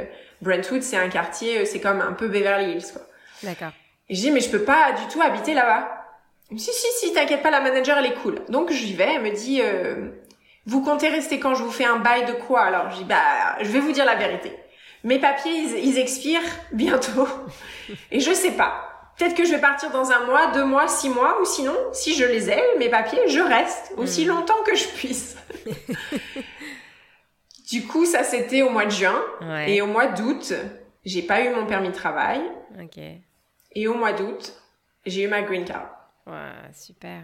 Brentwood, 0.40 0.82
c'est 0.82 0.96
un 0.96 1.10
quartier, 1.10 1.58
euh, 1.58 1.64
c'est 1.66 1.80
comme 1.80 2.00
un 2.00 2.12
peu 2.12 2.28
Beverly 2.28 2.72
Hills, 2.72 2.92
quoi. 2.92 3.02
D'accord. 3.42 3.72
Et 4.08 4.14
je 4.14 4.20
dis, 4.20 4.30
mais 4.30 4.40
je 4.40 4.48
peux 4.48 4.62
pas 4.62 4.92
du 4.92 5.12
tout 5.12 5.20
habiter 5.20 5.52
là-bas. 5.52 6.05
Si, 6.50 6.72
si, 6.72 6.86
si, 7.00 7.12
t'inquiète 7.12 7.42
pas, 7.42 7.50
la 7.50 7.60
manager, 7.60 7.98
elle 7.98 8.06
est 8.06 8.14
cool. 8.14 8.40
Donc, 8.48 8.70
j'y 8.70 8.94
vais, 8.94 9.14
elle 9.14 9.22
me 9.22 9.30
dit, 9.30 9.60
euh, 9.62 10.10
vous 10.66 10.82
comptez 10.82 11.08
rester 11.08 11.38
quand 11.38 11.54
je 11.54 11.62
vous 11.62 11.70
fais 11.70 11.84
un 11.84 11.98
bail 11.98 12.26
de 12.26 12.32
quoi? 12.32 12.62
Alors 12.62 12.90
je 12.90 12.98
dis 12.98 13.04
bah 13.04 13.56
je 13.60 13.70
vais 13.70 13.80
vous 13.80 13.92
dire 13.92 14.04
la 14.04 14.16
vérité. 14.16 14.52
Mes 15.04 15.20
papiers 15.20 15.52
ils, 15.52 15.98
expirent 15.98 16.42
bientôt 16.72 17.28
et 18.10 18.20
je 18.20 18.32
sais 18.32 18.52
pas. 18.52 18.82
Peut-être 19.16 19.34
que 19.34 19.44
je 19.44 19.52
vais 19.52 19.60
partir 19.60 19.90
dans 19.92 20.10
un 20.10 20.26
mois, 20.26 20.48
deux 20.48 20.64
mois, 20.64 20.88
six 20.88 21.08
mois, 21.08 21.40
ou 21.40 21.46
sinon, 21.46 21.74
si 21.92 22.14
je 22.14 22.24
les 22.24 22.50
ai, 22.50 22.60
mes 22.78 22.90
papiers, 22.90 23.28
je 23.28 23.40
reste 23.40 23.94
aussi 23.96 24.26
hmm. 24.26 24.28
longtemps 24.28 24.62
que 24.66 24.74
je 24.74 24.88
puisse. 24.88 25.38
du 27.70 27.86
coup, 27.86 28.04
ça 28.04 28.24
c'était 28.24 28.60
au 28.60 28.68
mois 28.68 28.84
de 28.84 28.90
juin 28.90 29.22
et 29.66 29.80
au 29.80 29.86
mois 29.86 30.08
d'août, 30.08 30.52
j'ai 31.04 31.22
pas 31.22 31.42
eu 31.42 31.50
mon 31.50 31.66
permis 31.66 31.88
de 31.88 31.94
travail. 31.94 32.40
Et 33.72 33.86
au 33.86 33.94
mois 33.94 34.12
d'août, 34.12 34.52
j'ai 35.06 35.22
eu 35.22 35.28
ma 35.28 35.42
green 35.42 35.64
card. 35.64 35.95
Ouais, 36.26 36.72
super. 36.72 37.22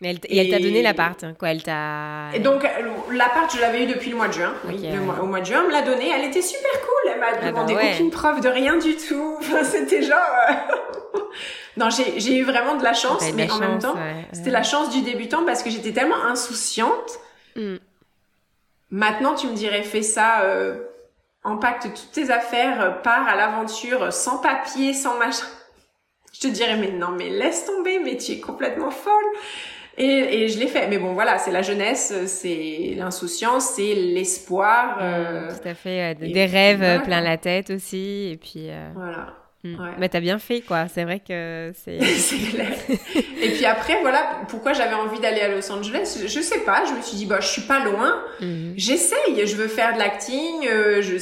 Mais 0.00 0.10
elle, 0.10 0.18
et, 0.28 0.38
elle 0.38 0.50
t'a 0.50 0.58
donné 0.58 0.82
l'appart, 0.82 1.22
hein, 1.24 1.34
quoi 1.38 1.50
Elle 1.50 1.62
t'a. 1.62 2.30
Donc 2.38 2.66
l'appart, 3.12 3.54
je 3.54 3.60
l'avais 3.60 3.84
eu 3.84 3.86
depuis 3.86 4.10
le 4.10 4.16
mois 4.16 4.28
de 4.28 4.32
juin. 4.32 4.54
oui, 4.64 4.82
au 5.20 5.26
mois 5.26 5.40
de 5.40 5.44
juin, 5.44 5.60
elle 5.60 5.66
me 5.66 5.72
l'a 5.72 5.82
donné. 5.82 6.08
Elle 6.08 6.24
était 6.24 6.42
super 6.42 6.70
cool. 6.80 7.12
Elle 7.12 7.20
m'a 7.20 7.26
ah 7.32 7.40
bah 7.40 7.50
demandé 7.50 7.74
aucune 7.74 8.10
preuve 8.10 8.40
de 8.40 8.48
rien 8.48 8.76
du 8.78 8.96
tout. 8.96 9.36
Enfin, 9.40 9.62
c'était 9.62 10.02
genre. 10.02 10.18
Euh, 10.48 11.18
non, 11.76 11.90
j'ai 11.90 12.36
eu 12.36 12.44
vraiment 12.44 12.76
de 12.76 12.84
la 12.84 12.94
chance, 12.94 13.22
mais 13.34 13.50
en 13.50 13.58
même 13.58 13.78
temps, 13.78 13.96
c'était 14.32 14.50
la 14.50 14.62
chance 14.62 14.90
du 14.90 15.02
débutant 15.02 15.44
parce 15.44 15.62
que 15.62 15.70
j'étais 15.70 15.92
tellement 15.92 16.22
insouciante. 16.24 17.18
Mm. 17.56 17.76
Maintenant, 18.92 19.34
tu 19.34 19.46
me 19.48 19.54
dirais, 19.54 19.82
fais 19.82 20.02
ça. 20.02 20.42
Euh, 20.42 20.86
empacte 21.42 21.84
toutes 21.94 22.12
tes 22.12 22.30
affaires, 22.30 22.82
euh, 22.82 22.90
pars 22.90 23.26
à 23.26 23.34
l'aventure 23.34 24.12
sans 24.12 24.38
papier, 24.38 24.92
sans 24.92 25.18
machin. 25.18 25.46
Je 26.32 26.40
te 26.40 26.48
dirais, 26.48 26.76
mais 26.76 26.90
non, 26.90 27.10
mais 27.16 27.28
laisse 27.28 27.66
tomber, 27.66 27.98
mais 27.98 28.16
tu 28.16 28.32
es 28.32 28.40
complètement 28.40 28.90
folle. 28.90 29.24
Et, 29.98 30.42
et 30.42 30.48
je 30.48 30.58
l'ai 30.58 30.66
fait. 30.66 30.88
Mais 30.88 30.98
bon, 30.98 31.12
voilà, 31.12 31.38
c'est 31.38 31.50
la 31.50 31.62
jeunesse, 31.62 32.12
c'est 32.26 32.94
l'insouciance, 32.96 33.72
c'est 33.76 33.94
l'espoir. 33.94 34.96
Mmh, 34.96 35.02
euh, 35.02 35.48
tout 35.48 35.68
à 35.68 35.74
fait. 35.74 36.14
des 36.14 36.46
rêves 36.46 36.82
euh, 36.82 36.98
plein 37.00 37.20
la 37.20 37.36
tête 37.36 37.70
aussi. 37.70 38.30
Et 38.32 38.36
puis. 38.36 38.70
Euh, 38.70 38.90
voilà. 38.94 39.34
Mmh. 39.62 39.74
Ouais. 39.74 39.90
Mais 39.98 40.08
t'as 40.08 40.20
bien 40.20 40.38
fait, 40.38 40.62
quoi. 40.62 40.88
C'est 40.88 41.04
vrai 41.04 41.20
que 41.20 41.72
c'est. 41.74 42.00
c'est 42.16 42.38
clair. 42.38 42.72
et 43.42 43.50
puis 43.50 43.66
après, 43.66 44.00
voilà, 44.00 44.40
pourquoi 44.48 44.72
j'avais 44.72 44.94
envie 44.94 45.20
d'aller 45.20 45.42
à 45.42 45.48
Los 45.48 45.70
Angeles 45.70 46.18
Je 46.24 46.40
sais 46.40 46.60
pas. 46.60 46.84
Je 46.86 46.94
me 46.94 47.02
suis 47.02 47.18
dit, 47.18 47.26
bah, 47.26 47.40
je 47.40 47.48
suis 47.48 47.62
pas 47.62 47.84
loin. 47.84 48.22
Mmh. 48.40 48.72
J'essaye. 48.76 49.46
Je 49.46 49.56
veux 49.56 49.68
faire 49.68 49.92
de 49.92 49.98
l'acting. 49.98 50.66
je 51.02 51.18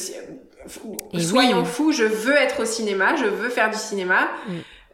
soyons 1.18 1.64
fous. 1.64 1.90
Je 1.90 2.04
veux 2.04 2.36
être 2.36 2.62
au 2.62 2.64
cinéma. 2.64 3.16
Je 3.16 3.24
veux 3.24 3.48
faire 3.48 3.70
du 3.70 3.78
cinéma 3.78 4.28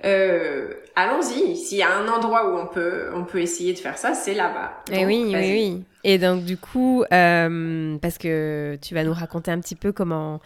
euh, 0.05 0.75
allons-y. 0.97 1.57
S'il 1.57 1.79
y 1.79 1.83
a 1.83 1.97
un 1.97 2.07
endroit 2.09 2.53
où 2.53 2.59
on 2.59 2.67
peut, 2.67 3.11
on 3.15 3.25
peut 3.25 3.41
essayer 3.41 3.73
de 3.73 3.79
faire 3.79 3.97
ça, 3.97 4.15
c'est 4.15 4.35
là-bas. 4.35 4.83
Et 4.93 5.07
oui, 5.07 5.25
oui, 5.27 5.35
oui. 5.35 5.85
Et 6.05 6.19
donc 6.19 6.45
du 6.45 6.59
coup, 6.59 7.03
euh, 7.13 7.97
parce 7.99 8.19
que 8.19 8.79
tu 8.83 8.95
vas 8.95 9.05
nous 9.05 9.15
raconter 9.15 9.51
un 9.51 9.61
petit 9.61 9.75
peu 9.75 9.93
comment 9.93 10.41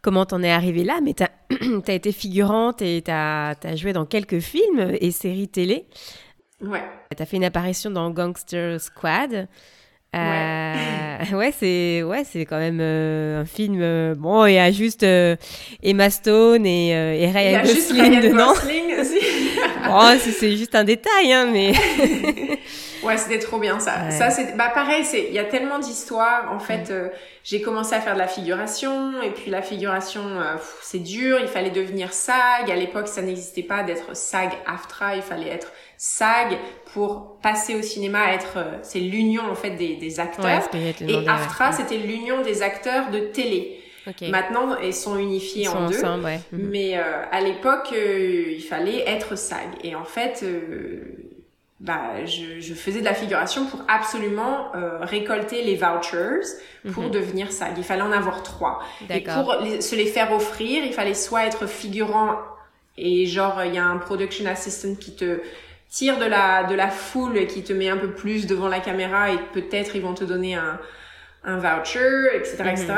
comment 0.00 0.24
t'en 0.24 0.42
es 0.42 0.50
arrivé 0.50 0.84
là, 0.84 1.00
mais 1.02 1.12
t'as 1.12 1.28
as 1.86 1.92
été 1.92 2.12
figurante 2.12 2.80
et 2.80 3.02
t'as 3.02 3.54
as 3.62 3.76
joué 3.76 3.92
dans 3.92 4.06
quelques 4.06 4.40
films 4.40 4.96
et 5.00 5.10
séries 5.10 5.48
télé. 5.48 5.86
Ouais. 6.62 6.82
T'as 7.14 7.26
fait 7.26 7.36
une 7.36 7.44
apparition 7.44 7.90
dans 7.90 8.10
Gangster 8.10 8.80
Squad. 8.80 9.48
Euh, 10.14 10.74
ouais, 11.32 11.54
c'est 11.58 12.02
ouais, 12.02 12.24
c'est 12.30 12.44
quand 12.44 12.58
même 12.58 12.80
euh, 12.80 13.42
un 13.42 13.44
film. 13.46 13.78
Euh, 13.80 14.14
bon, 14.14 14.44
il 14.46 14.54
y 14.54 14.58
a 14.58 14.70
juste 14.70 15.04
Emma 15.82 16.10
Stone 16.10 16.66
et, 16.66 16.90
et 16.90 17.30
Ryan 17.30 17.62
Gosling 17.62 18.20
dedans. 18.20 18.52
oh, 19.90 20.18
c'est 20.18 20.56
juste 20.56 20.74
un 20.74 20.84
détail, 20.84 21.32
hein, 21.32 21.48
mais. 21.50 21.72
ouais, 23.02 23.16
c'était 23.16 23.38
trop 23.38 23.58
bien 23.58 23.80
ça. 23.80 24.10
Ça, 24.10 24.28
c'est 24.28 24.54
bah 24.54 24.70
pareil. 24.74 25.04
C'est 25.04 25.28
il 25.28 25.34
y 25.34 25.38
a 25.38 25.44
tellement 25.44 25.78
d'histoires. 25.78 26.52
En 26.52 26.58
fait, 26.58 26.92
j'ai 27.42 27.62
commencé 27.62 27.94
à 27.94 28.00
faire 28.00 28.14
de 28.14 28.18
la 28.18 28.28
figuration 28.28 29.22
et 29.22 29.30
puis 29.30 29.50
la 29.50 29.62
figuration, 29.62 30.22
c'est 30.82 31.02
dur. 31.02 31.38
Il 31.40 31.48
fallait 31.48 31.70
devenir 31.70 32.12
SAG. 32.12 32.70
À 32.70 32.76
l'époque, 32.76 33.08
ça 33.08 33.22
n'existait 33.22 33.62
pas 33.62 33.82
d'être 33.82 34.14
SAG 34.14 34.50
AFTRA. 34.66 35.16
Il 35.16 35.22
fallait 35.22 35.48
être 35.48 35.72
SAG 35.96 36.58
pour 36.92 37.38
passer 37.42 37.74
au 37.74 37.82
cinéma, 37.82 38.32
être 38.34 38.58
euh, 38.58 38.78
c'est 38.82 39.00
l'union 39.00 39.44
en 39.50 39.54
fait 39.54 39.70
des, 39.70 39.96
des 39.96 40.20
acteurs. 40.20 40.68
et 40.74 41.28
AFTRA, 41.28 41.72
c'était 41.72 41.96
l'union 41.96 42.42
des 42.42 42.62
acteurs 42.62 43.10
de 43.10 43.18
télé. 43.18 43.78
Maintenant, 44.30 44.76
ils 44.82 44.92
sont 44.92 45.16
unifiés 45.16 45.68
en 45.68 45.88
deux. 45.88 46.02
Mhm. 46.02 46.36
Mais 46.52 46.98
euh, 46.98 47.22
à 47.30 47.40
l'époque, 47.40 47.90
euh, 47.92 48.52
il 48.52 48.62
fallait 48.62 49.08
être 49.08 49.36
SAG. 49.36 49.68
Et 49.84 49.94
en 49.94 50.04
fait, 50.04 50.44
bah, 51.78 52.24
je, 52.24 52.58
je, 52.58 52.74
faisais 52.74 52.98
de 52.98 53.04
la 53.04 53.14
figuration 53.14 53.64
pour 53.66 53.80
absolument 53.86 54.72
récolter 55.00 55.62
les 55.62 55.76
vouchers 55.76 56.40
pour 56.92 57.04
mhm. 57.04 57.10
devenir 57.10 57.52
SAG. 57.52 57.74
Il 57.76 57.84
fallait 57.84 58.02
en 58.02 58.12
avoir 58.12 58.42
trois. 58.42 58.80
Et 59.08 59.20
pour 59.20 59.54
se 59.80 59.94
les 59.94 60.06
faire 60.06 60.32
offrir, 60.32 60.84
il 60.84 60.92
fallait 60.92 61.14
soit 61.14 61.46
être 61.46 61.66
figurant 61.68 62.36
et 62.98 63.24
genre 63.24 63.64
il 63.64 63.74
y 63.74 63.78
a 63.78 63.84
un 63.84 63.96
production 63.96 64.44
assistant 64.46 64.94
qui 64.96 65.16
te 65.16 65.40
tire 65.92 66.18
de 66.18 66.24
la, 66.24 66.64
de 66.64 66.74
la 66.74 66.88
foule 66.88 67.46
qui 67.46 67.62
te 67.62 67.72
met 67.72 67.90
un 67.90 67.98
peu 67.98 68.10
plus 68.10 68.46
devant 68.46 68.68
la 68.68 68.80
caméra 68.80 69.30
et 69.30 69.36
peut-être 69.52 69.94
ils 69.94 70.02
vont 70.02 70.14
te 70.14 70.24
donner 70.24 70.54
un, 70.54 70.80
un 71.44 71.58
voucher, 71.58 72.34
etc., 72.34 72.56
etc. 72.70 72.86
Mhm. 72.86 72.96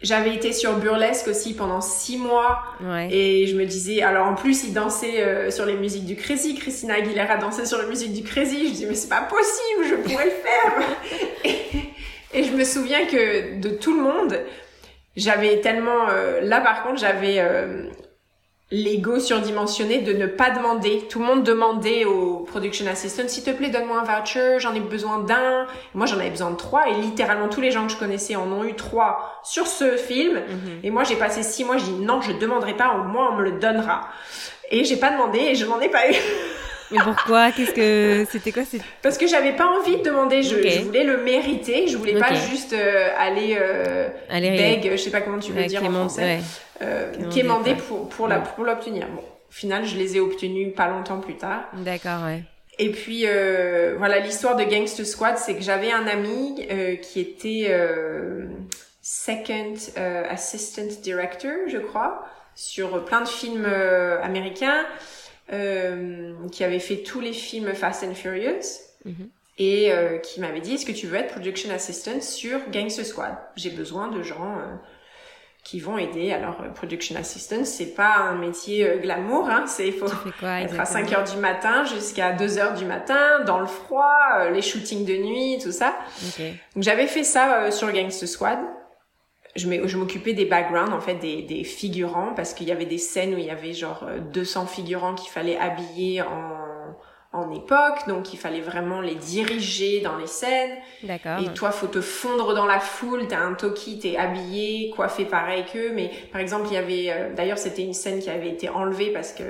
J'avais 0.00 0.34
été 0.34 0.52
sur 0.52 0.78
Burlesque 0.78 1.28
aussi 1.28 1.54
pendant 1.54 1.80
six 1.80 2.18
mois 2.18 2.62
et 3.10 3.46
je 3.46 3.56
me 3.56 3.64
disais, 3.64 4.02
alors 4.02 4.26
en 4.26 4.34
plus 4.34 4.64
ils 4.64 4.74
dansaient 4.74 5.22
euh, 5.22 5.50
sur 5.50 5.64
les 5.64 5.74
musiques 5.74 6.04
du 6.04 6.14
Crazy, 6.14 6.54
Christina 6.56 6.94
Aguilera 6.94 7.38
dansait 7.38 7.64
sur 7.64 7.80
les 7.80 7.88
musiques 7.88 8.12
du 8.12 8.22
Crazy, 8.22 8.68
je 8.68 8.72
dis 8.74 8.86
mais 8.86 8.96
c'est 8.96 9.08
pas 9.08 9.22
possible, 9.22 9.84
je 9.88 9.94
pourrais 9.94 10.26
le 10.26 10.30
faire. 10.30 10.88
et, 11.44 12.38
et, 12.38 12.44
je 12.44 12.52
me 12.52 12.64
souviens 12.64 13.06
que 13.06 13.58
de 13.58 13.70
tout 13.70 13.96
le 13.96 14.02
monde, 14.02 14.38
j'avais 15.16 15.60
tellement, 15.62 16.08
euh, 16.10 16.42
là 16.42 16.60
par 16.60 16.82
contre 16.82 16.98
j'avais 16.98 17.36
euh, 17.38 17.88
l'ego 18.74 19.20
surdimensionné 19.20 20.00
de 20.00 20.12
ne 20.12 20.26
pas 20.26 20.50
demander. 20.50 21.06
Tout 21.08 21.20
le 21.20 21.26
monde 21.26 21.44
demandait 21.44 22.04
au 22.04 22.40
production 22.40 22.84
assistant, 22.88 23.22
s'il 23.28 23.44
te 23.44 23.50
plaît, 23.50 23.68
donne-moi 23.68 24.00
un 24.00 24.02
voucher, 24.02 24.56
j'en 24.58 24.74
ai 24.74 24.80
besoin 24.80 25.18
d'un. 25.20 25.66
Moi, 25.94 26.06
j'en 26.06 26.18
avais 26.18 26.30
besoin 26.30 26.50
de 26.50 26.56
trois 26.56 26.88
et 26.88 26.94
littéralement 26.94 27.48
tous 27.48 27.60
les 27.60 27.70
gens 27.70 27.86
que 27.86 27.92
je 27.92 27.96
connaissais 27.96 28.34
en 28.34 28.50
ont 28.50 28.64
eu 28.64 28.74
trois 28.74 29.40
sur 29.44 29.68
ce 29.68 29.96
film. 29.96 30.34
Mhm. 30.34 30.80
Et 30.82 30.90
moi, 30.90 31.04
j'ai 31.04 31.14
passé 31.14 31.44
six 31.44 31.64
mois, 31.64 31.78
je 31.78 31.84
dis 31.84 31.92
non, 31.92 32.20
je 32.20 32.32
demanderai 32.32 32.74
pas, 32.74 32.96
au 32.98 33.04
moins 33.04 33.30
on 33.32 33.36
me 33.36 33.44
le 33.44 33.52
donnera. 33.52 34.08
Et 34.72 34.82
j'ai 34.82 34.96
pas 34.96 35.10
demandé 35.10 35.38
et 35.38 35.54
je 35.54 35.66
n'en 35.66 35.80
ai 35.80 35.88
pas 35.88 36.10
eu. 36.10 36.14
Mais 36.94 37.00
pourquoi? 37.02 37.50
Qu'est-ce 37.50 37.72
que 37.72 38.24
c'était 38.30 38.52
quoi? 38.52 38.62
Parce 39.02 39.18
que 39.18 39.26
j'avais 39.26 39.52
pas 39.52 39.66
envie 39.66 39.96
de 39.96 40.02
demander. 40.02 40.42
Je, 40.42 40.56
je, 40.56 40.80
voulais 40.82 41.04
le 41.04 41.18
mériter. 41.18 41.88
Je 41.88 41.96
voulais 41.96 42.18
pas 42.18 42.34
juste 42.34 42.72
euh, 42.72 43.08
aller, 43.18 43.56
euh, 43.58 44.08
aller 44.30 44.50
beg, 44.50 44.92
je 44.92 44.96
sais 44.96 45.10
pas 45.10 45.20
comment 45.20 45.38
tu 45.38 45.52
veux 45.52 45.64
dire 45.64 45.82
en 45.82 45.90
français, 45.90 46.38
euh, 46.82 47.12
quémander 47.32 47.74
pour 47.74 48.08
pour 48.08 48.28
la 48.28 48.38
pour 48.38 48.64
l'obtenir. 48.64 49.08
Bon, 49.08 49.22
au 49.22 49.52
final, 49.52 49.84
je 49.84 49.96
les 49.96 50.16
ai 50.16 50.20
obtenus 50.20 50.74
pas 50.74 50.88
longtemps 50.88 51.18
plus 51.18 51.36
tard. 51.36 51.64
D'accord, 51.74 52.24
ouais. 52.24 52.42
Et 52.78 52.90
puis 52.90 53.22
euh, 53.26 53.94
voilà, 53.98 54.18
l'histoire 54.18 54.56
de 54.56 54.64
Gangster 54.64 55.06
Squad, 55.06 55.38
c'est 55.38 55.54
que 55.54 55.62
j'avais 55.62 55.92
un 55.92 56.06
ami 56.06 56.66
qui 57.02 57.20
était 57.20 57.72
second 59.02 59.74
assistant 60.30 61.00
director, 61.02 61.52
je 61.68 61.78
crois, 61.78 62.24
sur 62.54 63.04
plein 63.04 63.20
de 63.20 63.28
films 63.28 63.66
euh, 65.52 66.34
qui 66.50 66.64
avait 66.64 66.78
fait 66.78 66.98
tous 66.98 67.20
les 67.20 67.32
films 67.32 67.74
Fast 67.74 68.04
and 68.04 68.14
Furious. 68.14 68.80
Mm-hmm. 69.06 69.28
Et 69.58 69.92
qui 70.24 70.40
m'avait 70.40 70.60
dit, 70.60 70.74
est-ce 70.74 70.84
que 70.84 70.90
tu 70.90 71.06
veux 71.06 71.16
être 71.16 71.30
production 71.30 71.70
assistant 71.70 72.20
sur 72.20 72.58
Gangster 72.72 73.06
Squad? 73.06 73.36
J'ai 73.54 73.70
besoin 73.70 74.08
de 74.08 74.20
gens 74.20 74.58
qui 75.64 75.80
vont 75.80 75.96
aider. 75.96 76.32
Alors, 76.32 76.60
euh, 76.62 76.68
production 76.68 77.16
assistant, 77.16 77.64
c'est 77.64 77.94
pas 77.94 78.16
un 78.16 78.36
métier 78.36 78.86
euh, 78.86 78.98
glamour, 78.98 79.48
hein. 79.48 79.64
C'est, 79.66 79.88
il 79.88 79.94
faut 79.94 80.06
être 80.06 80.78
à 80.78 80.84
5 80.84 81.10
heures 81.12 81.24
du 81.24 81.38
matin 81.38 81.84
jusqu'à 81.84 82.32
2 82.32 82.58
heures 82.58 82.74
du 82.74 82.84
matin, 82.84 83.40
dans 83.46 83.60
le 83.60 83.66
froid, 83.66 84.14
euh, 84.38 84.50
les 84.50 84.60
shootings 84.60 85.06
de 85.06 85.16
nuit, 85.16 85.58
tout 85.62 85.72
ça. 85.72 85.96
Donc, 86.74 86.84
j'avais 86.84 87.06
fait 87.06 87.24
ça 87.24 87.70
sur 87.70 87.90
Gangster 87.92 88.28
Squad. 88.28 88.58
Je 89.56 89.96
m'occupais 89.96 90.32
des 90.32 90.46
backgrounds, 90.46 90.92
en 90.92 91.00
fait, 91.00 91.14
des, 91.14 91.42
des 91.42 91.64
figurants, 91.64 92.32
parce 92.34 92.54
qu'il 92.54 92.68
y 92.68 92.72
avait 92.72 92.86
des 92.86 92.98
scènes 92.98 93.34
où 93.34 93.38
il 93.38 93.44
y 93.44 93.50
avait 93.50 93.72
genre 93.72 94.04
200 94.32 94.66
figurants 94.66 95.14
qu'il 95.14 95.30
fallait 95.30 95.56
habiller 95.56 96.22
en 96.22 96.64
en 97.34 97.50
époque, 97.50 98.06
donc 98.06 98.32
il 98.32 98.38
fallait 98.38 98.60
vraiment 98.60 99.00
les 99.00 99.16
diriger 99.16 100.00
dans 100.00 100.16
les 100.16 100.28
scènes. 100.28 100.78
D'accord. 101.02 101.40
Et 101.40 101.52
toi, 101.52 101.72
faut 101.72 101.88
te 101.88 102.00
fondre 102.00 102.54
dans 102.54 102.64
la 102.64 102.78
foule, 102.78 103.26
t'as 103.26 103.40
un 103.40 103.54
toki, 103.54 103.98
t'es 103.98 104.16
habillé, 104.16 104.90
coiffé 104.90 105.24
pareil 105.24 105.64
qu'eux. 105.70 105.92
Mais 105.92 106.12
par 106.30 106.40
exemple, 106.40 106.68
il 106.70 106.74
y 106.74 106.76
avait, 106.76 107.10
euh, 107.10 107.34
d'ailleurs, 107.34 107.58
c'était 107.58 107.82
une 107.82 107.92
scène 107.92 108.20
qui 108.20 108.30
avait 108.30 108.50
été 108.50 108.68
enlevée 108.68 109.12
parce 109.12 109.32
que 109.32 109.42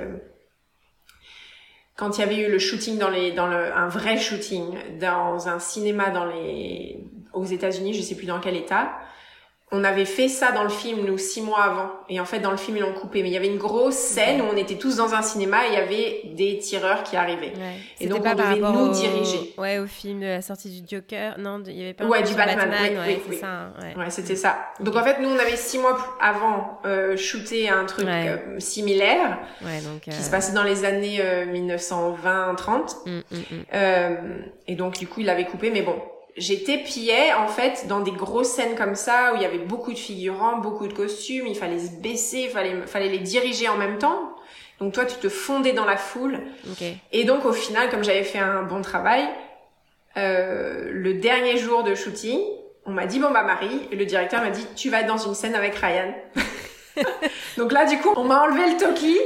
quand 1.95 2.17
il 2.17 2.21
y 2.21 2.23
avait 2.23 2.39
eu 2.39 2.51
le 2.51 2.57
shooting 2.57 2.97
dans 2.97 3.09
les, 3.09 3.33
dans 3.33 3.45
le, 3.45 3.71
un 3.71 3.87
vrai 3.87 4.17
shooting 4.17 4.97
dans 4.99 5.47
un 5.47 5.59
cinéma 5.59 6.09
dans 6.09 6.25
les, 6.25 7.05
aux 7.33 7.45
États-Unis, 7.45 7.93
je 7.93 8.01
sais 8.01 8.15
plus 8.15 8.25
dans 8.25 8.39
quel 8.39 8.55
état, 8.55 8.93
on 9.71 9.83
avait 9.83 10.05
fait 10.05 10.27
ça 10.27 10.51
dans 10.51 10.61
le 10.63 10.69
film, 10.69 11.05
nous, 11.05 11.17
six 11.17 11.41
mois 11.41 11.63
avant. 11.63 11.89
Et 12.07 12.19
en 12.19 12.25
fait, 12.25 12.39
dans 12.39 12.51
le 12.51 12.57
film, 12.57 12.77
ils 12.77 12.81
l'ont 12.81 12.93
coupé. 12.93 13.23
Mais 13.23 13.29
il 13.29 13.33
y 13.33 13.37
avait 13.37 13.47
une 13.47 13.57
grosse 13.57 13.95
scène 13.95 14.41
où 14.41 14.45
on 14.45 14.55
était 14.55 14.75
tous 14.75 14.97
dans 14.97 15.15
un 15.15 15.23
cinéma 15.23 15.65
et 15.65 15.69
il 15.69 15.73
y 15.73 15.77
avait 15.77 16.21
des 16.35 16.59
tireurs 16.59 17.01
qui 17.01 17.15
arrivaient. 17.15 17.53
Et 17.99 18.07
donc, 18.07 18.23
on 18.23 18.35
devait 18.35 18.59
nous 18.59 18.89
diriger. 18.89 19.53
Ouais, 19.57 19.79
au 19.79 19.87
film 19.87 20.19
de 20.19 20.27
la 20.27 20.41
sortie 20.43 20.69
du 20.69 20.87
Joker. 20.87 21.39
Non, 21.39 21.63
il 21.65 21.73
y 21.73 21.81
avait 21.81 21.93
pas 21.93 22.05
Ouais, 22.05 22.21
du 22.21 22.35
Batman. 22.35 22.69
ouais, 22.69 23.19
oui, 23.27 23.37
ça, 23.37 23.47
hein, 23.47 23.73
ouais. 23.97 24.09
c'était 24.09 24.35
ça. 24.35 24.55
Donc, 24.81 24.95
en 24.95 25.03
fait, 25.03 25.19
nous, 25.19 25.29
on 25.29 25.39
avait 25.39 25.57
six 25.57 25.79
mois 25.79 25.97
avant 26.21 26.79
euh, 26.85 27.17
shooté 27.17 27.67
un 27.67 27.85
truc 27.85 28.07
euh, 28.07 28.59
similaire. 28.59 29.39
Donc, 29.61 30.01
Qui 30.01 30.11
se 30.11 30.27
euh, 30.27 30.31
passait 30.31 30.53
dans 30.53 30.63
les 30.63 30.85
années 30.85 31.19
1920-30. 31.51 32.97
Euh, 33.07 33.09
mm, 33.09 33.23
mm, 33.31 33.55
mm. 33.73 34.43
et 34.67 34.75
donc, 34.75 34.99
du 34.99 35.07
coup, 35.07 35.21
il 35.21 35.25
l'avait 35.25 35.45
coupé. 35.45 35.71
Mais 35.71 35.81
bon, 35.81 35.95
j'étais 36.37 36.77
pillet 36.77 37.33
en 37.33 37.47
fait 37.47 37.87
dans 37.87 37.99
des 37.99 38.11
grosses 38.11 38.49
scènes 38.49 38.75
comme 38.75 38.95
ça 38.95 39.33
où 39.33 39.37
il 39.37 39.41
y 39.41 39.45
avait 39.45 39.59
beaucoup 39.59 39.93
de 39.93 39.97
figurants, 39.97 40.57
beaucoup 40.57 40.87
de 40.87 40.93
costumes, 40.93 41.47
il 41.47 41.55
fallait 41.55 41.79
se 41.79 41.91
baisser, 41.91 42.41
il 42.45 42.49
fallait, 42.49 42.85
fallait 42.87 43.09
les 43.09 43.19
diriger 43.19 43.69
en 43.69 43.77
même 43.77 43.97
temps. 43.97 44.35
Donc 44.79 44.93
toi, 44.93 45.05
tu 45.05 45.15
te 45.15 45.29
fondais 45.29 45.71
dans 45.71 45.85
la 45.85 45.95
foule. 45.95 46.39
Et 47.13 47.23
donc 47.23 47.45
au 47.45 47.53
final, 47.53 47.89
comme 47.89 48.03
j'avais 48.03 48.23
fait 48.23 48.39
un 48.39 48.63
bon 48.63 48.81
travail, 48.81 49.23
euh, 50.17 50.89
le 50.91 51.13
dernier 51.13 51.57
jour 51.57 51.83
de 51.83 51.95
shooting, 51.95 52.39
on 52.85 52.91
m'a 52.91 53.05
dit 53.05 53.19
bon 53.19 53.31
bah 53.31 53.43
Marie, 53.43 53.87
et 53.91 53.95
le 53.95 54.05
directeur 54.05 54.41
m'a 54.41 54.49
dit 54.49 54.65
tu 54.75 54.89
vas 54.89 55.03
dans 55.03 55.17
une 55.17 55.33
scène 55.33 55.55
avec 55.55 55.75
Ryan. 55.75 56.13
donc 57.57 57.71
là 57.71 57.85
du 57.85 57.97
coup, 57.99 58.13
on 58.15 58.25
m'a 58.25 58.41
enlevé 58.41 58.71
le 58.71 58.77
toki 58.77 59.17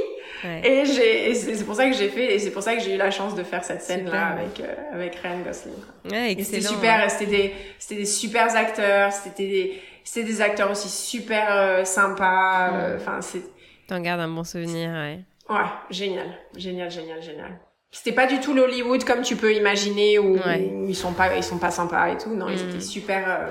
et 0.44 0.84
j'ai, 0.84 1.34
c'est 1.34 1.64
pour 1.64 1.74
ça 1.74 1.88
que 1.88 1.94
j'ai 1.94 2.08
fait, 2.08 2.34
et 2.34 2.38
c'est 2.38 2.50
pour 2.50 2.62
ça 2.62 2.74
que 2.74 2.82
j'ai 2.82 2.94
eu 2.94 2.98
la 2.98 3.10
chance 3.10 3.34
de 3.34 3.42
faire 3.42 3.64
cette 3.64 3.82
scène-là 3.82 4.28
avec, 4.28 4.60
euh, 4.60 4.74
avec 4.92 5.14
Ryan 5.16 5.40
Gosling. 5.40 5.74
Ouais, 6.10 6.36
c'était 6.42 6.60
super, 6.60 7.10
c'était 7.10 7.26
des, 7.26 7.54
c'était 7.78 8.00
des 8.00 8.06
super 8.06 8.54
acteurs, 8.54 9.12
c'était 9.12 9.46
des, 9.46 9.82
c'était 10.04 10.26
des 10.26 10.40
acteurs 10.40 10.70
aussi 10.70 10.88
super 10.88 11.46
euh, 11.50 11.84
sympas, 11.84 12.72
euh, 12.72 12.96
enfin, 12.96 13.20
c'est. 13.20 13.42
T'en 13.86 14.00
gardes 14.00 14.20
un 14.20 14.28
bon 14.28 14.44
souvenir, 14.44 14.90
ouais. 14.90 15.20
Ouais, 15.48 15.66
génial, 15.90 16.28
génial, 16.56 16.90
génial, 16.90 17.22
génial. 17.22 17.58
C'était 17.90 18.12
pas 18.12 18.26
du 18.26 18.38
tout 18.38 18.54
l'Hollywood 18.54 19.02
comme 19.04 19.22
tu 19.22 19.34
peux 19.34 19.52
imaginer 19.52 20.18
où, 20.20 20.38
ils 20.86 20.94
sont 20.94 21.12
pas, 21.12 21.36
ils 21.36 21.42
sont 21.42 21.58
pas 21.58 21.72
sympas 21.72 22.10
et 22.10 22.16
tout. 22.16 22.34
Non, 22.34 22.48
ils 22.48 22.64
mm. 22.64 22.68
étaient 22.68 22.80
super 22.80 23.48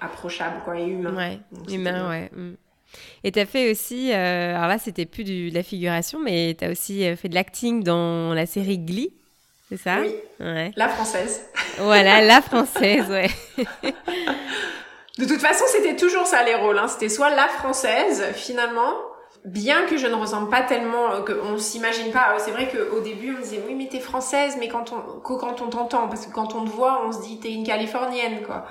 approchables, 0.00 0.62
quoi, 0.64 0.78
et 0.78 0.86
humains. 0.86 1.16
Ouais, 1.16 1.40
humains, 1.68 2.08
ouais. 2.08 2.30
Mm. 2.32 2.54
Et 3.24 3.32
tu 3.32 3.38
as 3.38 3.46
fait 3.46 3.70
aussi, 3.70 4.12
euh, 4.12 4.56
alors 4.56 4.68
là, 4.68 4.78
c'était 4.78 5.06
plus 5.06 5.24
de 5.24 5.54
la 5.54 5.62
figuration, 5.62 6.18
mais 6.18 6.56
tu 6.58 6.64
as 6.64 6.70
aussi 6.70 7.04
euh, 7.06 7.16
fait 7.16 7.28
de 7.28 7.34
l'acting 7.34 7.82
dans 7.82 8.34
la 8.34 8.46
série 8.46 8.78
Glee, 8.78 9.12
c'est 9.68 9.76
ça? 9.78 10.00
Oui. 10.00 10.14
Ouais. 10.40 10.70
La 10.76 10.88
française. 10.88 11.42
Voilà, 11.78 12.20
la 12.20 12.42
française, 12.42 13.08
ouais. 13.08 13.30
de 15.18 15.24
toute 15.24 15.40
façon, 15.40 15.64
c'était 15.68 15.96
toujours 15.96 16.26
ça 16.26 16.44
les 16.44 16.54
rôles. 16.54 16.78
Hein. 16.78 16.86
C'était 16.86 17.08
soit 17.08 17.30
la 17.34 17.48
française, 17.48 18.24
finalement, 18.34 18.92
bien 19.46 19.86
que 19.86 19.96
je 19.96 20.06
ne 20.06 20.14
ressemble 20.14 20.50
pas 20.50 20.60
tellement, 20.60 21.12
euh, 21.12 21.20
qu'on 21.22 21.56
s'imagine 21.56 22.12
pas. 22.12 22.36
C'est 22.38 22.50
vrai 22.50 22.70
qu'au 22.70 23.00
début, 23.00 23.34
on 23.34 23.38
me 23.38 23.42
disait 23.42 23.62
oui, 23.66 23.74
mais 23.74 23.88
t'es 23.88 24.00
française, 24.00 24.56
mais 24.58 24.68
quand 24.68 24.92
on, 24.92 25.20
quand 25.20 25.62
on 25.62 25.68
t'entend, 25.68 26.08
parce 26.08 26.26
que 26.26 26.32
quand 26.32 26.54
on 26.54 26.64
te 26.64 26.70
voit, 26.70 27.06
on 27.06 27.12
se 27.12 27.22
dit 27.22 27.40
t'es 27.40 27.52
une 27.52 27.64
californienne, 27.64 28.42
quoi. 28.42 28.66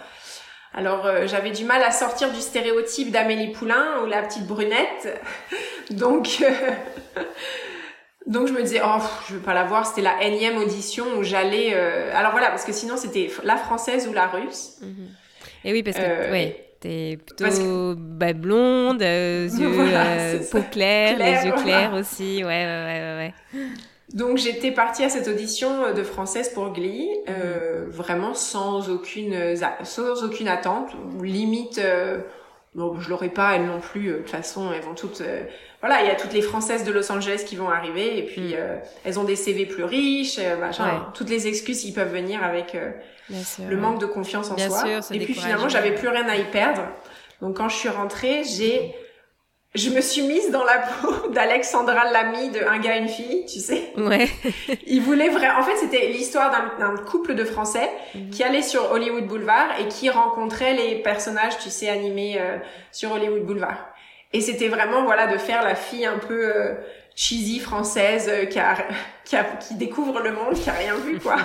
Alors 0.74 1.06
euh, 1.06 1.28
j'avais 1.28 1.52
du 1.52 1.66
mal 1.66 1.84
à 1.84 1.92
sortir 1.92 2.32
du 2.32 2.40
stéréotype 2.40 3.12
d'Amélie 3.12 3.52
Poulain 3.52 4.04
ou 4.04 4.06
la 4.06 4.22
petite 4.22 4.48
brunette. 4.48 5.22
donc 5.92 6.38
euh, 6.42 7.22
donc 8.26 8.48
je 8.48 8.54
me 8.54 8.62
disais 8.62 8.80
oh 8.84 9.02
je 9.28 9.36
veux 9.36 9.42
pas 9.42 9.54
la 9.54 9.66
voir, 9.66 9.86
c'était 9.86 10.02
la 10.02 10.24
énième 10.24 10.58
audition 10.58 11.06
où 11.18 11.24
j'allais 11.24 11.72
euh, 11.74 12.12
alors 12.16 12.32
voilà 12.32 12.48
parce 12.48 12.64
que 12.64 12.72
sinon 12.72 12.96
c'était 12.96 13.30
la 13.44 13.58
française 13.58 14.08
ou 14.08 14.14
la 14.14 14.28
russe. 14.28 14.78
Mhm. 14.82 15.10
Et 15.66 15.74
oui 15.74 15.84
parce 15.84 15.98
que 15.98 16.32
ouais. 16.32 16.68
T'es 16.80 17.20
plutôt 17.24 17.94
bah, 17.96 18.34
blonde, 18.34 19.02
yeux, 19.04 20.42
peau 20.52 20.64
claire, 20.72 21.20
les 21.20 21.46
yeux 21.46 21.54
clairs 21.62 21.94
aussi, 21.94 22.44
ouais, 22.44 22.66
ouais, 22.66 22.86
ouais, 22.88 23.34
ouais. 23.54 23.64
Donc 24.14 24.38
j'étais 24.38 24.72
partie 24.72 25.04
à 25.04 25.10
cette 25.10 25.28
audition 25.28 25.84
euh, 25.84 25.94
de 25.94 26.04
française 26.04 26.50
pour 26.50 26.72
Glee, 26.74 27.10
euh, 27.30 27.86
vraiment 27.88 28.34
sans 28.34 28.90
aucune 28.90 29.34
euh, 29.34 29.56
sans 29.84 30.24
aucune 30.24 30.48
attente, 30.48 30.92
limite. 31.22 31.78
Euh, 31.78 32.18
bon, 32.76 33.00
je 33.00 33.10
l'aurais 33.10 33.30
pas 33.30 33.56
elles 33.56 33.66
non 33.66 33.80
plus. 33.80 34.08
de 34.08 34.18
toute 34.18 34.30
façon, 34.30 34.72
elles 34.74 34.82
vont 34.82 34.96
toutes. 34.96 35.24
voilà, 35.80 36.02
il 36.02 36.08
y 36.08 36.10
a 36.10 36.16
toutes 36.16 36.34
les 36.34 36.42
françaises 36.42 36.84
de 36.84 36.92
Los 36.92 37.12
Angeles 37.12 37.44
qui 37.46 37.56
vont 37.56 37.70
arriver 37.70 38.18
et 38.18 38.24
puis 38.24 38.54
mm. 38.54 38.82
elles 39.06 39.20
ont 39.20 39.24
des 39.24 39.36
CV 39.36 39.66
plus 39.66 39.86
riches, 39.86 40.40
machin. 40.60 41.08
Toutes 41.14 41.30
les 41.30 41.48
excuses 41.48 41.82
qui 41.82 41.94
peuvent 41.94 42.12
venir 42.12 42.44
avec 42.44 42.76
le 43.30 43.78
manque 43.78 44.00
de 44.00 44.06
confiance 44.06 44.52
en 44.52 44.58
soi. 44.58 44.84
et 45.12 45.20
puis 45.20 45.34
finalement, 45.34 45.70
j'avais 45.70 45.96
plus 45.96 46.10
rien 46.10 46.28
à 46.28 46.36
y 46.36 46.46
perdre. 46.46 46.84
Donc 47.42 47.58
quand 47.58 47.70
je 47.70 47.76
suis 47.76 47.90
rentrée, 47.90 48.44
j'ai 48.44 48.94
je 49.74 49.90
me 49.90 50.02
suis 50.02 50.24
mise 50.24 50.52
dans 50.52 50.64
la 50.64 50.80
peau 50.80 51.28
d'Alexandra 51.34 52.12
Lamy 52.12 52.50
de 52.50 52.60
Un 52.60 52.80
gars, 52.80 52.98
une 52.98 53.08
fille, 53.08 53.46
tu 53.46 53.60
sais. 53.60 53.94
Ouais. 53.98 54.30
Il 54.88 55.02
voulait 55.02 55.30
vraiment... 55.30 55.60
En 55.60 55.64
fait, 55.64 55.78
c'était 55.78 56.08
l'histoire 56.08 56.52
d'un 56.78 56.96
couple 56.98 57.36
de 57.36 57.46
Français 57.46 57.90
mhm. 58.14 58.30
qui 58.32 58.44
allait 58.44 58.62
sur 58.62 58.92
Hollywood 58.92 59.26
Boulevard 59.28 59.80
et 59.80 59.88
qui 59.88 60.10
rencontrait 60.10 60.74
les 60.74 60.96
personnages, 60.96 61.58
tu 61.60 61.70
sais, 61.70 61.88
animés 61.88 62.38
euh, 62.40 62.58
sur 62.92 63.12
Hollywood 63.14 63.46
Boulevard. 63.46 63.78
Et 64.34 64.42
c'était 64.42 64.68
vraiment, 64.68 65.04
voilà, 65.04 65.28
de 65.28 65.38
faire 65.38 65.64
la 65.64 65.76
fille 65.76 66.06
un 66.06 66.18
peu 66.18 66.54
euh, 66.54 66.74
cheesy 67.16 67.60
française 67.60 68.30
euh, 68.30 68.46
qui, 68.46 68.60
a, 68.60 68.76
qui, 69.24 69.38
a, 69.38 69.44
qui 69.44 69.76
découvre 69.76 70.20
le 70.20 70.34
monde, 70.34 70.54
qui 70.54 70.70
a 70.70 70.74
rien 70.74 70.96
vu, 70.96 71.18
quoi. 71.18 71.38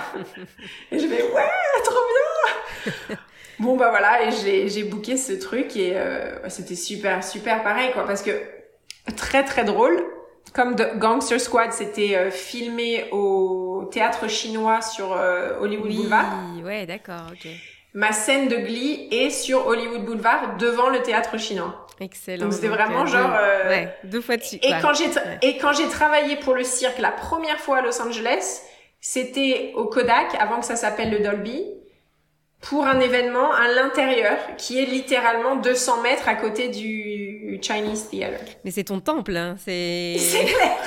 et 0.91 0.99
je 0.99 1.07
vais, 1.07 1.21
ouais, 1.21 1.51
trop 1.83 1.95
bien 1.95 3.17
Bon 3.59 3.75
bah 3.75 3.89
voilà 3.89 4.23
et 4.23 4.31
j'ai 4.31 4.69
j'ai 4.69 4.83
booké 4.83 5.17
ce 5.17 5.33
truc 5.33 5.75
et 5.75 5.93
euh, 5.95 6.47
c'était 6.49 6.75
super 6.75 7.23
super 7.23 7.63
pareil 7.63 7.91
quoi 7.91 8.05
parce 8.05 8.21
que 8.21 8.31
très 9.15 9.43
très 9.43 9.63
drôle 9.63 10.03
comme 10.53 10.75
The 10.75 10.97
Gangster 10.97 11.39
Squad 11.39 11.71
c'était 11.71 12.15
euh, 12.15 12.29
filmé 12.29 13.05
au 13.11 13.89
théâtre 13.91 14.27
chinois 14.27 14.81
sur 14.81 15.13
euh, 15.13 15.59
Hollywood 15.59 15.87
oui, 15.87 15.97
Boulevard. 15.97 16.25
ouais 16.63 16.85
d'accord 16.85 17.31
ok. 17.31 17.49
Ma 17.93 18.11
scène 18.11 18.47
de 18.47 18.57
Glee 18.57 19.07
est 19.11 19.31
sur 19.31 19.65
Hollywood 19.65 20.05
Boulevard 20.05 20.57
devant 20.57 20.89
le 20.89 21.01
théâtre 21.01 21.39
chinois. 21.39 21.87
Excellent. 21.99 22.43
Donc 22.43 22.53
c'était 22.53 22.67
vraiment 22.67 23.07
genre 23.07 23.31
deux, 23.31 23.69
ouais, 23.69 23.97
deux 24.03 24.21
fois 24.21 24.37
dessus. 24.37 24.57
Et 24.57 24.71
quand 24.83 24.93
j'ai 24.93 25.09
et 25.41 25.57
quand 25.57 25.73
j'ai 25.73 25.87
travaillé 25.87 26.35
pour 26.35 26.53
le 26.53 26.63
cirque 26.63 26.99
la 26.99 27.09
première 27.09 27.59
fois 27.59 27.77
à 27.77 27.81
Los 27.81 27.99
Angeles, 27.99 28.61
c'était 29.01 29.71
au 29.75 29.85
Kodak 29.85 30.35
avant 30.39 30.59
que 30.59 30.65
ça 30.65 30.75
s'appelle 30.75 31.09
le 31.09 31.19
Dolby 31.19 31.63
pour 32.61 32.85
un 32.85 32.99
événement 32.99 33.51
à 33.53 33.67
l'intérieur 33.67 34.37
qui 34.57 34.79
est 34.79 34.85
littéralement 34.85 35.55
200 35.57 36.01
mètres 36.01 36.27
à 36.27 36.35
côté 36.35 36.69
du 36.69 37.59
Chinese 37.61 38.09
Theater. 38.09 38.39
Mais 38.65 38.71
c'est 38.71 38.85
ton 38.85 38.99
temple, 38.99 39.35
hein, 39.37 39.55
c'est... 39.63 40.15
C'est 40.19 40.45
clair 40.45 40.77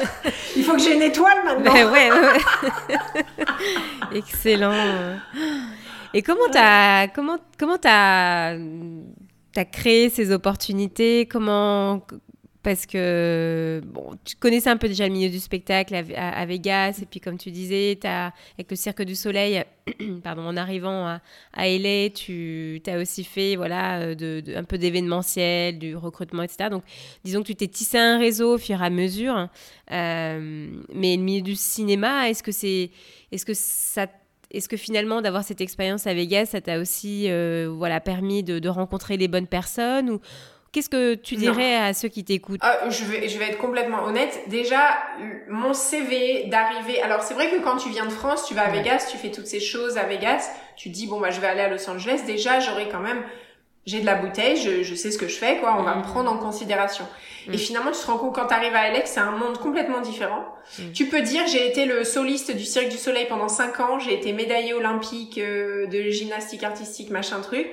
Il 0.57 0.65
faut 0.65 0.73
que 0.75 0.81
j'ai 0.81 0.95
une 0.95 1.03
étoile 1.03 1.45
maintenant. 1.45 1.73
Ben 1.73 1.91
ouais, 1.91 2.11
ouais. 2.11 2.97
Excellent. 4.19 4.73
Et 6.13 6.23
comment 6.23 6.49
t'as 6.51 7.07
comment 7.09 7.39
comment 7.59 7.79
t'as 7.79 8.57
as 9.57 9.65
créé 9.65 10.11
ces 10.11 10.33
opportunités? 10.33 11.27
Comment 11.31 12.03
parce 12.63 12.85
que 12.85 13.81
bon, 13.87 14.13
tu 14.25 14.37
connaissais 14.37 14.69
un 14.69 14.77
peu 14.77 14.87
déjà 14.87 15.07
le 15.07 15.13
milieu 15.15 15.31
du 15.31 15.41
spectacle 15.41 15.95
à, 15.95 16.47
Vegas 16.47 16.99
et 17.01 17.07
puis 17.07 17.19
comme 17.19 17.39
tu 17.39 17.51
disais, 17.51 17.99
avec 18.05 18.71
le 18.71 18.77
Cirque 18.77 19.03
du 19.03 19.15
Soleil, 19.15 19.65
pardon, 20.23 20.43
en 20.43 20.57
arrivant 20.57 21.07
à, 21.07 21.21
à 21.55 21.69
LA, 21.69 22.11
tu 22.11 22.83
as 22.87 22.99
aussi 22.99 23.25
fait 23.25 23.57
voilà 23.57 24.01
euh, 24.01 24.43
un 24.55 24.65
peu 24.65 24.77
d'événementiel, 24.77 25.79
du 25.79 25.97
recrutement, 25.97 26.43
etc. 26.43 26.69
Donc 26.71 26.85
disons 27.25 27.41
que 27.41 27.47
tu 27.47 27.57
t'es 27.57 27.69
tissé 27.69 27.97
un 27.97 28.19
réseau 28.19 28.55
au 28.55 28.59
fur 28.59 28.83
et 28.83 28.85
à 28.85 28.91
mesure. 28.91 29.49
Euh, 29.91 30.71
mais 30.93 31.17
le 31.17 31.23
milieu 31.23 31.43
du 31.43 31.57
cinéma, 31.57 32.29
est-ce 32.29 32.43
que 32.43 32.53
c'est 32.53 32.91
est-ce 33.33 33.47
que 33.47 33.53
est-ce 34.51 34.69
que 34.69 34.77
finalement 34.77 35.23
d'avoir 35.23 35.45
cette 35.45 35.61
expérience 35.61 36.07
à 36.07 36.15
Vegas, 36.15 36.47
ça 36.47 36.61
t'a 36.61 36.79
aussi 36.79 37.31
euh, 37.31 37.73
voilà 37.73 38.01
permis 38.01 38.43
de, 38.43 38.59
de 38.59 38.69
rencontrer 38.69 39.17
les 39.17 39.29
bonnes 39.29 39.47
personnes 39.47 40.11
ou 40.11 40.21
Qu'est-ce 40.73 40.89
que 40.89 41.15
tu 41.15 41.35
dirais 41.35 41.75
à 41.75 41.93
ceux 41.93 42.07
qui 42.07 42.23
t'écoutent 42.23 42.61
ah, 42.63 42.89
je, 42.89 43.05
vais, 43.05 43.29
je 43.29 43.39
vais 43.39 43.47
être 43.47 43.59
complètement 43.59 44.05
honnête. 44.05 44.45
Déjà, 44.47 44.99
mon 45.49 45.75
CV 45.75 46.45
d'arriver... 46.45 47.03
Alors, 47.03 47.23
c'est 47.23 47.35
vrai 47.35 47.51
que 47.51 47.61
quand 47.61 47.77
tu 47.77 47.89
viens 47.89 48.07
de 48.07 48.11
France, 48.11 48.47
tu 48.47 48.55
vas 48.55 48.67
à 48.67 48.71
Vegas, 48.71 49.09
tu 49.11 49.17
fais 49.17 49.33
toutes 49.33 49.49
ces 49.49 49.59
choses 49.59 49.99
à 49.99 50.05
Vegas, 50.05 50.49
tu 50.77 50.91
te 50.91 50.95
dis, 50.95 51.09
bon, 51.09 51.19
bah, 51.21 51.31
je 51.31 51.41
vais 51.41 51.49
aller 51.49 51.63
à 51.63 51.69
Los 51.69 51.91
Angeles. 51.91 52.23
Déjà, 52.25 52.61
j'aurais 52.61 52.89
quand 52.89 53.01
même... 53.01 53.25
J'ai 53.87 54.01
de 54.01 54.07
la 54.07 54.15
bouteille, 54.15 54.57
je, 54.57 54.83
je, 54.85 54.95
sais 54.95 55.11
ce 55.11 55.19
que 55.19 55.27
je 55.27 55.37
fais, 55.37 55.57
quoi. 55.57 55.75
On 55.77 55.83
va 55.83 55.97
me 55.97 56.03
mm. 56.03 56.05
prendre 56.05 56.31
en 56.31 56.37
considération. 56.37 57.07
Et 57.49 57.57
mm. 57.57 57.59
finalement, 57.59 57.91
tu 57.91 57.99
te 57.99 58.07
rends 58.07 58.19
compte 58.19 58.35
quand 58.35 58.47
tu 58.47 58.55
arrives 58.55 58.75
à 58.75 58.81
Alex, 58.81 59.13
c'est 59.13 59.21
un 59.21 59.33
monde 59.33 59.59
complètement 59.59 60.03
différent. 60.03 60.45
Mm. 60.79 60.93
Tu 60.93 61.07
peux 61.07 61.23
dire, 61.23 61.47
j'ai 61.49 61.67
été 61.67 61.87
le 61.87 62.05
soliste 62.05 62.55
du 62.55 62.65
Cirque 62.65 62.91
du 62.91 62.99
Soleil 62.99 63.27
pendant 63.29 63.49
5 63.49 63.81
ans, 63.81 63.99
j'ai 63.99 64.15
été 64.15 64.33
médaillé 64.35 64.75
olympique 64.75 65.39
euh, 65.39 65.87
de 65.87 66.11
gymnastique 66.11 66.63
artistique, 66.63 67.11
machin 67.11 67.41
truc. 67.41 67.67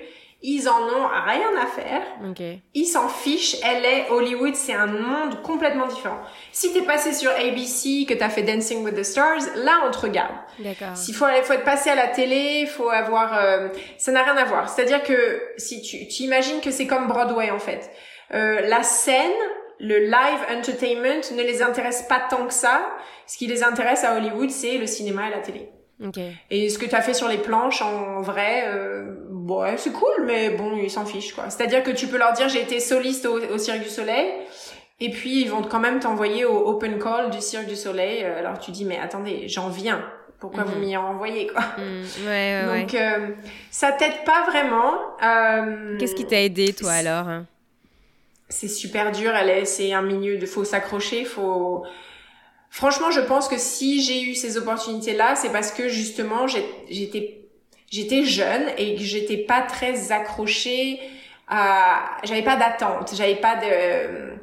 Ils 0.43 0.69
en 0.69 0.81
ont 0.83 1.07
rien 1.07 1.49
à 1.59 1.65
faire. 1.65 2.01
Okay. 2.29 2.61
Ils 2.75 2.85
s'en 2.85 3.09
fichent. 3.09 3.59
LA, 3.61 4.13
Hollywood, 4.13 4.55
c'est 4.55 4.73
un 4.73 4.85
monde 4.85 5.41
complètement 5.41 5.87
différent. 5.87 6.19
Si 6.51 6.71
t'es 6.73 6.83
passé 6.83 7.11
sur 7.11 7.31
ABC, 7.31 8.05
que 8.07 8.13
t'as 8.13 8.29
fait 8.29 8.43
Dancing 8.43 8.83
with 8.83 8.95
the 8.95 9.03
Stars, 9.03 9.41
là 9.55 9.81
on 9.87 9.91
te 9.91 9.97
regarde. 9.97 10.35
D'accord. 10.59 10.95
S'il 10.95 11.15
faut, 11.15 11.25
faut 11.43 11.53
être 11.53 11.63
passé 11.63 11.89
à 11.89 11.95
la 11.95 12.07
télé, 12.07 12.67
faut 12.67 12.89
avoir, 12.89 13.35
euh, 13.35 13.69
ça 13.97 14.11
n'a 14.11 14.21
rien 14.21 14.37
à 14.37 14.45
voir. 14.45 14.69
C'est-à-dire 14.69 15.01
que 15.01 15.41
si 15.57 15.81
tu, 15.81 16.07
tu 16.07 16.23
imagines 16.23 16.61
que 16.61 16.69
c'est 16.69 16.85
comme 16.85 17.07
Broadway 17.07 17.49
en 17.49 17.59
fait. 17.59 17.89
Euh, 18.33 18.61
la 18.61 18.83
scène, 18.83 19.31
le 19.79 19.99
live 20.05 20.57
entertainment 20.57 21.21
ne 21.35 21.41
les 21.41 21.63
intéresse 21.63 22.03
pas 22.07 22.21
tant 22.29 22.45
que 22.45 22.53
ça. 22.53 22.81
Ce 23.25 23.37
qui 23.37 23.47
les 23.47 23.63
intéresse 23.63 24.03
à 24.03 24.15
Hollywood, 24.15 24.51
c'est 24.51 24.77
le 24.77 24.85
cinéma 24.85 25.27
et 25.27 25.31
la 25.31 25.39
télé. 25.39 25.71
Okay. 26.03 26.33
Et 26.51 26.69
ce 26.69 26.77
que 26.77 26.85
tu 26.85 26.93
as 26.93 27.01
fait 27.01 27.13
sur 27.13 27.27
les 27.27 27.39
planches, 27.39 27.81
en 27.81 28.21
vrai, 28.21 28.65
euh, 28.67 29.15
ouais, 29.31 29.77
c'est 29.77 29.91
cool, 29.91 30.25
mais 30.25 30.51
bon, 30.51 30.77
ils 30.77 30.91
s'en 30.91 31.05
fichent, 31.05 31.33
quoi. 31.33 31.49
C'est-à-dire 31.49 31.81
que 31.81 31.89
tu 31.89 32.07
peux 32.07 32.17
leur 32.17 32.33
dire, 32.33 32.49
j'ai 32.49 32.61
été 32.61 32.79
soliste 32.79 33.25
au, 33.25 33.39
au, 33.39 33.57
Cirque 33.57 33.81
du 33.81 33.89
Soleil, 33.89 34.27
et 34.99 35.09
puis 35.09 35.41
ils 35.41 35.49
vont 35.49 35.63
quand 35.63 35.79
même 35.79 35.99
t'envoyer 35.99 36.45
au 36.45 36.67
open 36.67 36.99
call 36.99 37.31
du 37.31 37.41
Cirque 37.41 37.65
du 37.65 37.75
Soleil. 37.75 38.23
Euh, 38.23 38.37
alors 38.37 38.59
tu 38.59 38.71
dis, 38.71 38.85
mais 38.85 38.99
attendez, 38.99 39.47
j'en 39.47 39.69
viens. 39.69 40.03
Pourquoi 40.39 40.65
vous 40.65 40.75
mhm. 40.75 40.85
m'y 40.85 40.97
envoyez, 40.97 41.47
quoi? 41.47 41.63
Mm, 41.79 42.27
ouais, 42.27 42.63
ouais, 42.67 42.81
Donc, 42.81 42.93
euh, 42.93 43.29
ça 43.71 43.91
t'aide 43.91 44.23
pas 44.23 44.45
vraiment. 44.45 44.93
Euh, 45.23 45.97
Qu'est-ce 45.97 46.13
qui 46.13 46.27
t'a 46.27 46.41
aidé, 46.41 46.73
toi, 46.73 46.91
alors? 46.91 47.25
C'est 48.49 48.67
super 48.67 49.11
dur, 49.11 49.35
elle 49.35 49.65
c'est 49.65 49.93
un 49.93 50.03
milieu 50.03 50.37
de 50.37 50.45
faut 50.45 50.63
s'accrocher, 50.63 51.25
faut 51.25 51.83
Franchement, 52.69 53.11
je 53.11 53.21
pense 53.21 53.47
que 53.47 53.57
si 53.57 54.01
j'ai 54.03 54.21
eu 54.21 54.35
ces 54.35 54.57
opportunités-là, 54.57 55.35
c'est 55.35 55.51
parce 55.51 55.71
que 55.71 55.87
justement, 55.87 56.47
j'étais 56.47 57.41
j'étais 57.89 58.23
jeune 58.23 58.63
et 58.77 58.95
que 58.95 59.01
j'étais 59.01 59.37
pas 59.37 59.61
très 59.61 60.11
accrochée 60.11 60.99
à 61.47 62.17
j'avais 62.23 62.43
pas 62.43 62.57
d'attente, 62.57 63.13
j'avais 63.15 63.35
pas 63.35 63.55
de 63.55 64.33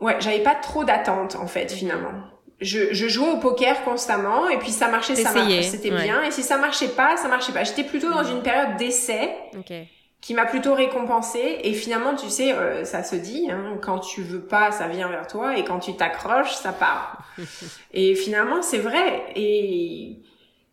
ouais, 0.00 0.16
j'avais 0.20 0.42
pas 0.42 0.54
trop 0.54 0.84
d'attente 0.84 1.36
en 1.36 1.46
fait 1.46 1.72
finalement. 1.72 2.12
Je, 2.60 2.92
je 2.92 3.08
jouais 3.08 3.30
au 3.30 3.38
poker 3.38 3.84
constamment 3.84 4.48
et 4.48 4.58
puis 4.58 4.70
ça 4.70 4.88
marchait, 4.88 5.14
ça 5.14 5.32
marchait, 5.32 5.62
c'était 5.62 5.90
bien. 5.90 6.22
Et 6.24 6.32
si 6.32 6.42
ça 6.42 6.58
marchait 6.58 6.88
pas, 6.88 7.16
ça 7.16 7.28
marchait 7.28 7.52
pas. 7.52 7.62
J'étais 7.64 7.84
plutôt 7.84 8.10
dans 8.10 8.24
une 8.24 8.42
période 8.42 8.76
d'essai. 8.76 9.30
Okay 9.60 9.88
qui 10.20 10.34
m'a 10.34 10.46
plutôt 10.46 10.74
récompensé 10.74 11.60
et 11.62 11.72
finalement 11.74 12.14
tu 12.14 12.28
sais 12.28 12.52
euh, 12.52 12.84
ça 12.84 13.02
se 13.02 13.14
dit 13.14 13.48
hein, 13.50 13.78
quand 13.80 14.00
tu 14.00 14.22
veux 14.22 14.40
pas 14.42 14.72
ça 14.72 14.88
vient 14.88 15.08
vers 15.08 15.26
toi 15.26 15.56
et 15.56 15.64
quand 15.64 15.78
tu 15.78 15.94
t'accroches 15.96 16.54
ça 16.54 16.72
part. 16.72 17.24
Et 17.92 18.14
finalement 18.14 18.62
c'est 18.62 18.78
vrai. 18.78 19.24
Et 19.36 20.16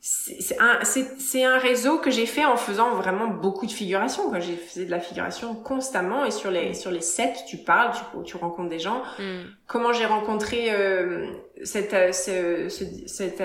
c'est 0.01 0.59
un 0.59 0.79
un 0.79 1.57
réseau 1.57 1.97
que 1.97 2.11
j'ai 2.11 2.27
fait 2.27 2.45
en 2.45 2.57
faisant 2.57 2.93
vraiment 2.93 3.27
beaucoup 3.27 3.65
de 3.65 3.71
figuration 3.71 4.29
quand 4.29 4.39
j'ai 4.39 4.55
fait 4.55 4.85
de 4.85 4.91
la 4.91 4.99
figuration 4.99 5.55
constamment 5.55 6.25
et 6.25 6.31
sur 6.31 6.51
les 6.51 6.75
sur 6.75 6.91
les 6.91 7.01
sets 7.01 7.33
tu 7.47 7.57
parles 7.57 7.91
tu 7.93 8.23
tu 8.23 8.37
rencontres 8.37 8.69
des 8.69 8.79
gens. 8.79 9.01
Mm. 9.17 9.41
comment 9.67 9.93
j'ai 9.93 10.05
rencontré 10.05 10.71
euh, 10.71 11.27
cette 11.63 11.93
euh, 11.93 12.11
ce, 12.11 12.69
ce, 12.69 12.83
cette 13.07 13.43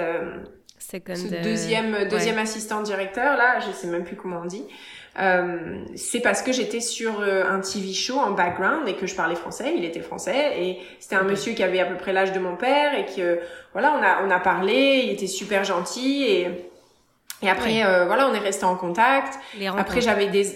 ce 0.78 1.42
deuxième 1.42 2.08
deuxième 2.08 2.38
assistant 2.38 2.82
directeur 2.82 3.36
là 3.36 3.60
je 3.60 3.70
sais 3.72 3.86
même 3.86 4.04
plus 4.04 4.16
comment 4.16 4.40
on 4.42 4.46
dit 4.46 4.64
euh, 5.18 5.84
c'est 5.96 6.20
parce 6.20 6.40
que 6.40 6.52
j'étais 6.52 6.80
sur 6.80 7.20
euh, 7.20 7.44
un 7.44 7.60
TV 7.60 7.92
show 7.92 8.16
en 8.16 8.30
background 8.30 8.88
et 8.88 8.94
que 8.94 9.06
je 9.06 9.14
parlais 9.16 9.34
français, 9.34 9.74
il 9.76 9.84
était 9.84 10.00
français 10.00 10.52
et 10.56 10.78
c'était 11.00 11.16
un 11.16 11.24
monsieur 11.24 11.52
qui 11.52 11.64
avait 11.64 11.80
à 11.80 11.86
peu 11.86 11.96
près 11.96 12.12
l'âge 12.12 12.32
de 12.32 12.38
mon 12.38 12.56
père 12.56 12.94
et 12.96 13.06
que 13.06 13.40
voilà, 13.72 13.92
on 13.98 14.02
a 14.02 14.24
on 14.24 14.30
a 14.30 14.38
parlé, 14.38 15.02
il 15.04 15.10
était 15.10 15.26
super 15.26 15.64
gentil 15.64 16.22
et 16.24 16.48
et 17.42 17.50
après 17.50 17.84
euh, 17.84 18.04
voilà, 18.06 18.28
on 18.28 18.34
est 18.34 18.38
resté 18.38 18.64
en 18.64 18.76
contact. 18.76 19.34
Après 19.76 20.00
j'avais 20.00 20.28
des 20.28 20.46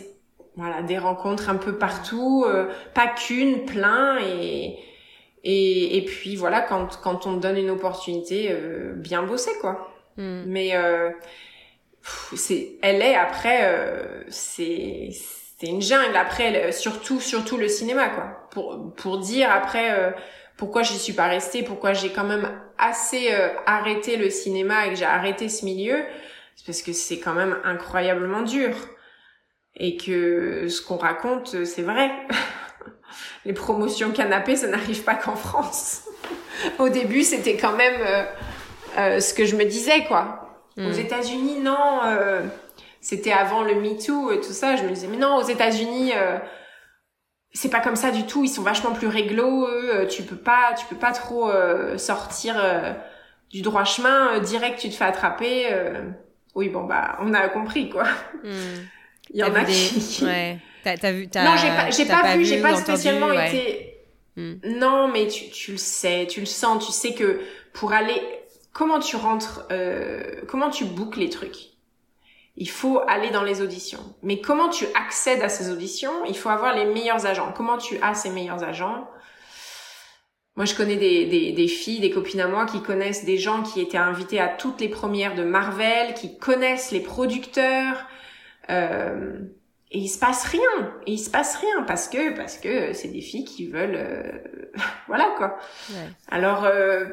voilà, 0.56 0.82
des 0.82 0.98
rencontres 0.98 1.50
un 1.50 1.56
peu 1.56 1.76
partout, 1.76 2.46
pas 2.94 3.08
qu'une, 3.08 3.64
plein 3.64 4.18
et 4.20 4.78
et, 5.42 5.98
et 5.98 6.04
puis 6.04 6.36
voilà, 6.36 6.60
quand 6.60 7.00
quand 7.02 7.26
on 7.26 7.36
te 7.36 7.42
donne 7.42 7.58
une 7.58 7.70
opportunité, 7.70 8.56
bien 8.94 9.24
bosser 9.24 9.50
quoi. 9.60 9.90
Hmm. 10.16 10.44
Mais 10.46 10.74
c'est 12.36 12.72
elle 12.82 13.02
est 13.02 13.14
après 13.14 13.60
euh, 13.62 14.22
c'est 14.28 15.10
c'est 15.58 15.66
une 15.66 15.80
jungle 15.80 16.16
après 16.16 16.72
surtout 16.72 17.20
surtout 17.20 17.56
le 17.56 17.68
cinéma 17.68 18.08
quoi. 18.08 18.48
Pour 18.50 18.94
pour 18.94 19.18
dire 19.18 19.50
après 19.50 19.92
euh, 19.92 20.10
pourquoi 20.56 20.82
j'y 20.82 20.98
suis 20.98 21.12
pas 21.12 21.26
restée 21.26 21.62
pourquoi 21.62 21.92
j'ai 21.92 22.10
quand 22.10 22.24
même 22.24 22.50
assez 22.78 23.32
euh, 23.32 23.48
arrêté 23.66 24.16
le 24.16 24.30
cinéma 24.30 24.86
et 24.86 24.90
que 24.90 24.96
j'ai 24.96 25.04
arrêté 25.04 25.48
ce 25.48 25.64
milieu 25.64 26.04
c'est 26.56 26.66
parce 26.66 26.82
que 26.82 26.92
c'est 26.92 27.18
quand 27.18 27.34
même 27.34 27.56
incroyablement 27.64 28.42
dur. 28.42 28.74
Et 29.76 29.96
que 29.96 30.68
ce 30.68 30.80
qu'on 30.80 30.98
raconte 30.98 31.64
c'est 31.64 31.82
vrai. 31.82 32.10
Les 33.44 33.52
promotions 33.52 34.12
canapé 34.12 34.54
ça 34.54 34.68
n'arrive 34.68 35.02
pas 35.02 35.16
qu'en 35.16 35.34
France. 35.34 36.02
Au 36.78 36.88
début 36.88 37.24
c'était 37.24 37.56
quand 37.56 37.72
même 37.72 38.28
ce 38.96 39.34
que 39.34 39.44
je 39.46 39.56
me 39.56 39.64
disais 39.64 40.04
quoi 40.04 40.43
aux 40.76 40.82
hmm. 40.82 40.98
États-Unis, 40.98 41.60
non. 41.60 42.00
Euh, 42.04 42.42
c'était 43.00 43.32
avant 43.32 43.62
le 43.62 43.74
Me 43.74 44.02
Too 44.02 44.32
et 44.32 44.40
tout 44.40 44.52
ça. 44.52 44.76
Je 44.76 44.82
me 44.82 44.88
disais, 44.88 45.06
mais 45.06 45.16
non, 45.16 45.36
aux 45.36 45.46
États-Unis, 45.46 46.12
euh, 46.16 46.38
c'est 47.52 47.70
pas 47.70 47.80
comme 47.80 47.96
ça 47.96 48.10
du 48.10 48.24
tout. 48.24 48.44
Ils 48.44 48.48
sont 48.48 48.62
vachement 48.62 48.92
plus 48.92 49.06
réglo. 49.06 49.66
Eux. 49.66 49.90
Euh, 49.94 50.06
tu 50.06 50.22
peux 50.22 50.36
pas, 50.36 50.74
tu 50.78 50.86
peux 50.86 50.96
pas 50.96 51.12
trop 51.12 51.50
sortir 51.96 52.56
du 53.50 53.62
droit 53.62 53.84
chemin. 53.84 54.38
direct, 54.40 54.80
tu 54.80 54.88
te 54.88 54.94
fais 54.94 55.04
attraper. 55.04 55.68
Oui, 56.54 56.68
bon 56.68 56.84
bah, 56.84 57.18
on 57.20 57.34
a 57.34 57.48
compris 57.48 57.90
quoi. 57.90 58.04
Hmm. 58.44 58.84
Il 59.30 59.40
y 59.40 59.44
en 59.44 59.54
a 59.54 59.64
qui. 59.64 60.24
Ouais. 60.24 60.58
T'as, 60.84 61.12
vu, 61.12 61.26
non, 61.34 61.56
j'ai 61.56 61.68
pas, 61.68 61.90
j'ai 61.90 62.04
pas, 62.04 62.36
vu, 62.36 62.44
j'ai 62.44 62.60
pas 62.60 62.76
spécialement 62.76 63.32
été. 63.32 63.96
Hmm. 64.36 64.56
Non, 64.64 65.08
mais 65.08 65.28
tu, 65.28 65.48
tu 65.48 65.72
le 65.72 65.78
sais, 65.78 66.26
tu 66.28 66.40
le 66.40 66.46
sens, 66.46 66.84
tu 66.84 66.92
sais 66.92 67.14
que 67.14 67.40
pour 67.72 67.92
aller 67.92 68.20
comment 68.74 68.98
tu 68.98 69.16
rentres, 69.16 69.64
euh, 69.70 70.42
comment 70.46 70.68
tu 70.68 70.84
boucles 70.84 71.20
les 71.20 71.30
trucs. 71.30 71.70
Il 72.56 72.68
faut 72.68 73.00
aller 73.08 73.30
dans 73.30 73.42
les 73.42 73.62
auditions. 73.62 74.14
Mais 74.22 74.40
comment 74.40 74.68
tu 74.68 74.84
accèdes 74.94 75.42
à 75.42 75.48
ces 75.48 75.70
auditions 75.70 76.12
Il 76.28 76.36
faut 76.36 76.50
avoir 76.50 76.76
les 76.76 76.84
meilleurs 76.84 77.24
agents. 77.24 77.52
Comment 77.56 77.78
tu 77.78 77.98
as 78.02 78.14
ces 78.14 78.30
meilleurs 78.30 78.62
agents? 78.62 79.08
Moi, 80.56 80.66
je 80.66 80.74
connais 80.76 80.96
des, 80.96 81.26
des, 81.26 81.50
des, 81.50 81.66
filles, 81.66 81.98
des 81.98 82.10
copines 82.10 82.40
à 82.40 82.46
moi 82.46 82.64
qui 82.64 82.80
connaissent 82.80 83.24
des 83.24 83.38
gens 83.38 83.62
qui 83.62 83.80
étaient 83.80 83.96
invités 83.96 84.38
à 84.38 84.46
toutes 84.48 84.80
les 84.80 84.88
premières 84.88 85.34
de 85.34 85.42
Marvel, 85.42 86.14
qui 86.14 86.38
connaissent 86.38 86.92
les 86.92 87.00
producteurs. 87.00 88.06
Euh, 88.70 89.40
et 89.90 89.98
il 89.98 90.08
se 90.08 90.18
passe 90.18 90.44
rien. 90.44 90.94
Et 91.06 91.12
il 91.12 91.18
se 91.18 91.30
passe 91.30 91.56
rien 91.56 91.82
parce 91.86 92.08
que 92.08 92.36
parce 92.36 92.58
que 92.58 92.92
c'est 92.92 93.08
des 93.08 93.20
filles 93.20 93.44
qui 93.44 93.66
veulent, 93.66 93.96
euh, 93.96 94.32
voilà 95.08 95.32
quoi. 95.36 95.58
Ouais. 95.90 96.08
Alors 96.28 96.64
euh, 96.64 97.04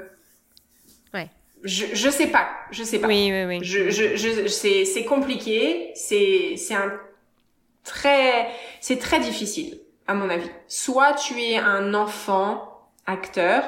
je, 1.63 1.85
je 1.93 2.09
sais 2.09 2.27
pas, 2.27 2.49
je 2.71 2.83
sais 2.83 2.99
pas. 2.99 3.07
Oui, 3.07 3.29
oui, 3.31 3.45
oui. 3.45 3.59
Je, 3.63 3.89
je, 3.89 4.15
je 4.15 4.47
c'est, 4.47 4.85
c'est 4.85 5.05
compliqué, 5.05 5.91
c'est, 5.95 6.55
c'est 6.57 6.73
un 6.73 6.91
très, 7.83 8.47
c'est 8.79 8.97
très 8.97 9.19
difficile, 9.19 9.79
à 10.07 10.13
mon 10.13 10.29
avis. 10.29 10.49
Soit 10.67 11.13
tu 11.13 11.39
es 11.39 11.57
un 11.57 11.93
enfant 11.93 12.67
acteur, 13.05 13.63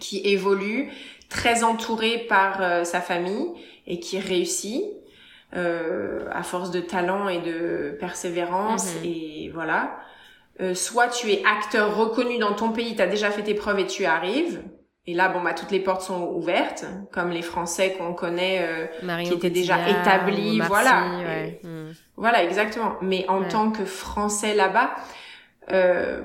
qui 0.00 0.20
évolue, 0.24 0.90
très 1.28 1.64
entouré 1.64 2.18
par 2.28 2.86
sa 2.86 3.00
famille 3.00 3.46
et 3.86 4.00
qui 4.00 4.18
réussit. 4.18 4.84
à 5.52 6.42
force 6.42 6.70
de 6.70 6.80
talent 6.80 7.28
et 7.28 7.40
de 7.40 7.96
persévérance 8.00 8.94
mhm. 8.96 9.04
et 9.04 9.50
voilà. 9.52 9.98
soit 10.74 11.08
tu 11.08 11.30
es 11.30 11.42
acteur 11.44 11.94
reconnu 11.96 12.38
dans 12.38 12.54
ton 12.54 12.70
pays, 12.72 12.96
tu 12.96 13.02
as 13.02 13.06
déjà 13.06 13.30
fait 13.30 13.42
tes 13.42 13.54
preuves 13.54 13.80
et 13.80 13.86
tu 13.86 14.06
arrives, 14.06 14.62
et 15.06 15.14
là, 15.14 15.28
bon, 15.28 15.42
bah, 15.42 15.52
toutes 15.52 15.72
les 15.72 15.80
portes 15.80 16.02
sont 16.02 16.28
ouvertes, 16.28 16.84
comme 17.10 17.30
les 17.30 17.42
Français 17.42 17.96
qu'on 17.98 18.14
connaît, 18.14 18.60
euh, 18.62 19.22
qui 19.24 19.34
étaient 19.34 19.50
déjà 19.50 19.88
établis, 19.88 20.60
voilà. 20.60 21.58
Hmm. 21.64 21.92
Voilà, 22.16 22.44
exactement. 22.44 22.96
Mais 23.02 23.26
en 23.28 23.42
tant 23.42 23.72
que 23.72 23.84
Français 23.84 24.54
là-bas, 24.54 24.94
euh, 25.72 26.22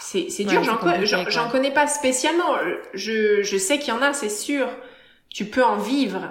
c'est, 0.00 0.30
c'est 0.30 0.42
dur. 0.42 0.64
j'en, 0.64 1.48
connais 1.48 1.70
pas 1.70 1.86
spécialement. 1.86 2.56
Je, 2.92 3.42
je 3.42 3.56
sais 3.56 3.78
qu'il 3.78 3.94
y 3.94 3.96
en 3.96 4.02
a, 4.02 4.12
c'est 4.12 4.28
sûr. 4.28 4.68
Tu 5.28 5.44
peux 5.44 5.64
en 5.64 5.76
vivre, 5.76 6.28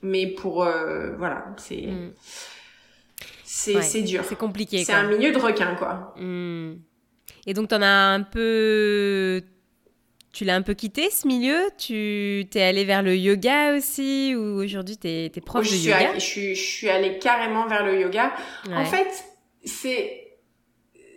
mais 0.00 0.26
pour, 0.26 0.64
euh, 0.64 1.14
voilà, 1.18 1.44
c'est, 1.58 1.86
hmm. 1.86 2.12
c'est, 3.44 3.82
c'est 3.82 4.02
dur. 4.02 4.24
C'est 4.26 4.38
compliqué. 4.38 4.84
C'est 4.84 4.94
un 4.94 5.06
milieu 5.06 5.32
de 5.32 5.38
requin, 5.38 5.74
quoi. 5.74 6.14
Hmm. 6.16 6.76
Et 7.46 7.52
donc, 7.52 7.68
t'en 7.68 7.82
as 7.82 8.14
un 8.14 8.22
peu 8.22 9.42
tu 10.34 10.44
l'as 10.44 10.56
un 10.56 10.62
peu 10.62 10.74
quitté 10.74 11.10
ce 11.10 11.26
milieu? 11.26 11.70
Tu 11.78 12.44
t'es 12.50 12.62
allé 12.62 12.84
vers 12.84 13.02
le 13.02 13.16
yoga 13.16 13.74
aussi? 13.74 14.34
Ou 14.36 14.62
aujourd'hui 14.62 14.98
tu 14.98 15.06
es, 15.06 15.30
prof 15.44 15.64
de 15.64 15.76
yoga? 15.76 16.14
je, 16.14 16.20
suis, 16.20 16.54
je 16.54 16.62
suis 16.62 16.90
allée 16.90 17.18
carrément 17.18 17.66
vers 17.66 17.86
le 17.86 18.00
yoga. 18.00 18.32
En 18.70 18.84
fait, 18.84 19.24
c'est 19.64 20.20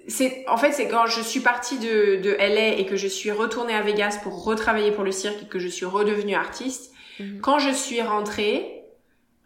c'est 0.07 0.45
en 0.47 0.55
fait 0.55 0.71
c'est 0.71 0.87
quand 0.87 1.07
je 1.07 1.21
suis 1.21 1.41
partie 1.41 1.79
de, 1.79 2.21
de 2.21 2.31
LA 2.39 2.77
et 2.77 2.85
que 2.85 2.95
je 2.95 3.07
suis 3.07 3.31
retournée 3.31 3.73
à 3.73 3.81
Vegas 3.81 4.19
pour 4.23 4.45
retravailler 4.45 4.91
pour 4.91 5.03
le 5.03 5.11
cirque 5.11 5.43
et 5.43 5.47
que 5.47 5.59
je 5.59 5.67
suis 5.67 5.85
redevenue 5.85 6.35
artiste. 6.35 6.93
Mhm. 7.19 7.41
Quand 7.41 7.59
je 7.59 7.71
suis 7.71 8.01
rentrée 8.01 8.83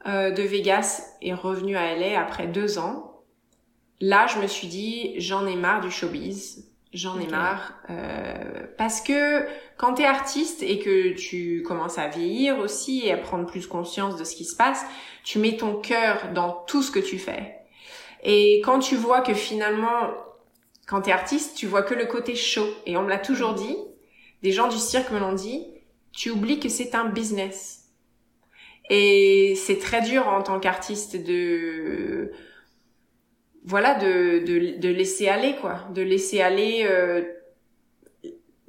euh, 0.06 0.32
de 0.32 0.44
Vegas 0.44 1.02
et 1.22 1.34
revenue 1.34 1.78
à 1.78 1.96
LA 1.96 2.20
après 2.20 2.46
deux 2.46 2.78
ans, 2.78 3.24
là 4.02 4.28
je 4.28 4.40
me 4.40 4.48
suis 4.48 4.68
dit 4.68 5.14
j'en 5.18 5.48
ai 5.48 5.56
marre 5.56 5.82
du 5.82 5.90
showbiz 5.90 6.71
J'en 6.94 7.20
ai 7.20 7.28
marre. 7.28 7.74
Euh, 7.89 8.66
parce 8.78 9.00
que 9.00 9.46
quand 9.78 9.94
tu 9.96 10.02
es 10.02 10.06
artiste 10.06 10.62
et 10.62 10.80
que 10.80 11.14
tu 11.14 11.64
commences 11.64 11.98
à 11.98 12.10
vieillir 12.10 12.60
aussi 12.60 13.06
et 13.06 13.14
à 13.14 13.18
prendre 13.18 13.46
plus 13.46 13.66
conscience 13.66 14.18
de 14.18 14.26
ce 14.26 14.36
qui 14.36 14.44
se 14.44 14.56
passe, 14.58 14.84
tu 15.24 15.39
mets 15.39 15.56
ton 15.56 15.76
cœur 15.76 16.34
dans 16.34 16.52
tout 16.68 16.84
ce 16.84 16.92
que 16.92 17.00
tu 17.00 17.18
fais. 17.18 17.56
Et 18.24 18.62
quand 18.66 18.80
tu 18.80 18.96
vois 18.98 19.22
que 19.22 19.34
finalement, 19.34 20.12
quand 20.86 21.04
tu 21.04 21.10
es 21.10 21.14
artiste, 21.14 21.56
tu 21.56 21.66
vois 21.66 21.82
que 21.82 21.94
le 21.94 22.06
côté 22.06 22.36
chaud. 22.36 22.68
Et 22.86 22.98
on 22.98 23.04
me 23.04 23.10
l'a 23.10 23.20
toujours 23.20 23.54
dit, 23.54 23.78
des 24.44 24.52
gens 24.52 24.68
du 24.68 24.78
cirque 24.78 25.12
me 25.12 25.20
l'ont 25.20 25.34
dit, 25.34 25.66
tu 26.12 26.30
oublies 26.30 26.60
que 26.60 26.68
c'est 26.68 26.94
un 26.94 27.06
business. 27.06 27.86
Et 28.89 29.56
c'est 29.56 29.78
très 29.78 30.02
dur 30.02 30.28
en 30.28 30.42
tant 30.42 30.60
qu'artiste 30.60 31.16
de 31.16 32.34
voilà 33.64 33.95
de, 33.95 34.39
de, 34.39 34.80
de, 34.80 34.89
laisser 34.89 35.28
aller 35.28 35.55
quoi. 35.62 35.88
De 35.93 36.01
laisser 36.01 36.41
aller 36.41 36.86
euh, 36.89 37.22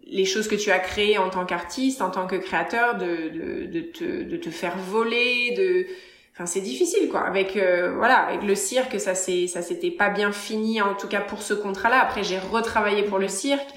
les 0.05 0.25
choses 0.25 0.49
que 0.49 0.55
tu 0.55 0.71
as 0.71 0.79
créées 0.79 1.19
en 1.19 1.31
tant 1.31 1.47
qu'artiste 1.47 2.03
en 2.03 2.11
tant 2.11 2.27
que 2.27 2.37
créateur 2.37 2.99
de, 2.99 3.29
de, 3.29 3.67
de, 3.67 3.81
te, 3.81 4.23
de 4.23 4.37
te 4.37 4.51
faire 4.51 4.77
voler 4.77 5.55
de 5.57 5.87
enfin 6.35 6.47
c'est 6.47 6.61
difficile 6.61 7.09
quoi. 7.09 7.21
Avec 7.23 7.57
euh, 7.57 7.95
voilà 7.97 8.17
avec 8.17 8.43
le 8.43 8.55
cirque 8.55 9.01
ça 9.01 9.15
c'est 9.15 9.47
ça 9.47 9.63
s'était 9.63 9.91
pas 9.91 10.11
bien 10.11 10.33
fini 10.33 10.83
en 10.83 10.95
tout 10.95 11.09
cas 11.09 11.21
pour 11.21 11.43
ce 11.43 11.55
contrat 11.55 11.89
là 11.89 12.01
après 12.03 12.23
j'ai 12.23 12.39
retravaillé 12.39 13.03
pour 13.03 13.19
le 13.19 13.29
cirque. 13.29 13.71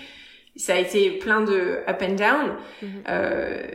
Ça 0.58 0.76
a 0.76 0.80
été 0.80 1.12
plein 1.12 1.42
de 1.42 1.80
up 1.88 2.02
and 2.02 2.14
down. 2.14 2.56
Mm-hmm. 2.82 2.88
euh, 3.10 3.68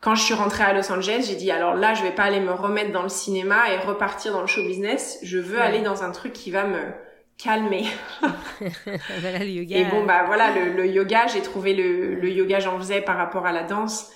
quand 0.00 0.14
je 0.14 0.22
suis 0.22 0.34
rentrée 0.34 0.64
à 0.64 0.72
Los 0.72 0.92
Angeles, 0.92 1.26
j'ai 1.28 1.34
dit 1.34 1.50
alors 1.50 1.74
là, 1.74 1.94
je 1.94 2.02
vais 2.02 2.12
pas 2.12 2.22
aller 2.24 2.40
me 2.40 2.52
remettre 2.52 2.92
dans 2.92 3.02
le 3.02 3.08
cinéma 3.08 3.72
et 3.72 3.78
repartir 3.78 4.32
dans 4.32 4.40
le 4.40 4.46
show 4.46 4.62
business. 4.62 5.18
Je 5.22 5.38
veux 5.38 5.60
aller 5.60 5.80
dans 5.80 6.04
un 6.04 6.12
truc 6.12 6.32
qui 6.32 6.50
va 6.50 6.64
me 6.64 6.80
calmer. 7.36 7.84
voilà, 9.20 9.38
le 9.40 9.50
yoga. 9.50 9.76
Et 9.76 9.84
bon 9.84 10.04
bah 10.04 10.24
voilà, 10.26 10.50
le, 10.52 10.72
le 10.72 10.86
yoga, 10.86 11.26
j'ai 11.26 11.42
trouvé 11.42 11.74
le, 11.74 12.14
le 12.14 12.30
yoga 12.30 12.60
j'en 12.60 12.78
faisais 12.78 13.00
par 13.00 13.16
rapport 13.16 13.46
à 13.46 13.52
la 13.52 13.64
danse. 13.64 14.12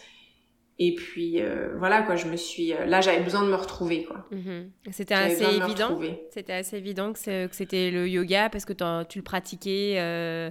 Et 0.79 0.95
puis 0.95 1.41
euh, 1.41 1.75
voilà 1.77 2.03
quoi, 2.03 2.17
je 2.17 2.27
me 2.27 2.37
suis 2.37 2.73
euh, 2.73 2.87
là 2.87 3.03
j'avais 3.03 3.21
besoin 3.21 3.43
de 3.43 3.49
me 3.49 3.55
retrouver 3.55 4.05
quoi. 4.05 4.27
Mhm. 4.31 4.71
C'était 4.91 5.15
assez 5.15 5.45
évident. 5.45 6.01
C'était 6.31 6.53
assez 6.55 6.77
évident 6.77 7.13
que 7.13 7.19
c'était 7.53 7.91
le 7.91 8.09
yoga 8.09 8.49
parce 8.49 8.65
que 8.65 8.73
tu 9.05 9.19
le 9.19 9.23
pratiquais 9.23 9.97
euh, 9.99 10.51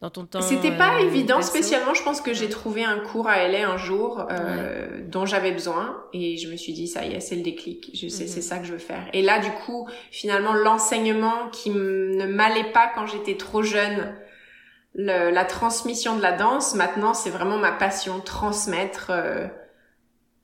dans 0.00 0.08
ton 0.08 0.24
temps. 0.24 0.40
C'était 0.40 0.76
pas 0.76 1.00
évident 1.00 1.42
spécialement. 1.42 1.92
Je 1.92 2.02
pense 2.02 2.22
que 2.22 2.32
j'ai 2.32 2.48
trouvé 2.48 2.82
un 2.82 2.98
cours 2.98 3.28
à 3.28 3.46
LA 3.46 3.70
un 3.70 3.76
jour 3.76 4.26
dont 5.06 5.26
j'avais 5.26 5.52
besoin 5.52 6.02
et 6.12 6.38
je 6.38 6.50
me 6.50 6.56
suis 6.56 6.72
dit 6.72 6.88
ça 6.88 7.04
y 7.04 7.12
est 7.12 7.20
c'est 7.20 7.36
le 7.36 7.42
déclic. 7.42 7.90
Je 7.94 8.08
sais 8.08 8.26
c'est 8.26 8.40
mhm. 8.40 8.42
ça 8.42 8.58
que 8.58 8.64
je 8.64 8.72
veux 8.72 8.78
faire. 8.78 9.06
Et 9.12 9.20
là 9.20 9.38
du 9.38 9.50
coup 9.50 9.86
finalement 10.10 10.54
l'enseignement 10.54 11.50
qui 11.52 11.70
ne 11.70 12.26
m'allait 12.26 12.72
pas 12.72 12.90
quand 12.94 13.06
j'étais 13.06 13.36
trop 13.36 13.62
jeune. 13.62 14.14
La 14.98 15.44
transmission 15.44 16.16
de 16.16 16.22
la 16.22 16.32
danse, 16.32 16.74
maintenant, 16.74 17.14
c'est 17.14 17.30
vraiment 17.30 17.58
ma 17.58 17.72
passion, 17.72 18.20
transmettre 18.20 19.12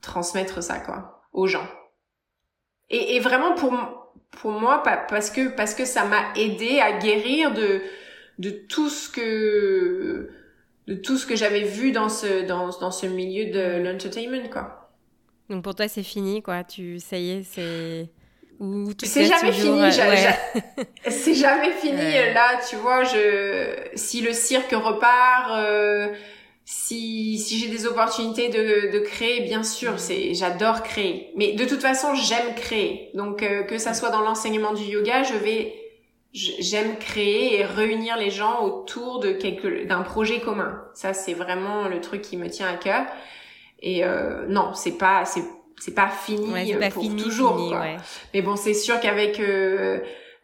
transmettre 0.05 0.63
ça 0.63 0.79
quoi 0.79 1.27
aux 1.33 1.47
gens. 1.47 1.67
Et, 2.89 3.15
et 3.15 3.19
vraiment 3.19 3.55
pour 3.55 3.73
pour 4.31 4.51
moi 4.51 4.83
parce 4.83 5.31
que 5.31 5.49
parce 5.49 5.73
que 5.73 5.85
ça 5.85 6.05
m'a 6.05 6.33
aidé 6.35 6.79
à 6.79 6.97
guérir 6.97 7.53
de 7.53 7.81
de 8.37 8.49
tout 8.49 8.89
ce 8.89 9.09
que 9.09 10.29
de 10.87 10.95
tout 10.95 11.17
ce 11.17 11.25
que 11.25 11.35
j'avais 11.35 11.63
vu 11.63 11.91
dans 11.91 12.09
ce 12.09 12.45
dans 12.45 12.69
dans 12.79 12.91
ce 12.91 13.07
milieu 13.07 13.51
de 13.51 13.83
l'entertainment 13.83 14.49
quoi. 14.49 14.91
Donc 15.49 15.63
pour 15.63 15.75
toi 15.75 15.87
c'est 15.87 16.03
fini 16.03 16.41
quoi, 16.41 16.63
tu 16.63 16.99
ça 16.99 17.17
y 17.17 17.31
est, 17.31 17.43
c'est 17.43 18.09
c'est 19.03 19.25
jamais 19.25 19.51
fini 19.51 19.91
c'est 21.09 21.33
jamais 21.33 21.71
fini 21.71 22.33
là 22.33 22.59
tu 22.69 22.75
vois 22.77 23.03
je 23.03 23.75
si 23.95 24.21
le 24.21 24.33
cirque 24.33 24.71
repart 24.71 25.51
euh, 25.51 26.07
si, 26.65 27.37
si 27.37 27.59
j'ai 27.59 27.67
des 27.67 27.85
opportunités 27.85 28.49
de, 28.49 28.91
de 28.91 28.99
créer, 28.99 29.41
bien 29.41 29.61
sûr, 29.63 29.93
mm. 29.93 29.97
c'est 29.99 30.33
j'adore 30.33 30.81
créer. 30.81 31.31
Mais 31.35 31.53
de 31.53 31.63
toute 31.63 31.81
façon, 31.81 32.15
j'aime 32.15 32.55
créer. 32.55 33.11
Donc 33.13 33.43
euh, 33.43 33.63
que 33.63 33.77
ça 33.77 33.93
soit 33.93 34.09
dans 34.09 34.21
l'enseignement 34.21 34.73
du 34.73 34.83
yoga, 34.83 35.23
je 35.23 35.35
vais 35.35 35.75
j'aime 36.33 36.97
créer 36.97 37.59
et 37.59 37.63
réunir 37.63 38.17
les 38.17 38.29
gens 38.29 38.61
autour 38.65 39.19
de 39.19 39.31
quelque 39.31 39.85
d'un 39.85 40.01
projet 40.01 40.41
commun. 40.41 40.83
Ça 40.93 41.13
c'est 41.13 41.33
vraiment 41.33 41.87
le 41.87 42.01
truc 42.01 42.21
qui 42.21 42.35
me 42.35 42.49
tient 42.49 42.67
à 42.67 42.75
cœur. 42.75 43.05
Et 43.79 44.03
euh, 44.03 44.45
non, 44.47 44.73
c'est 44.73 44.97
pas 44.97 45.23
c'est 45.23 45.43
c'est 45.79 45.93
pas 45.93 46.09
fini 46.09 46.73
pour 46.91 47.15
toujours. 47.15 47.75
Mais 48.33 48.41
bon, 48.41 48.55
c'est 48.55 48.73
sûr 48.73 48.99
qu'avec 48.99 49.39
euh, 49.39 49.99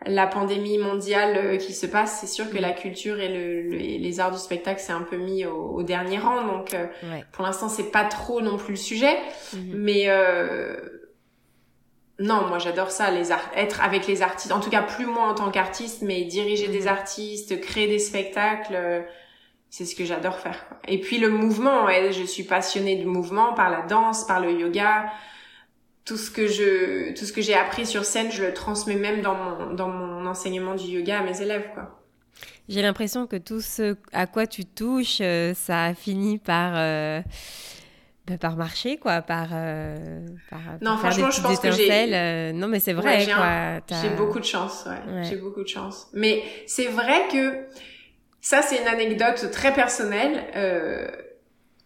la 0.05 0.25
pandémie 0.25 0.77
mondiale 0.77 1.37
euh, 1.37 1.57
qui 1.57 1.73
se 1.73 1.85
passe, 1.85 2.19
c'est 2.19 2.27
sûr 2.27 2.49
que 2.49 2.57
mm. 2.57 2.61
la 2.61 2.71
culture 2.71 3.19
et 3.19 3.29
le, 3.29 3.69
les 3.69 4.19
arts 4.19 4.31
du 4.31 4.39
spectacle 4.39 4.81
c'est 4.83 4.93
un 4.93 5.01
peu 5.01 5.17
mis 5.17 5.45
au, 5.45 5.83
dernier 5.83 6.17
rang. 6.17 6.45
Donc 6.45 6.73
euh, 6.73 6.87
pour 7.31 7.45
l'instant 7.45 7.69
c'est 7.69 7.91
pas 7.91 8.05
trop 8.05 8.41
non 8.41 8.57
plus 8.57 8.71
le 8.71 8.79
sujet, 8.79 9.15
mm-hmm. 9.15 9.73
mais 9.73 10.03
euh, 10.07 10.75
non, 12.19 12.47
moi 12.47 12.57
j'adore 12.59 12.91
ça, 12.91 13.11
les 13.11 13.31
être 13.55 13.81
avec 13.81 14.07
les 14.07 14.21
artistes. 14.21 14.51
En 14.51 14.59
tout 14.59 14.69
cas 14.69 14.81
plus 14.81 15.05
moi 15.05 15.27
en 15.27 15.35
tant 15.35 15.51
qu'artiste, 15.51 16.01
mais 16.01 16.23
diriger 16.23 16.67
des 16.67 16.85
mm-hmm. 16.85 16.89
artistes, 16.89 17.61
créer 17.61 17.87
des 17.87 17.99
spectacles. 17.99 19.05
C'est 19.71 19.85
ce 19.85 19.95
que 19.95 20.03
j'adore 20.03 20.37
faire. 20.37 20.65
Et 20.87 20.99
puis 20.99 21.17
le 21.17 21.29
mouvement, 21.29 21.87
je 22.11 22.23
suis 22.25 22.43
passionnée 22.43 22.97
du 22.97 23.05
mouvement 23.05 23.53
par 23.53 23.69
la 23.69 23.81
danse, 23.83 24.27
par 24.27 24.41
le 24.41 24.51
yoga, 24.51 25.05
tout 26.03 26.17
ce 26.17 26.29
que 26.29 26.45
je 26.45 27.13
tout 27.17 27.23
ce 27.23 27.31
que 27.31 27.41
j'ai 27.41 27.53
appris 27.53 27.85
sur 27.85 28.03
scène, 28.03 28.31
je 28.31 28.43
le 28.43 28.53
transmets 28.53 28.95
même 28.95 29.21
dans 29.21 29.33
mon 29.33 29.73
dans 29.73 29.87
mon 29.87 30.25
enseignement 30.25 30.75
du 30.75 30.85
yoga 30.87 31.19
à 31.19 31.23
mes 31.23 31.41
élèves 31.41 31.69
quoi. 31.73 31.97
J'ai 32.67 32.81
l'impression 32.81 33.27
que 33.27 33.37
tout 33.37 33.61
ce 33.61 33.95
à 34.11 34.27
quoi 34.27 34.45
tu 34.45 34.65
touches, 34.65 35.19
euh, 35.21 35.53
ça 35.53 35.85
a 35.85 35.93
fini 35.93 36.37
par 36.37 36.73
euh, 36.75 37.21
bah, 38.27 38.37
par 38.37 38.57
marcher 38.57 38.97
quoi, 38.97 39.21
par, 39.21 39.49
euh, 39.53 40.19
par 40.49 40.59
non 40.81 40.97
franchement 40.97 41.31
je 41.31 41.41
pense 41.41 41.59
que 41.59 41.71
j'ai 41.71 42.51
non 42.51 42.67
mais 42.67 42.81
c'est 42.81 42.93
vrai 42.93 43.25
j'ai 44.01 44.09
beaucoup 44.17 44.39
de 44.39 44.45
chance 44.45 44.85
ouais. 44.85 45.23
j'ai 45.23 45.37
beaucoup 45.37 45.63
de 45.63 45.67
chance 45.69 46.09
mais 46.13 46.43
c'est 46.67 46.87
vrai 46.87 47.21
que 47.31 47.67
ça 48.41 48.61
c'est 48.61 48.81
une 48.81 48.87
anecdote 48.87 49.51
très 49.51 49.73
personnelle 49.73 50.43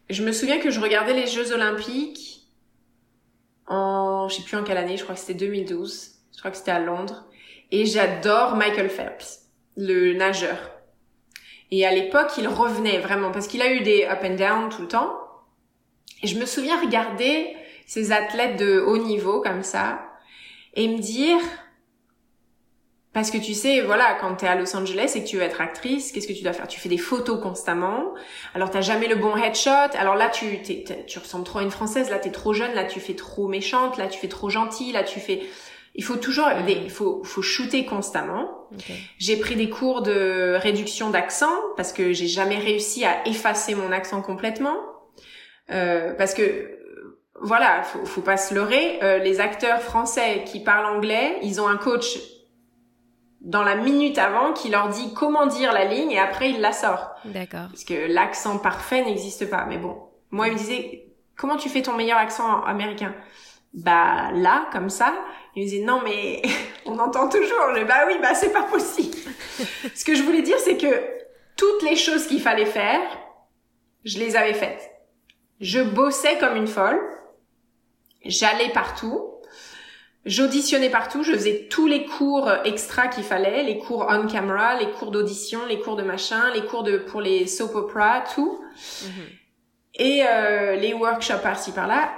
je 0.09 0.23
me 0.23 0.31
souviens 0.31 0.59
que 0.59 0.69
je 0.69 0.79
regardais 0.79 1.13
les 1.13 1.27
Jeux 1.27 1.51
Olympiques 1.51 2.41
en, 3.67 4.27
je 4.29 4.35
sais 4.35 4.43
plus 4.43 4.57
en 4.57 4.63
quelle 4.63 4.77
année, 4.77 4.97
je 4.97 5.03
crois 5.03 5.15
que 5.15 5.21
c'était 5.21 5.33
2012. 5.33 6.11
Je 6.33 6.39
crois 6.39 6.51
que 6.51 6.57
c'était 6.57 6.71
à 6.71 6.79
Londres. 6.79 7.25
Et 7.71 7.85
j'adore 7.85 8.55
Michael 8.55 8.89
Phelps, 8.89 9.49
le 9.75 10.13
nageur. 10.13 10.71
Et 11.71 11.85
à 11.85 11.91
l'époque, 11.91 12.31
il 12.37 12.47
revenait 12.47 12.99
vraiment 12.99 13.31
parce 13.31 13.47
qu'il 13.47 13.61
a 13.61 13.73
eu 13.73 13.81
des 13.81 14.05
up 14.05 14.19
and 14.23 14.35
down 14.35 14.69
tout 14.69 14.83
le 14.83 14.87
temps. 14.87 15.17
Et 16.21 16.27
je 16.27 16.37
me 16.37 16.45
souviens 16.45 16.79
regarder 16.79 17.55
ces 17.87 18.11
athlètes 18.11 18.57
de 18.57 18.79
haut 18.79 18.97
niveau 18.97 19.41
comme 19.41 19.63
ça 19.63 20.07
et 20.75 20.87
me 20.87 20.99
dire 20.99 21.39
Parce 23.15 23.31
que 23.31 23.37
tu 23.37 23.53
sais, 23.53 23.79
voilà, 23.79 24.17
quand 24.19 24.35
t'es 24.35 24.45
à 24.45 24.55
Los 24.55 24.75
Angeles 24.75 25.13
et 25.15 25.23
que 25.23 25.27
tu 25.29 25.37
veux 25.37 25.41
être 25.41 25.61
actrice, 25.61 26.11
qu'est-ce 26.11 26.27
que 26.27 26.33
tu 26.33 26.43
dois 26.43 26.51
faire? 26.51 26.67
Tu 26.67 26.81
fais 26.81 26.89
des 26.89 26.97
photos 26.97 27.41
constamment. 27.41 28.13
Alors 28.53 28.69
t'as 28.69 28.81
jamais 28.81 29.07
le 29.07 29.15
bon 29.15 29.37
headshot. 29.37 29.95
Alors 29.97 30.15
là, 30.15 30.27
tu 30.27 30.61
tu 30.61 31.19
ressembles 31.19 31.45
trop 31.45 31.59
à 31.59 31.63
une 31.63 31.71
française. 31.71 32.09
Là, 32.09 32.19
t'es 32.19 32.29
trop 32.29 32.51
jeune. 32.51 32.73
Là, 32.73 32.83
tu 32.83 32.99
fais 32.99 33.13
trop 33.13 33.47
méchante. 33.47 33.97
Là, 33.97 34.07
tu 34.07 34.19
fais 34.19 34.27
trop 34.27 34.49
gentille. 34.49 34.91
Là, 34.91 35.03
tu 35.03 35.21
fais. 35.21 35.43
Il 35.95 36.03
faut 36.03 36.17
toujours, 36.17 36.49
il 36.67 36.89
faut, 36.89 37.23
faut 37.23 37.41
shooter 37.41 37.85
constamment. 37.85 38.67
J'ai 39.17 39.37
pris 39.37 39.55
des 39.55 39.69
cours 39.69 40.01
de 40.01 40.57
réduction 40.57 41.09
d'accent 41.09 41.55
parce 41.77 41.93
que 41.93 42.11
j'ai 42.11 42.27
jamais 42.27 42.57
réussi 42.57 43.05
à 43.05 43.25
effacer 43.25 43.75
mon 43.75 43.93
accent 43.93 44.21
complètement. 44.21 44.75
Euh, 45.71 46.13
parce 46.15 46.33
que 46.33 46.77
voilà, 47.41 47.81
faut, 47.83 48.05
faut 48.05 48.19
pas 48.19 48.35
se 48.35 48.53
leurrer. 48.53 48.99
Euh, 49.03 49.19
les 49.19 49.39
acteurs 49.39 49.81
français 49.81 50.43
qui 50.45 50.59
parlent 50.59 50.97
anglais, 50.97 51.37
ils 51.43 51.61
ont 51.61 51.67
un 51.69 51.77
coach 51.77 52.17
dans 53.45 53.63
la 53.63 53.75
minute 53.75 54.17
avant 54.17 54.53
qui 54.53 54.69
leur 54.69 54.89
dit 54.89 55.13
comment 55.13 55.45
dire 55.45 55.71
la 55.71 55.85
ligne 55.85 56.11
et 56.11 56.19
après 56.19 56.49
il 56.49 56.61
la 56.61 56.73
sort. 56.73 57.11
D'accord. 57.25 57.67
Parce 57.69 57.83
que 57.83 58.11
l'accent 58.11 58.57
parfait 58.57 59.05
n'existe 59.05 59.49
pas. 59.49 59.65
Mais 59.65 59.77
bon, 59.77 59.97
moi 60.31 60.47
il 60.47 60.53
me 60.53 60.57
disait 60.57 61.05
comment 61.37 61.55
tu 61.55 61.69
fais 61.69 61.83
ton 61.83 61.93
meilleur 61.93 62.17
accent 62.17 62.63
américain? 62.63 63.13
Bah 63.73 64.31
là, 64.33 64.67
comme 64.71 64.89
ça. 64.89 65.13
Il 65.55 65.63
me 65.63 65.69
disait 65.69 65.85
non 65.85 66.01
mais 66.03 66.41
on 66.85 66.97
entend 66.97 67.29
toujours. 67.29 67.75
Je 67.75 67.83
bah 67.83 68.05
oui, 68.07 68.15
bah 68.19 68.33
c'est 68.33 68.51
pas 68.51 68.63
possible. 68.63 69.15
Ce 69.95 70.03
que 70.03 70.15
je 70.15 70.23
voulais 70.23 70.41
dire 70.41 70.57
c'est 70.59 70.77
que 70.77 71.15
toutes 71.55 71.83
les 71.83 71.95
choses 71.95 72.25
qu'il 72.25 72.41
fallait 72.41 72.65
faire, 72.65 72.99
je 74.03 74.17
les 74.17 74.35
avais 74.35 74.55
faites. 74.55 74.91
Je 75.61 75.81
bossais 75.81 76.39
comme 76.39 76.55
une 76.55 76.67
folle. 76.67 76.99
J'allais 78.25 78.69
partout. 78.69 79.34
J'auditionnais 80.25 80.89
partout, 80.89 81.21
je 81.21 81.33
faisais 81.33 81.67
tous 81.69 81.85
les 81.85 82.05
cours 82.05 82.49
extra 82.63 83.07
qu'il 83.07 83.23
fallait, 83.23 83.63
les 83.63 83.77
cours 83.77 84.07
on 84.09 84.25
camera, 84.25 84.75
les 84.79 84.89
cours 84.89 85.11
d'audition, 85.11 85.59
les 85.67 85.79
cours 85.79 85.95
de 85.95 86.01
machin, 86.01 86.51
les 86.53 86.65
cours 86.65 86.81
de 86.81 86.97
pour 86.97 87.21
les 87.21 87.45
soap 87.45 87.75
opera, 87.75 88.23
tout. 88.33 88.59
Mhm. 89.03 89.25
Et 89.97 90.23
euh, 90.27 90.75
les 90.75 90.93
workshops 90.93 91.43
par-ci 91.43 91.71
par-là. 91.71 92.11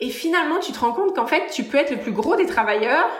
Et 0.00 0.08
finalement, 0.08 0.58
tu 0.58 0.72
te 0.72 0.78
rends 0.78 0.92
compte 0.92 1.14
qu'en 1.14 1.26
fait, 1.26 1.50
tu 1.52 1.64
peux 1.64 1.76
être 1.76 1.90
le 1.90 1.98
plus 1.98 2.12
gros 2.12 2.34
des 2.34 2.46
travailleurs, 2.46 3.10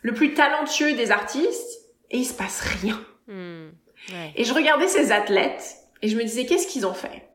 le 0.00 0.14
plus 0.14 0.32
talentueux 0.32 0.94
des 0.94 1.10
artistes, 1.10 1.80
et 2.10 2.18
il 2.18 2.24
se 2.24 2.34
passe 2.34 2.60
rien. 2.60 2.98
Hmm. 3.28 3.68
Et 4.34 4.44
je 4.44 4.54
regardais 4.54 4.88
ces 4.88 5.12
athlètes, 5.12 5.76
et 6.00 6.08
je 6.08 6.16
me 6.16 6.22
disais, 6.22 6.46
qu'est-ce 6.46 6.66
qu'ils 6.66 6.86
ont 6.86 6.94
fait? 6.94 7.28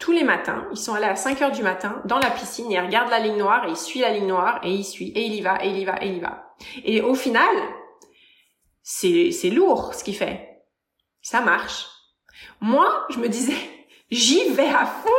Tous 0.00 0.12
les 0.12 0.24
matins, 0.24 0.66
ils 0.72 0.78
sont 0.78 0.94
allés 0.94 1.04
à 1.04 1.14
5 1.14 1.40
heures 1.42 1.52
du 1.52 1.62
matin 1.62 2.00
dans 2.06 2.18
la 2.18 2.30
piscine, 2.30 2.70
ils 2.70 2.80
regardent 2.80 3.10
la 3.10 3.20
ligne 3.20 3.36
noire 3.36 3.66
et 3.66 3.70
ils 3.70 3.76
suivent 3.76 4.02
la 4.02 4.10
ligne 4.10 4.26
noire 4.26 4.58
et 4.64 4.70
ils 4.70 4.84
suivent 4.84 5.12
et 5.14 5.20
il 5.20 5.34
y 5.34 5.42
va 5.42 5.62
et 5.62 5.68
il 5.68 5.78
y 5.78 5.84
va 5.84 6.02
et 6.02 6.08
il 6.08 6.16
y 6.16 6.20
va. 6.20 6.54
Et 6.84 7.02
au 7.02 7.14
final, 7.14 7.54
c'est 8.82 9.30
c'est 9.30 9.50
lourd 9.50 9.94
ce 9.94 10.02
qu'il 10.02 10.16
fait. 10.16 10.64
Ça 11.20 11.42
marche. 11.42 11.86
Moi, 12.62 13.06
je 13.10 13.18
me 13.18 13.28
disais, 13.28 13.54
j'y 14.10 14.48
vais 14.48 14.70
à 14.70 14.86
fond 14.86 15.10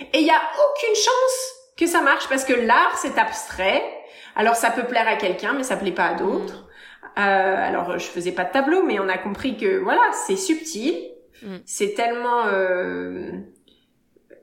et 0.00 0.20
il 0.20 0.26
y 0.26 0.30
a 0.30 0.40
aucune 0.40 0.94
chance 0.94 1.52
que 1.76 1.86
ça 1.86 2.00
marche 2.00 2.26
parce 2.28 2.44
que 2.44 2.54
l'art 2.54 2.96
c'est 2.96 3.18
abstrait. 3.18 3.84
Alors 4.36 4.56
ça 4.56 4.70
peut 4.70 4.84
plaire 4.84 5.06
à 5.06 5.16
quelqu'un 5.16 5.52
mais 5.52 5.64
ça 5.64 5.76
plaît 5.76 5.92
pas 5.92 6.06
à 6.06 6.14
d'autres. 6.14 6.66
Euh, 7.18 7.68
alors 7.68 7.98
je 7.98 8.06
faisais 8.06 8.32
pas 8.32 8.44
de 8.44 8.52
tableau 8.52 8.82
mais 8.84 8.98
on 8.98 9.08
a 9.10 9.18
compris 9.18 9.58
que 9.58 9.80
voilà, 9.80 10.12
c'est 10.26 10.36
subtil. 10.36 11.10
Mm. 11.42 11.56
C'est 11.66 11.92
tellement 11.92 12.46
euh, 12.46 13.32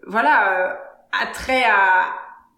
voilà, 0.07 0.53
euh, 0.53 0.73
attrait 1.11 1.63
à 1.63 2.05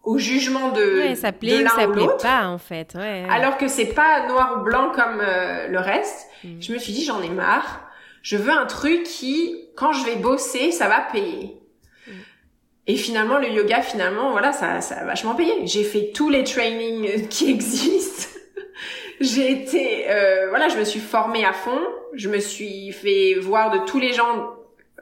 au 0.03 0.17
jugement 0.17 0.69
de 0.71 0.99
ouais, 0.99 1.15
ça 1.15 1.31
plaît 1.31 1.65
ça 1.65 1.87
plaît 1.87 2.07
pas 2.21 2.47
en 2.47 2.57
fait 2.57 2.93
ouais, 2.95 3.25
alors 3.29 3.57
que 3.57 3.69
c'est 3.69 3.93
pas 3.93 4.27
noir 4.27 4.57
ou 4.57 4.63
blanc 4.63 4.91
comme 4.93 5.21
euh, 5.21 5.67
le 5.67 5.79
reste. 5.79 6.27
Mm. 6.43 6.59
je 6.59 6.73
me 6.73 6.77
suis 6.77 6.93
dit 6.93 7.05
j'en 7.05 7.21
ai 7.21 7.29
marre. 7.29 7.81
Je 8.21 8.37
veux 8.37 8.51
un 8.51 8.65
truc 8.65 9.03
qui 9.03 9.69
quand 9.75 9.93
je 9.93 10.05
vais 10.05 10.15
bosser 10.17 10.71
ça 10.71 10.89
va 10.89 10.99
payer. 10.99 11.57
Mm. 12.05 12.11
et 12.87 12.95
finalement 12.97 13.37
le 13.39 13.47
yoga 13.49 13.81
finalement 13.81 14.31
voilà 14.31 14.51
ça 14.51 14.81
ça 14.81 14.95
a 14.95 15.05
vachement 15.05 15.35
payé. 15.35 15.53
J'ai 15.63 15.83
fait 15.85 16.11
tous 16.13 16.29
les 16.29 16.43
trainings 16.43 17.27
qui 17.29 17.49
existent. 17.49 18.27
J'ai 19.21 19.51
été 19.51 20.05
euh, 20.09 20.47
voilà 20.49 20.67
je 20.67 20.77
me 20.77 20.83
suis 20.83 20.99
formée 20.99 21.45
à 21.45 21.53
fond. 21.53 21.79
Je 22.13 22.27
me 22.27 22.39
suis 22.39 22.91
fait 22.91 23.35
voir 23.39 23.71
de 23.71 23.85
tous 23.85 23.99
les 23.99 24.11
gens 24.11 24.53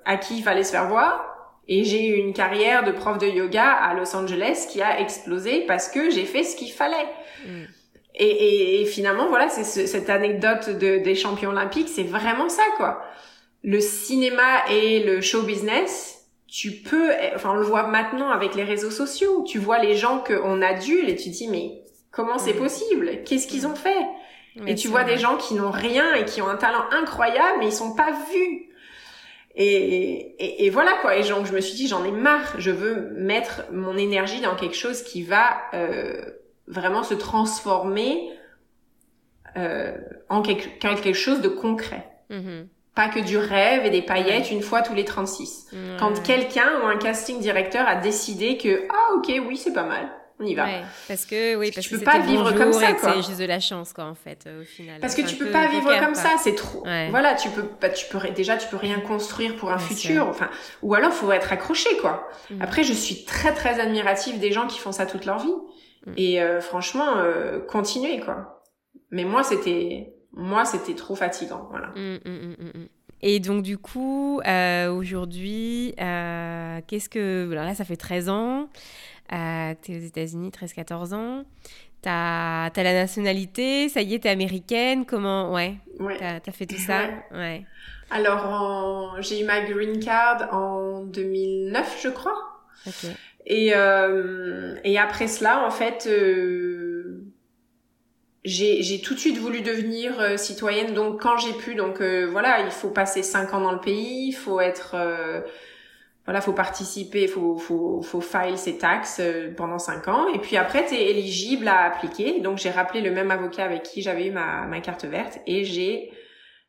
à 0.06 0.18
qui 0.18 0.38
il 0.38 0.44
fallait 0.44 0.64
se 0.64 0.72
faire 0.72 0.88
voir 0.88 1.31
et 1.68 1.84
j'ai 1.84 2.08
eu 2.08 2.16
une 2.16 2.34
carrière 2.34 2.84
de 2.84 2.92
prof 2.92 3.18
de 3.18 3.28
yoga 3.28 3.70
à 3.72 3.94
Los 3.94 4.16
Angeles 4.16 4.68
qui 4.70 4.82
a 4.82 5.00
explosé 5.00 5.62
parce 5.68 5.90
que 5.90 6.10
j'ai 6.10 6.26
fait 6.26 6.44
ce 6.44 6.56
qu'il 6.56 6.72
fallait. 6.72 7.08
Mm. 7.46 7.64
Et, 8.16 8.82
et, 8.82 8.86
finalement, 8.86 9.30
voilà, 9.30 9.48
c'est 9.48 9.64
cette 9.64 10.10
anecdote 10.10 10.70
de, 10.70 10.98
des 10.98 11.16
champions 11.16 11.52
olympiques, 11.52 11.88
c'est 11.88 12.04
vraiment 12.04 12.50
ça, 12.50 12.64
quoi. 12.76 13.02
Le 13.64 13.80
cinéma 13.80 14.66
et 14.70 15.02
le 15.04 15.22
show 15.22 15.44
business, 15.44 16.26
tu 16.48 16.72
peux, 16.72 17.12
enfin, 17.36 17.52
on 17.52 17.56
le 17.56 17.64
voit 17.64 17.88
maintenant 17.88 18.30
avec 18.30 18.56
les 18.56 18.64
réseaux 18.64 18.92
sociaux. 18.92 19.46
Tu 19.48 19.60
vois 19.60 19.80
les 19.80 19.96
gens 19.96 20.20
qu'on 20.20 20.62
adule 20.62 21.10
et 21.10 21.16
tu 21.16 21.32
te 21.32 21.36
dis, 21.36 21.48
mais 21.48 21.84
comment 22.12 22.38
c'est 22.38 22.54
mm. 22.54 22.58
possible? 22.58 23.12
Qu'est-ce 23.24 23.48
qu'ils 23.48 23.66
ont 23.66 23.76
fait? 23.76 24.06
Et 24.68 24.76
tu 24.76 24.90
vois 24.90 25.06
des 25.06 25.18
gens 25.18 25.38
qui 25.38 25.54
n'ont 25.54 25.72
rien 25.72 26.14
et 26.16 26.26
qui 26.26 26.42
ont 26.42 26.50
un 26.50 26.58
talent 26.58 26.84
incroyable, 26.92 27.60
mais 27.60 27.68
ils 27.68 27.74
sont 27.74 27.96
pas 27.96 28.12
vus. 28.34 28.71
Et, 29.64 30.36
et, 30.40 30.66
et, 30.66 30.70
voilà 30.70 30.94
quoi. 31.02 31.16
Et 31.16 31.24
donc 31.24 31.46
je 31.46 31.54
me 31.54 31.62
suis 31.62 31.76
dit 31.76 31.88
j'en 31.88 32.04
ai 32.04 32.12
marre. 32.12 32.56
Je 32.58 32.72
veux 32.72 33.12
mettre 33.16 33.64
mon 33.72 33.96
énergie 33.96 34.42
dans 34.42 34.56
quelque 34.56 34.76
chose 34.76 35.04
qui 35.04 35.22
va 35.22 35.62
euh, 35.74 36.22
vraiment 36.68 37.04
se 37.04 37.14
transformer 37.14 38.30
euh, 39.58 39.98
en 40.30 40.42
quelque, 40.42 40.80
quelque, 40.80 41.14
chose 41.14 41.42
de 41.42 41.48
concret. 41.48 42.08
Mm-hmm. 42.32 42.68
Pas 42.96 43.10
que 43.10 43.20
du 43.20 43.38
rêve 43.38 43.86
et 43.86 43.90
des 43.90 44.02
paillettes 44.02 44.50
une 44.52 44.62
fois 44.62 44.82
tous 44.82 44.96
les 44.96 45.06
36. 45.06 45.70
Quand 46.00 46.24
quelqu'un 46.24 46.82
ou 46.82 46.88
un 46.88 46.98
casting 46.98 47.40
directeur 47.40 47.88
a 47.88 47.96
décidé 47.96 48.58
que 48.58 48.86
ah 48.90 49.16
ok 49.16 49.32
oui 49.48 49.58
c'est 49.58 49.74
pas 49.74 49.84
mal 49.84 50.10
on 50.42 50.46
y 50.46 50.56
va. 50.56 50.68
parce 51.08 51.26
que 51.26 51.56
oui, 51.56 51.72
parce, 51.74 51.88
que 51.88 51.94
tu 51.94 52.00
peux 52.00 52.06
pas 52.06 52.20
vivre 52.20 52.52
comme 52.54 52.74
ça, 52.74 52.88
C'est 53.00 53.16
juste 53.18 53.40
de 53.40 53.46
la 53.46 53.60
chance, 53.60 53.94
quoi, 53.94 54.06
en 54.06 54.16
fait, 54.16 54.46
euh, 54.48 54.62
au 54.62 54.66
final. 54.66 55.00
Parce 55.00 55.16
que 55.16 55.22
tu 55.22 55.36
peux 55.36 55.52
pas 55.52 55.68
vivre 55.68 56.00
comme 56.00 56.16
ça, 56.16 56.32
c'est 56.40 56.56
trop. 56.56 56.84
Voilà, 57.10 57.36
tu 57.36 57.50
peux, 57.50 57.64
pas, 57.64 57.90
tu 57.90 58.06
peux 58.08 58.20
déjà, 58.30 58.58
tu 58.58 58.68
peux 58.68 58.78
rien 58.78 59.00
construire 59.00 59.56
pour 59.56 59.72
un 59.72 59.80
futur, 59.80 60.28
enfin, 60.28 60.50
ou 60.82 60.94
alors 60.94 61.14
faut 61.14 61.32
être 61.32 61.54
accroché, 61.54 61.90
quoi. 61.98 62.28
Mm. 62.50 62.62
Après, 62.62 62.84
je 62.84 62.94
suis 62.94 63.26
très 63.26 63.54
très 63.54 63.80
admirative 63.80 64.40
des 64.40 64.52
gens 64.52 64.68
qui 64.68 64.80
font 64.80 64.92
ça 64.92 65.06
toute 65.06 65.26
leur 65.26 65.40
vie, 65.40 65.54
mm. 66.06 66.14
et 66.18 66.42
euh, 66.42 66.62
franchement, 66.62 67.18
euh, 67.18 67.60
continuez, 67.60 68.20
quoi. 68.20 68.64
Mais 69.12 69.26
moi, 69.26 69.44
c'était, 69.44 70.14
moi, 70.34 70.66
c'était 70.66 70.96
trop 70.96 71.16
fatigant, 71.16 71.68
voilà. 71.72 71.88
Mm, 71.96 72.88
et 73.24 73.40
donc, 73.40 73.64
du 73.64 73.78
coup, 73.78 74.42
euh, 74.48 74.92
aujourd'hui, 74.92 75.94
euh, 76.00 76.82
qu'est-ce 76.88 77.10
que. 77.10 77.50
Alors 77.52 77.66
là, 77.66 77.76
ça 77.76 77.86
fait 77.86 77.96
13 77.96 78.30
ans. 78.30 78.68
Euh, 79.34 79.74
tu 79.82 79.94
es 79.94 79.98
aux 79.98 80.06
États-Unis, 80.06 80.50
13-14 80.50 81.14
ans. 81.14 81.44
Tu 82.02 82.10
as, 82.10 82.72
la 82.76 82.94
nationalité, 82.94 83.90
ça 83.90 84.02
y 84.02 84.16
est, 84.16 84.20
tu 84.20 84.28
es 84.28 84.32
américaine. 84.32 85.06
Comment. 85.06 85.54
Ouais. 85.54 85.76
ouais. 86.00 86.18
Tu 86.18 86.50
as, 86.50 86.54
fait 86.54 86.66
tout 86.66 86.78
ça? 86.78 87.10
Ouais. 87.32 87.66
Alors, 88.10 89.16
j'ai 89.20 89.42
eu 89.42 89.46
ma 89.46 89.62
green 89.62 90.00
card 90.00 90.54
en 90.54 91.06
2009, 91.06 92.00
je 92.04 92.10
crois. 92.10 92.38
Ok. 92.88 93.10
Et, 93.46 93.72
euh, 93.74 94.76
et 94.84 94.98
après 94.98 95.28
cela, 95.28 95.66
en 95.66 95.72
fait, 95.72 96.08
euh, 96.08 97.24
j'ai 98.44 99.02
tout 99.04 99.14
de 99.14 99.20
suite 99.20 99.38
voulu 99.38 99.62
devenir 99.62 100.20
euh, 100.20 100.38
citoyenne. 100.38 100.94
Donc, 100.94 101.22
quand 101.22 101.38
j'ai 101.38 101.54
pu, 101.54 101.76
donc 101.76 102.02
euh, 102.02 102.28
voilà, 102.30 102.62
il 102.62 102.72
faut 102.72 102.90
passer 102.90 103.24
cinq 103.24 103.54
ans 103.54 103.62
dans 103.62 103.72
le 103.72 103.80
pays, 103.80 104.28
il 104.28 104.34
faut 104.34 104.60
être 104.60 104.96
voilà, 106.32 106.40
faut 106.40 106.54
participer, 106.54 107.28
faut 107.28 107.58
faut 107.58 108.02
faut 108.02 108.22
file 108.22 108.58
ses 108.58 108.78
taxes 108.78 109.20
euh, 109.20 109.54
pendant 109.54 109.80
cinq 109.80 110.08
ans 110.08 110.30
et 110.34 110.40
puis 110.40 110.56
après 110.56 110.86
tu 110.86 110.96
es 110.96 111.10
éligible 111.10 111.68
à 111.68 111.84
appliquer. 111.84 112.40
Donc 112.40 112.58
j'ai 112.58 112.70
rappelé 112.70 113.02
le 113.02 113.12
même 113.12 113.32
avocat 113.32 113.66
avec 113.66 113.84
qui 113.84 114.02
j'avais 114.02 114.28
eu 114.28 114.32
ma 114.32 114.66
ma 114.66 114.80
carte 114.80 115.04
verte 115.04 115.40
et 115.46 115.66
j'ai 115.66 116.10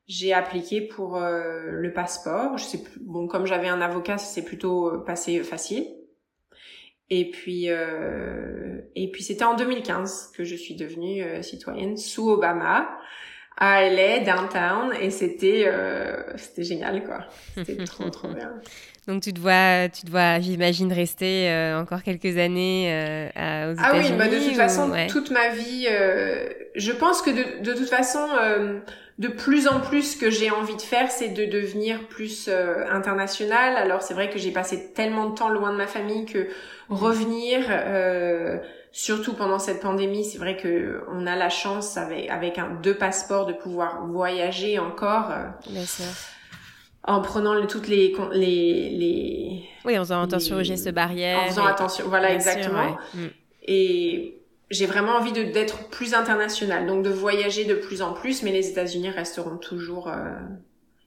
j'ai 0.09 0.33
appliqué 0.33 0.81
pour 0.81 1.17
euh, 1.17 1.71
le 1.71 1.93
passeport. 1.93 2.59
Je 2.59 2.65
sais 2.65 2.83
plus, 2.83 3.01
bon 3.01 3.29
comme 3.29 3.47
j'avais 3.47 3.69
un 3.69 3.81
avocat, 3.81 4.19
c'est 4.19 4.45
plutôt 4.45 4.89
euh, 4.89 5.05
passé 5.05 5.45
facile. 5.45 5.87
Et 7.09 7.31
puis 7.31 7.67
euh, 7.69 8.81
et 8.97 9.13
puis 9.13 9.23
c'était 9.23 9.45
en 9.45 9.55
2015 9.55 10.33
que 10.37 10.43
je 10.43 10.57
suis 10.57 10.75
devenue 10.75 11.23
citoyenne 11.43 11.97
sous 11.97 12.29
Obama 12.29 12.89
à 13.57 13.89
LA 13.89 14.21
downtown 14.21 14.93
et 14.99 15.11
c'était 15.11 15.71
c'était 16.37 16.65
génial 16.65 17.05
quoi. 17.05 17.27
C'était 17.55 17.85
trop 17.85 18.09
trop 18.09 18.29
bien. 18.35 18.55
Donc 19.09 19.23
tu 19.23 19.33
dois, 19.33 19.89
tu 19.89 20.07
dois, 20.07 20.39
j'imagine, 20.41 20.93
rester 20.93 21.51
euh, 21.51 21.81
encore 21.81 22.03
quelques 22.03 22.39
années 22.39 22.87
euh, 22.89 23.71
aux 23.71 23.75
États-Unis. 23.75 24.07
Ah 24.09 24.13
oui, 24.13 24.17
bah 24.17 24.29
de 24.29 24.39
toute 24.39 24.57
façon, 24.57 24.93
toute 25.09 25.31
ma 25.31 25.49
vie, 25.49 25.87
euh, 25.91 26.49
je 26.77 26.93
pense 26.93 27.21
que 27.21 27.31
de, 27.31 27.65
de 27.65 27.77
toute 27.77 27.89
façon, 27.89 28.27
euh, 28.41 28.79
de 29.19 29.29
plus 29.29 29.67
en 29.67 29.81
plus, 29.81 30.13
ce 30.13 30.17
que 30.17 30.31
j'ai 30.31 30.51
envie 30.51 30.77
de 30.77 30.83
faire, 30.83 31.11
c'est 31.11 31.31
de 31.31 31.45
devenir 31.47 32.07
plus 32.09 32.49
international. 32.49 33.77
Alors 33.77 34.03
c'est 34.03 34.15
vrai 34.15 34.31
que 34.31 34.39
j'ai 34.39 34.53
passé 34.53 34.93
tellement 34.93 35.31
de 35.31 35.35
temps 35.35 35.49
loin 35.49 35.73
de 35.73 35.77
ma 35.77 35.87
famille 35.87 36.25
que 36.25 36.49
revenir 36.89 37.69
surtout 38.93 39.33
pendant 39.33 39.59
cette 39.59 39.81
pandémie, 39.81 40.25
c'est 40.25 40.39
vrai 40.39 40.57
que 40.57 41.03
on 41.11 41.27
a 41.27 41.35
la 41.35 41.49
chance 41.49 41.97
avec 41.97 42.31
avec 42.31 42.59
un 42.59 42.69
deux 42.83 42.95
passeports 42.95 43.47
de 43.47 43.55
pouvoir 43.55 44.07
voyager 44.07 44.79
encore. 44.79 45.31
Euh, 45.31 45.49
Bien 45.71 45.87
sûr. 45.87 46.05
En 47.05 47.21
prenant 47.21 47.55
le, 47.55 47.67
toutes 47.67 47.89
les, 47.89 48.15
les, 48.33 48.91
les 48.91 49.65
oui 49.85 49.99
en 49.99 50.03
faisant 50.03 50.23
attention 50.23 50.57
aux 50.57 50.63
gestes 50.63 50.91
barrières 50.93 51.41
en 51.41 51.47
faisant 51.49 51.67
attention 51.67 52.05
voilà 52.09 52.33
exactement 52.33 52.97
mm. 53.15 53.27
et 53.67 54.39
j'ai 54.71 54.87
vraiment 54.87 55.17
envie 55.17 55.33
de 55.33 55.43
d'être 55.43 55.89
plus 55.89 56.15
international 56.15 56.87
donc 56.87 57.03
de 57.03 57.11
voyager 57.11 57.65
de 57.65 57.75
plus 57.75 58.03
en 58.03 58.13
plus 58.13 58.45
mais 58.45 58.53
les 58.53 58.69
États-Unis 58.69 59.11
resteront 59.11 59.57
toujours 59.57 60.09
euh, 60.09 60.39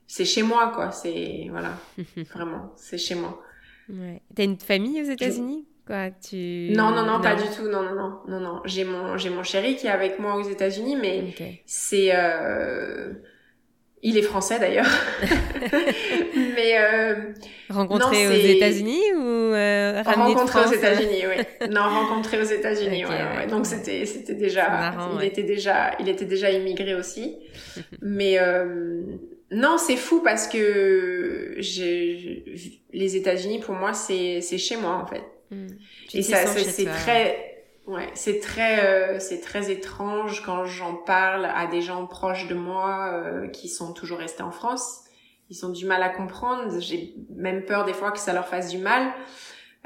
c'est 0.05 0.25
chez 0.25 0.43
moi 0.43 0.73
quoi 0.75 0.91
c'est 0.91 1.47
voilà 1.49 1.71
vraiment 2.33 2.73
c'est 2.75 2.97
chez 2.97 3.15
moi 3.15 3.41
ouais. 3.87 4.21
t'as 4.35 4.43
une 4.43 4.59
famille 4.59 5.01
aux 5.01 5.09
États-Unis 5.09 5.65
Quoi, 5.85 6.09
tu... 6.09 6.71
Non, 6.71 6.89
non, 6.89 7.05
non, 7.05 7.21
pas 7.21 7.35
du 7.35 7.43
tout. 7.55 7.69
Non, 7.69 7.83
non, 7.83 7.93
non, 7.93 8.19
non, 8.27 8.39
non. 8.39 8.61
J'ai 8.65 8.83
mon, 8.83 9.17
j'ai 9.17 9.29
mon 9.29 9.43
chéri 9.43 9.75
qui 9.75 9.85
est 9.85 9.91
avec 9.91 10.17
moi 10.17 10.35
aux 10.35 10.41
États-Unis, 10.41 10.95
mais 10.99 11.35
c'est, 11.67 12.09
euh... 12.11 13.13
il 14.05 14.19
est 14.19 14.21
français 14.21 14.59
d'ailleurs. 14.59 14.85
mais 16.35 16.77
euh... 16.77 17.15
rencontré 17.71 18.27
aux 18.27 18.31
États-Unis 18.31 19.01
ou 19.15 19.25
euh, 19.53 20.03
rencontré 20.05 20.59
aux 20.63 20.71
États-Unis, 20.71 21.23
oui. 21.27 21.67
Non, 21.71 21.81
rencontré 21.89 22.39
aux 22.39 22.45
États-Unis, 22.45 23.03
ouais, 23.03 23.11
ouais, 23.11 23.47
Donc 23.47 23.65
c'était, 23.65 24.05
c'était 24.05 24.35
déjà, 24.35 24.93
il 25.19 25.25
était 25.25 25.41
déjà, 25.41 25.95
il 25.99 26.07
était 26.07 26.25
déjà 26.25 26.51
immigré 26.51 26.93
aussi. 26.93 27.37
mais 28.03 28.37
euh... 28.37 29.01
non, 29.49 29.79
c'est 29.79 29.97
fou 29.97 30.21
parce 30.23 30.47
que 30.47 31.55
j'ai, 31.57 32.45
les 32.93 33.15
États-Unis 33.15 33.59
pour 33.59 33.73
moi 33.73 33.93
c'est, 33.93 34.39
c'est 34.41 34.59
chez 34.59 34.77
moi 34.77 35.01
en 35.03 35.07
fait. 35.07 35.23
Mm. 35.49 35.67
Et 36.13 36.21
ça, 36.21 36.45
c'est 36.45 36.85
très, 36.85 37.54
ouais, 37.87 38.09
c'est 38.13 38.39
très, 38.39 38.85
euh, 38.85 39.19
c'est 39.19 39.41
très 39.41 39.71
étrange 39.71 40.43
quand 40.43 40.65
j'en 40.65 40.93
parle 40.95 41.45
à 41.45 41.67
des 41.67 41.81
gens 41.81 42.05
proches 42.05 42.47
de 42.47 42.55
moi 42.55 43.11
euh, 43.13 43.47
qui 43.47 43.69
sont 43.69 43.93
toujours 43.93 44.19
restés 44.19 44.43
en 44.43 44.51
France. 44.51 45.01
Ils 45.49 45.65
ont 45.65 45.69
du 45.69 45.85
mal 45.85 46.01
à 46.01 46.09
comprendre. 46.09 46.79
J'ai 46.79 47.13
même 47.35 47.65
peur 47.65 47.85
des 47.85 47.93
fois 47.93 48.11
que 48.11 48.19
ça 48.19 48.33
leur 48.33 48.47
fasse 48.47 48.69
du 48.69 48.77
mal. 48.77 49.11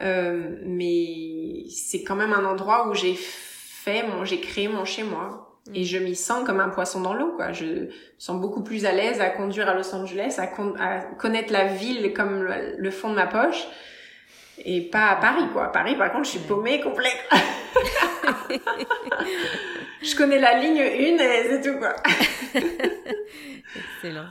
Euh, 0.02 0.58
mais 0.64 1.66
c'est 1.70 2.04
quand 2.04 2.16
même 2.16 2.32
un 2.32 2.46
endroit 2.46 2.88
où 2.88 2.94
j'ai 2.94 3.16
fait 3.16 4.08
mon, 4.08 4.24
j'ai 4.24 4.40
créé 4.40 4.70
mon 4.70 4.86
chez 4.86 5.04
moi. 5.04 5.60
Mm. 5.68 5.76
Et 5.76 5.84
je 5.84 5.98
m'y 5.98 6.16
sens 6.16 6.46
comme 6.46 6.62
un 6.62 6.70
poisson 6.70 7.02
dans 7.02 7.14
l'eau, 7.14 7.34
quoi. 7.36 7.52
Je 7.52 7.66
me 7.66 7.90
sens 8.18 8.40
beaucoup 8.40 8.64
plus 8.64 8.86
à 8.86 8.94
l'aise 8.94 9.20
à 9.20 9.30
conduire 9.30 9.68
à 9.68 9.74
Los 9.74 9.94
Angeles, 9.94 10.38
à, 10.38 10.50
à 10.82 11.02
connaître 11.02 11.52
la 11.52 11.66
ville 11.66 12.14
comme 12.14 12.48
le 12.78 12.92
fond 12.92 13.10
de 13.10 13.16
ma 13.16 13.28
poche 13.28 13.68
et 14.66 14.82
pas 14.90 15.08
à 15.10 15.16
Paris 15.18 15.46
quoi. 15.54 15.66
À 15.66 15.70
Paris 15.70 15.96
par 15.96 16.12
contre 16.12 16.26
je 16.26 16.32
suis 16.32 16.40
paumée 16.40 16.82
complète. 16.82 17.30
je 20.02 20.16
connais 20.16 20.40
la 20.40 20.60
ligne 20.60 20.80
1 20.80 20.84
et 20.84 21.48
c'est 21.50 21.62
tout 21.62 21.78
quoi. 21.78 21.96
Excellent. 23.96 24.28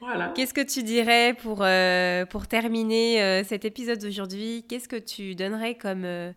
Voilà. 0.00 0.32
Qu'est-ce 0.36 0.54
que 0.54 0.60
tu 0.60 0.82
dirais 0.82 1.34
pour, 1.34 1.62
euh, 1.62 2.26
pour 2.26 2.46
terminer 2.46 3.22
euh, 3.22 3.42
cet 3.44 3.64
épisode 3.64 3.98
d'aujourd'hui? 3.98 4.64
Qu'est-ce 4.68 4.88
que 4.88 4.96
tu 4.96 5.34
donnerais 5.34 5.74
comme, 5.74 6.04
euh, 6.04 6.32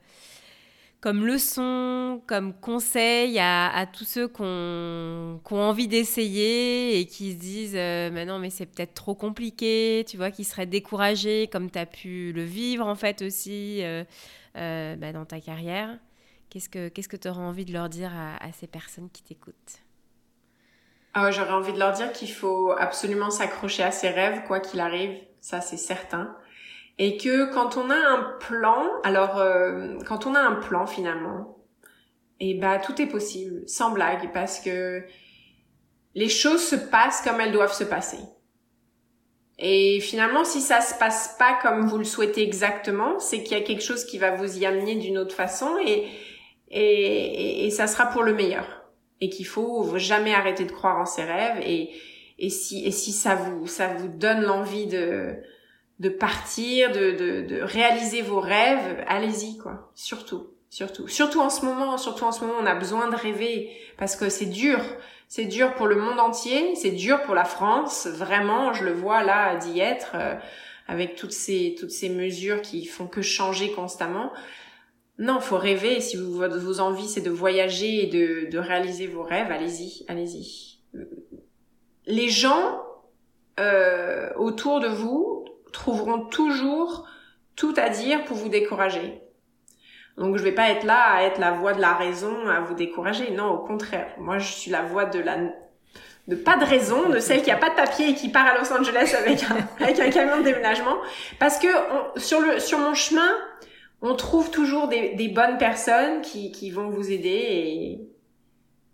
comme 1.02 1.26
leçon, 1.26 2.22
comme 2.28 2.54
conseil 2.54 3.40
à, 3.40 3.86
tous 3.92 4.04
ceux 4.04 4.28
qui 4.28 4.42
ont, 4.42 5.40
envie 5.50 5.88
d'essayer 5.88 7.00
et 7.00 7.06
qui 7.06 7.34
se 7.34 7.38
disent 7.38 7.76
euh, 7.76 8.10
mais 8.12 8.26
non 8.26 8.40
mais 8.40 8.50
c'est 8.50 8.66
peut-être 8.66 8.94
trop 8.94 9.16
compliqué, 9.16 10.06
tu 10.08 10.18
vois, 10.18 10.32
qui 10.32 10.44
seraient 10.44 10.66
découragés 10.66 11.48
comme 11.52 11.72
tu 11.72 11.80
as 11.80 11.86
pu 11.86 12.34
le 12.34 12.44
vivre 12.44 12.86
en 12.86 12.96
fait 12.96 13.22
aussi 13.22 13.84
euh, 13.84 14.04
euh, 14.58 14.96
bah, 14.98 15.14
dans 15.14 15.26
ta 15.26 15.40
carrière. 15.40 15.98
Qu'est-ce 16.50 16.68
que 16.68 16.90
qu'est-ce 16.90 17.08
que 17.08 17.18
tu 17.18 17.30
aurais 17.30 17.42
envie 17.42 17.66
de 17.66 17.72
leur 17.72 17.90
dire 17.90 18.12
à, 18.14 18.44
à 18.44 18.52
ces 18.52 18.68
personnes 18.68 19.10
qui 19.12 19.24
t'écoutent? 19.24 19.84
Ah 21.14 21.32
J'aurais 21.32 21.54
envie 21.54 21.74
de 21.74 21.80
leur 21.80 21.94
dire 21.94 22.12
qu'il 22.12 22.32
faut 22.32 22.72
absolument 22.78 23.30
s'accrocher 23.30 23.84
à 23.84 23.92
ses 23.92 24.10
rêves 24.10 24.44
quoi 24.48 24.60
qu'il 24.60 24.80
arrive, 24.80 25.18
ça 25.40 25.62
c'est 25.62 25.78
certain 25.78 26.36
et 27.00 27.16
que 27.16 27.52
quand 27.52 27.78
on 27.78 27.90
a 27.90 27.96
un 27.96 28.36
plan, 28.42 28.86
alors 29.04 29.38
euh, 29.38 29.98
quand 30.06 30.28
on 30.28 30.36
a 30.36 30.42
un 30.42 30.56
plan 30.56 30.86
finalement, 30.86 31.58
et 32.42 32.52
eh 32.52 32.54
ben 32.54 32.80
tout 32.80 33.02
est 33.02 33.08
possible, 33.08 33.64
sans 33.68 33.92
blague, 33.92 34.32
parce 34.34 34.60
que 34.60 35.04
les 36.14 36.30
choses 36.30 36.64
se 36.64 36.76
passent 36.76 37.22
comme 37.22 37.40
elles 37.40 37.52
doivent 37.52 37.74
se 37.74 37.84
passer. 37.84 38.20
Et 39.58 40.00
finalement, 40.00 40.46
si 40.46 40.62
ça 40.62 40.80
se 40.80 40.94
passe 40.98 41.36
pas 41.38 41.58
comme 41.62 41.88
vous 41.88 41.98
le 41.98 42.06
souhaitez 42.06 42.44
exactement, 42.44 43.20
c'est 43.20 43.44
qu'il 43.44 43.58
y 43.58 43.62
a 43.62 43.64
quelque 43.64 43.84
chose 43.84 44.06
qui 44.06 44.18
va 44.18 44.32
vous 44.32 44.58
y 44.58 44.66
amener 44.66 44.96
d'une 44.96 45.18
autre 45.18 45.36
façon 45.36 45.78
et, 45.86 46.08
et, 46.70 47.66
et 47.66 47.70
ça 47.72 47.88
sera 47.88 48.06
pour 48.06 48.24
le 48.24 48.34
meilleur. 48.34 48.86
Et 49.20 49.30
qu'il 49.30 49.48
faut 49.48 49.98
jamais 49.98 50.34
arrêter 50.34 50.64
de 50.64 50.72
croire 50.72 50.98
en 50.98 51.06
ses 51.06 51.24
rêves 51.24 51.62
et, 51.62 51.90
et 52.38 52.50
si, 52.50 52.86
et 52.86 52.92
si 52.92 53.12
ça 53.12 53.36
vous, 53.36 53.68
ça 53.68 53.94
vous 53.94 54.08
donne 54.08 54.42
l'envie 54.44 54.88
de, 54.88 55.36
de 56.00 56.10
partir, 56.10 56.92
de, 56.92 57.12
de, 57.12 57.42
de 57.42 57.62
réaliser 57.62 58.22
vos 58.22 58.40
rêves, 58.40 59.04
allez-y 59.08 59.58
quoi, 59.58 59.92
surtout, 59.96 60.48
surtout, 60.70 61.08
surtout 61.08 61.42
en 61.42 61.50
ce 61.50 61.66
moment, 61.66 61.98
surtout 61.98 62.24
en 62.24 62.32
ce 62.32 62.44
moment, 62.44 62.58
on 62.62 62.66
a 62.66 62.76
besoin 62.76 63.10
de 63.10 63.16
rêver 63.16 63.70
parce 63.98 64.16
que 64.16 64.30
c'est 64.30 64.46
dur, 64.46 64.80
c'est 65.28 65.46
dur 65.46 65.76
pour 65.76 65.88
le 65.88 65.98
monde 65.98 66.20
entier, 66.20 66.76
c'est 66.76 66.92
dur 66.92 67.22
pour 67.24 67.36
la 67.36 67.44
France, 67.44 68.08
vraiment, 68.08 68.74
je 68.74 68.86
le 68.86 68.94
vois 68.94 69.24
là 69.24 69.58
d'y 69.58 69.80
être 69.80 70.12
euh, 70.16 70.36
avec 70.88 71.16
toutes 71.16 71.34
ces 71.34 71.76
toutes 71.78 71.92
ces 71.92 72.10
mesures 72.10 72.62
qui 72.62 72.86
font 72.86 73.08
que 73.08 73.22
changer 73.22 73.72
constamment. 73.74 74.32
Non, 75.20 75.42
faut 75.42 75.58
rêver. 75.58 76.00
Si 76.00 76.16
vous, 76.16 76.32
vos 76.32 76.80
envies 76.80 77.10
c'est 77.10 77.22
de 77.22 77.30
voyager 77.30 78.06
et 78.06 78.08
de, 78.08 78.50
de 78.50 78.58
réaliser 78.58 79.06
vos 79.06 79.22
rêves, 79.22 79.52
allez-y, 79.52 80.06
allez-y. 80.08 80.80
Les 82.08 82.30
gens 82.30 82.82
euh, 83.60 84.32
autour 84.38 84.80
de 84.80 84.88
vous 84.88 85.39
trouveront 85.72 86.22
toujours 86.22 87.08
tout 87.56 87.74
à 87.78 87.90
dire 87.90 88.24
pour 88.26 88.38
vous 88.38 88.50
décourager. 88.50 89.22
Donc 90.18 90.38
je 90.38 90.44
vais 90.44 90.52
pas 90.52 90.70
être 90.70 90.84
là 90.84 91.14
à 91.14 91.24
être 91.24 91.40
la 91.40 91.52
voix 91.52 91.74
de 91.74 91.82
la 91.82 91.94
raison 91.94 92.48
à 92.48 92.60
vous 92.60 92.76
décourager. 92.76 93.32
Non, 93.32 93.52
au 93.52 93.58
contraire. 93.60 94.14
Moi, 94.18 94.38
je 94.38 94.52
suis 94.52 94.72
la 94.72 94.82
voix 94.82 95.06
de 95.06 95.20
la 95.20 95.38
de 96.28 96.36
pas 96.36 96.58
de 96.58 96.66
raison, 96.66 97.10
de 97.10 97.20
celle 97.20 97.42
qui 97.42 97.50
a 97.50 97.58
pas 97.58 97.72
de 97.72 97.76
papier 97.76 98.10
et 98.10 98.14
qui 98.14 98.30
part 98.30 98.46
à 98.46 98.60
Los 98.60 98.72
Angeles 98.72 99.16
avec 99.18 99.42
un, 99.44 99.58
avec 99.84 100.00
un 100.00 100.10
camion 100.10 100.38
de 100.38 100.44
déménagement. 100.44 100.98
Parce 101.40 101.58
que 101.58 101.68
sur 102.18 102.40
le 102.42 102.60
sur 102.60 102.78
mon 102.78 102.94
chemin, 102.94 103.32
on 104.02 104.14
trouve 104.14 104.52
toujours 104.52 104.88
des, 104.88 105.16
des 105.16 105.30
bonnes 105.30 105.58
personnes 105.58 106.22
qui, 106.22 106.52
qui 106.52 106.70
vont 106.70 106.90
vous 106.90 107.12
aider 107.12 107.30
et, 107.30 108.02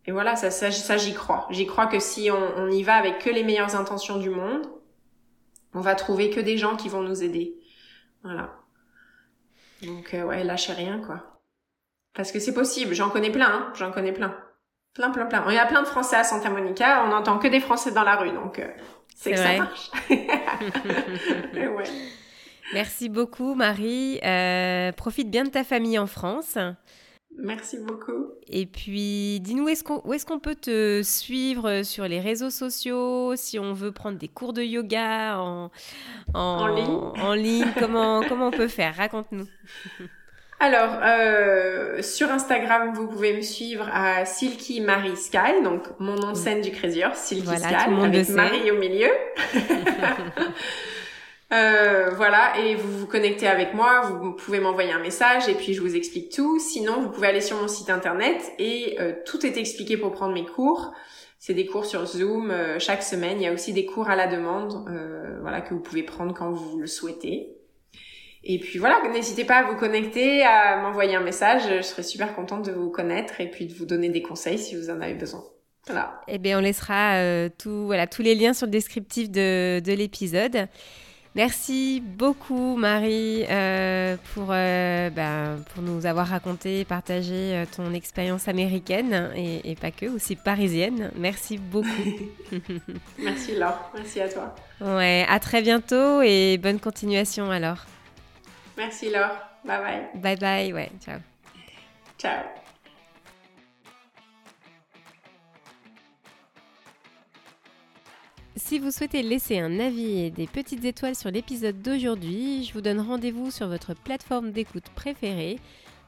et 0.08 0.12
voilà, 0.12 0.36
ça, 0.36 0.52
ça, 0.52 0.72
ça 0.72 0.98
j'y 0.98 1.14
crois. 1.14 1.48
J'y 1.50 1.66
crois 1.66 1.88
que 1.88 2.00
si 2.00 2.30
on, 2.32 2.62
on 2.64 2.72
y 2.72 2.84
va 2.84 2.96
avec 2.96 3.20
que 3.20 3.30
les 3.30 3.44
meilleures 3.44 3.76
intentions 3.76 4.18
du 4.18 4.30
monde, 4.30 4.66
on 5.76 5.82
va 5.82 5.94
trouver 5.94 6.30
que 6.32 6.40
des 6.40 6.58
gens 6.58 6.76
qui 6.76 6.90
vont 6.90 7.02
nous 7.02 7.22
aider. 7.22 7.54
Voilà. 8.24 8.56
Donc 9.84 10.14
euh, 10.14 10.24
ouais, 10.24 10.44
lâchez 10.44 10.74
rien 10.74 11.00
quoi. 11.00 11.42
Parce 12.14 12.32
que 12.32 12.40
c'est 12.40 12.54
possible, 12.54 12.96
j'en 12.96 13.10
connais 13.10 13.30
plein, 13.30 13.48
hein. 13.48 13.74
j'en 13.76 13.92
connais 13.92 14.14
plein. 14.14 14.36
Plein, 14.94 15.12
plein, 15.12 15.26
plein. 15.26 15.44
Il 15.50 15.54
y 15.54 15.60
a 15.60 15.66
plein 15.66 15.82
de 15.82 15.88
Français 15.88 16.16
à 16.16 16.24
Santa 16.24 16.50
Monica, 16.50 17.04
on 17.06 17.10
n'entend 17.10 17.38
que 17.38 17.50
des 17.50 17.60
Français 17.60 17.92
dans 17.92 18.04
la 18.04 18.16
rue, 18.16 18.32
donc 18.32 18.60
euh, 18.60 18.68
c'est 19.14 19.32
que 19.32 19.38
ça 19.38 19.58
marche. 19.58 19.92
ouais. 20.10 21.84
Merci 22.74 23.10
beaucoup 23.10 23.54
Marie. 23.54 24.20
Euh, 24.24 24.94
profite 24.94 25.30
bien 25.30 25.44
de 25.44 25.50
ta 25.50 25.66
famille 25.66 26.00
en 26.00 26.08
France. 26.08 26.58
Merci 27.38 27.78
beaucoup. 27.80 28.32
Et 28.48 28.66
puis, 28.66 29.40
dis-nous, 29.42 29.68
est-ce 29.68 29.84
qu'on, 29.84 30.02
où 30.06 30.14
est-ce 30.14 30.26
qu'on 30.26 30.40
peut 30.40 30.56
te 30.56 31.02
suivre 31.04 31.84
sur 31.84 32.08
les 32.08 32.20
réseaux 32.20 32.50
sociaux 32.50 33.36
Si 33.36 33.60
on 33.60 33.74
veut 33.74 33.92
prendre 33.92 34.18
des 34.18 34.28
cours 34.28 34.54
de 34.54 34.62
yoga 34.62 35.38
en, 35.40 35.70
en, 36.34 36.68
ligne, 36.68 37.22
en 37.22 37.34
ligne 37.34 37.66
comment, 37.78 38.24
comment 38.28 38.48
on 38.48 38.52
peut 38.52 38.68
faire? 38.68 38.96
Raconte-nous. 38.96 39.48
Alors, 40.60 41.00
euh, 41.04 42.02
sur 42.02 42.32
Instagram, 42.32 42.94
vous 42.94 43.08
pouvez 43.08 43.36
me 43.36 43.42
suivre 43.42 43.90
à 43.92 44.24
Silky 44.24 44.80
Marie 44.80 45.18
Sky, 45.18 45.62
donc 45.64 45.84
mon 46.00 46.16
nom 46.16 46.32
de 46.32 46.38
scène 46.38 46.62
du 46.62 46.72
Crazy 46.72 47.04
Horse, 47.04 47.20
Silky 47.20 47.58
Sky, 47.58 47.76
avec 47.76 48.30
Marie 48.30 48.72
au 48.72 48.78
milieu. 48.78 49.10
Euh, 51.56 52.10
voilà, 52.16 52.58
et 52.60 52.76
vous 52.76 53.00
vous 53.00 53.08
connectez 53.08 53.48
avec 53.48 53.74
moi, 53.74 54.02
vous 54.02 54.34
pouvez 54.34 54.60
m'envoyer 54.60 54.92
un 54.92 55.00
message 55.00 55.48
et 55.48 55.54
puis 55.54 55.74
je 55.74 55.82
vous 55.82 55.96
explique 55.96 56.32
tout. 56.32 56.60
Sinon, 56.60 57.02
vous 57.02 57.10
pouvez 57.10 57.28
aller 57.28 57.42
sur 57.42 57.58
mon 57.58 57.68
site 57.68 57.90
internet 57.90 58.52
et 58.60 58.98
euh, 59.00 59.14
tout 59.26 59.46
est 59.46 59.58
expliqué 59.58 59.96
pour 59.96 60.12
prendre 60.12 60.34
mes 60.34 60.46
cours. 60.46 60.94
C'est 61.40 61.54
des 61.54 61.66
cours 61.66 61.86
sur 61.86 62.06
Zoom 62.06 62.52
euh, 62.52 62.80
chaque 62.80 63.04
semaine. 63.04 63.40
Il 63.40 63.44
y 63.44 63.48
a 63.48 63.54
aussi 63.54 63.72
des 63.72 63.86
cours 63.86 64.10
à 64.10 64.16
la 64.16 64.28
demande, 64.28 64.86
voilà, 65.42 65.62
que 65.62 65.74
vous 65.74 65.80
pouvez 65.80 66.04
prendre 66.04 66.34
quand 66.34 66.52
vous 66.52 66.80
le 66.80 66.88
souhaitez. 66.88 67.52
Et 68.44 68.60
puis 68.60 68.78
voilà, 68.78 69.02
n'hésitez 69.12 69.46
pas 69.46 69.58
à 69.58 69.64
vous 69.64 69.78
connecter, 69.78 70.44
à 70.44 70.78
m'envoyer 70.82 71.16
un 71.16 71.24
message. 71.24 71.64
Je 71.70 71.82
serai 71.82 72.04
super 72.04 72.36
contente 72.36 72.66
de 72.66 72.72
vous 72.72 72.90
connaître 72.90 73.40
et 73.40 73.50
puis 73.50 73.66
de 73.66 73.74
vous 73.74 73.86
donner 73.86 74.10
des 74.10 74.22
conseils 74.22 74.60
si 74.60 74.76
vous 74.76 74.90
en 74.90 75.00
avez 75.02 75.14
besoin. 75.14 75.44
Voilà. 75.88 76.22
Eh 76.28 76.38
bien, 76.38 76.58
on 76.58 76.62
laissera 76.62 77.50
tout, 77.58 77.92
tous 78.12 78.22
les 78.22 78.36
liens 78.36 78.54
sur 78.54 78.66
le 78.66 78.72
descriptif 78.72 79.30
de, 79.30 79.80
de 79.80 79.94
l'épisode. 79.94 80.68
Merci 81.36 82.02
beaucoup 82.02 82.78
Marie 82.78 83.46
euh, 83.50 84.16
pour, 84.34 84.48
euh, 84.52 85.10
ben, 85.10 85.62
pour 85.74 85.84
nous 85.84 86.06
avoir 86.06 86.28
raconté, 86.28 86.86
partagé 86.86 87.34
euh, 87.34 87.66
ton 87.76 87.94
expérience 87.94 88.48
américaine 88.48 89.32
et, 89.36 89.70
et, 89.70 89.76
pas 89.76 89.92
que, 89.92 90.06
aussi 90.06 90.38
parisienne. 90.38 91.12
Merci 91.18 91.58
beaucoup. 91.58 91.90
Merci 93.20 93.56
Laure, 93.56 93.92
merci 93.94 94.22
à 94.22 94.30
toi. 94.30 94.56
Ouais, 94.80 95.26
à 95.28 95.40
très 95.42 95.62
bientôt 95.62 96.22
et 96.22 96.58
bonne 96.58 96.80
continuation 96.80 97.52
alors. 97.52 97.86
Merci 98.78 99.10
Laure, 99.10 99.38
bye 99.66 99.80
bye. 99.80 100.22
Bye 100.22 100.38
bye, 100.38 100.74
ouais, 100.74 100.92
ciao. 101.04 101.20
Ciao. 102.18 102.65
Si 108.66 108.80
vous 108.80 108.90
souhaitez 108.90 109.22
laisser 109.22 109.60
un 109.60 109.80
avis 109.80 110.22
et 110.22 110.32
des 110.32 110.48
petites 110.48 110.86
étoiles 110.86 111.16
sur 111.16 111.30
l'épisode 111.30 111.84
d'aujourd'hui, 111.84 112.64
je 112.64 112.74
vous 112.74 112.82
donne 112.82 113.00
rendez-vous 113.00 113.52
sur 113.52 113.68
votre 113.68 113.94
plateforme 113.94 114.52
d'écoute 114.52 114.90
préférée 114.96 115.60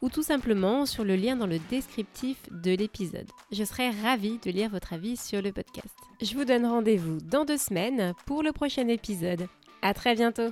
ou 0.02 0.10
tout 0.10 0.24
simplement 0.24 0.88
sur 0.88 1.04
le 1.04 1.16
lien 1.16 1.36
dans 1.36 1.46
le 1.46 1.60
descriptif 1.70 2.38
de 2.50 2.72
l'épisode. 2.72 3.30
Je 3.52 3.64
serai 3.64 3.92
ravie 3.92 4.40
de 4.44 4.50
lire 4.50 4.72
votre 4.72 4.94
avis 4.94 5.18
sur 5.18 5.40
le 5.40 5.52
podcast. 5.52 5.96
Je 6.20 6.34
vous 6.34 6.46
donne 6.46 6.66
rendez-vous 6.66 7.20
dans 7.22 7.46
deux 7.46 7.58
semaines 7.58 8.16
pour 8.26 8.42
le 8.42 8.52
prochain 8.52 8.88
épisode. 8.88 9.48
À 9.84 9.94
très 9.94 10.16
bientôt! 10.16 10.52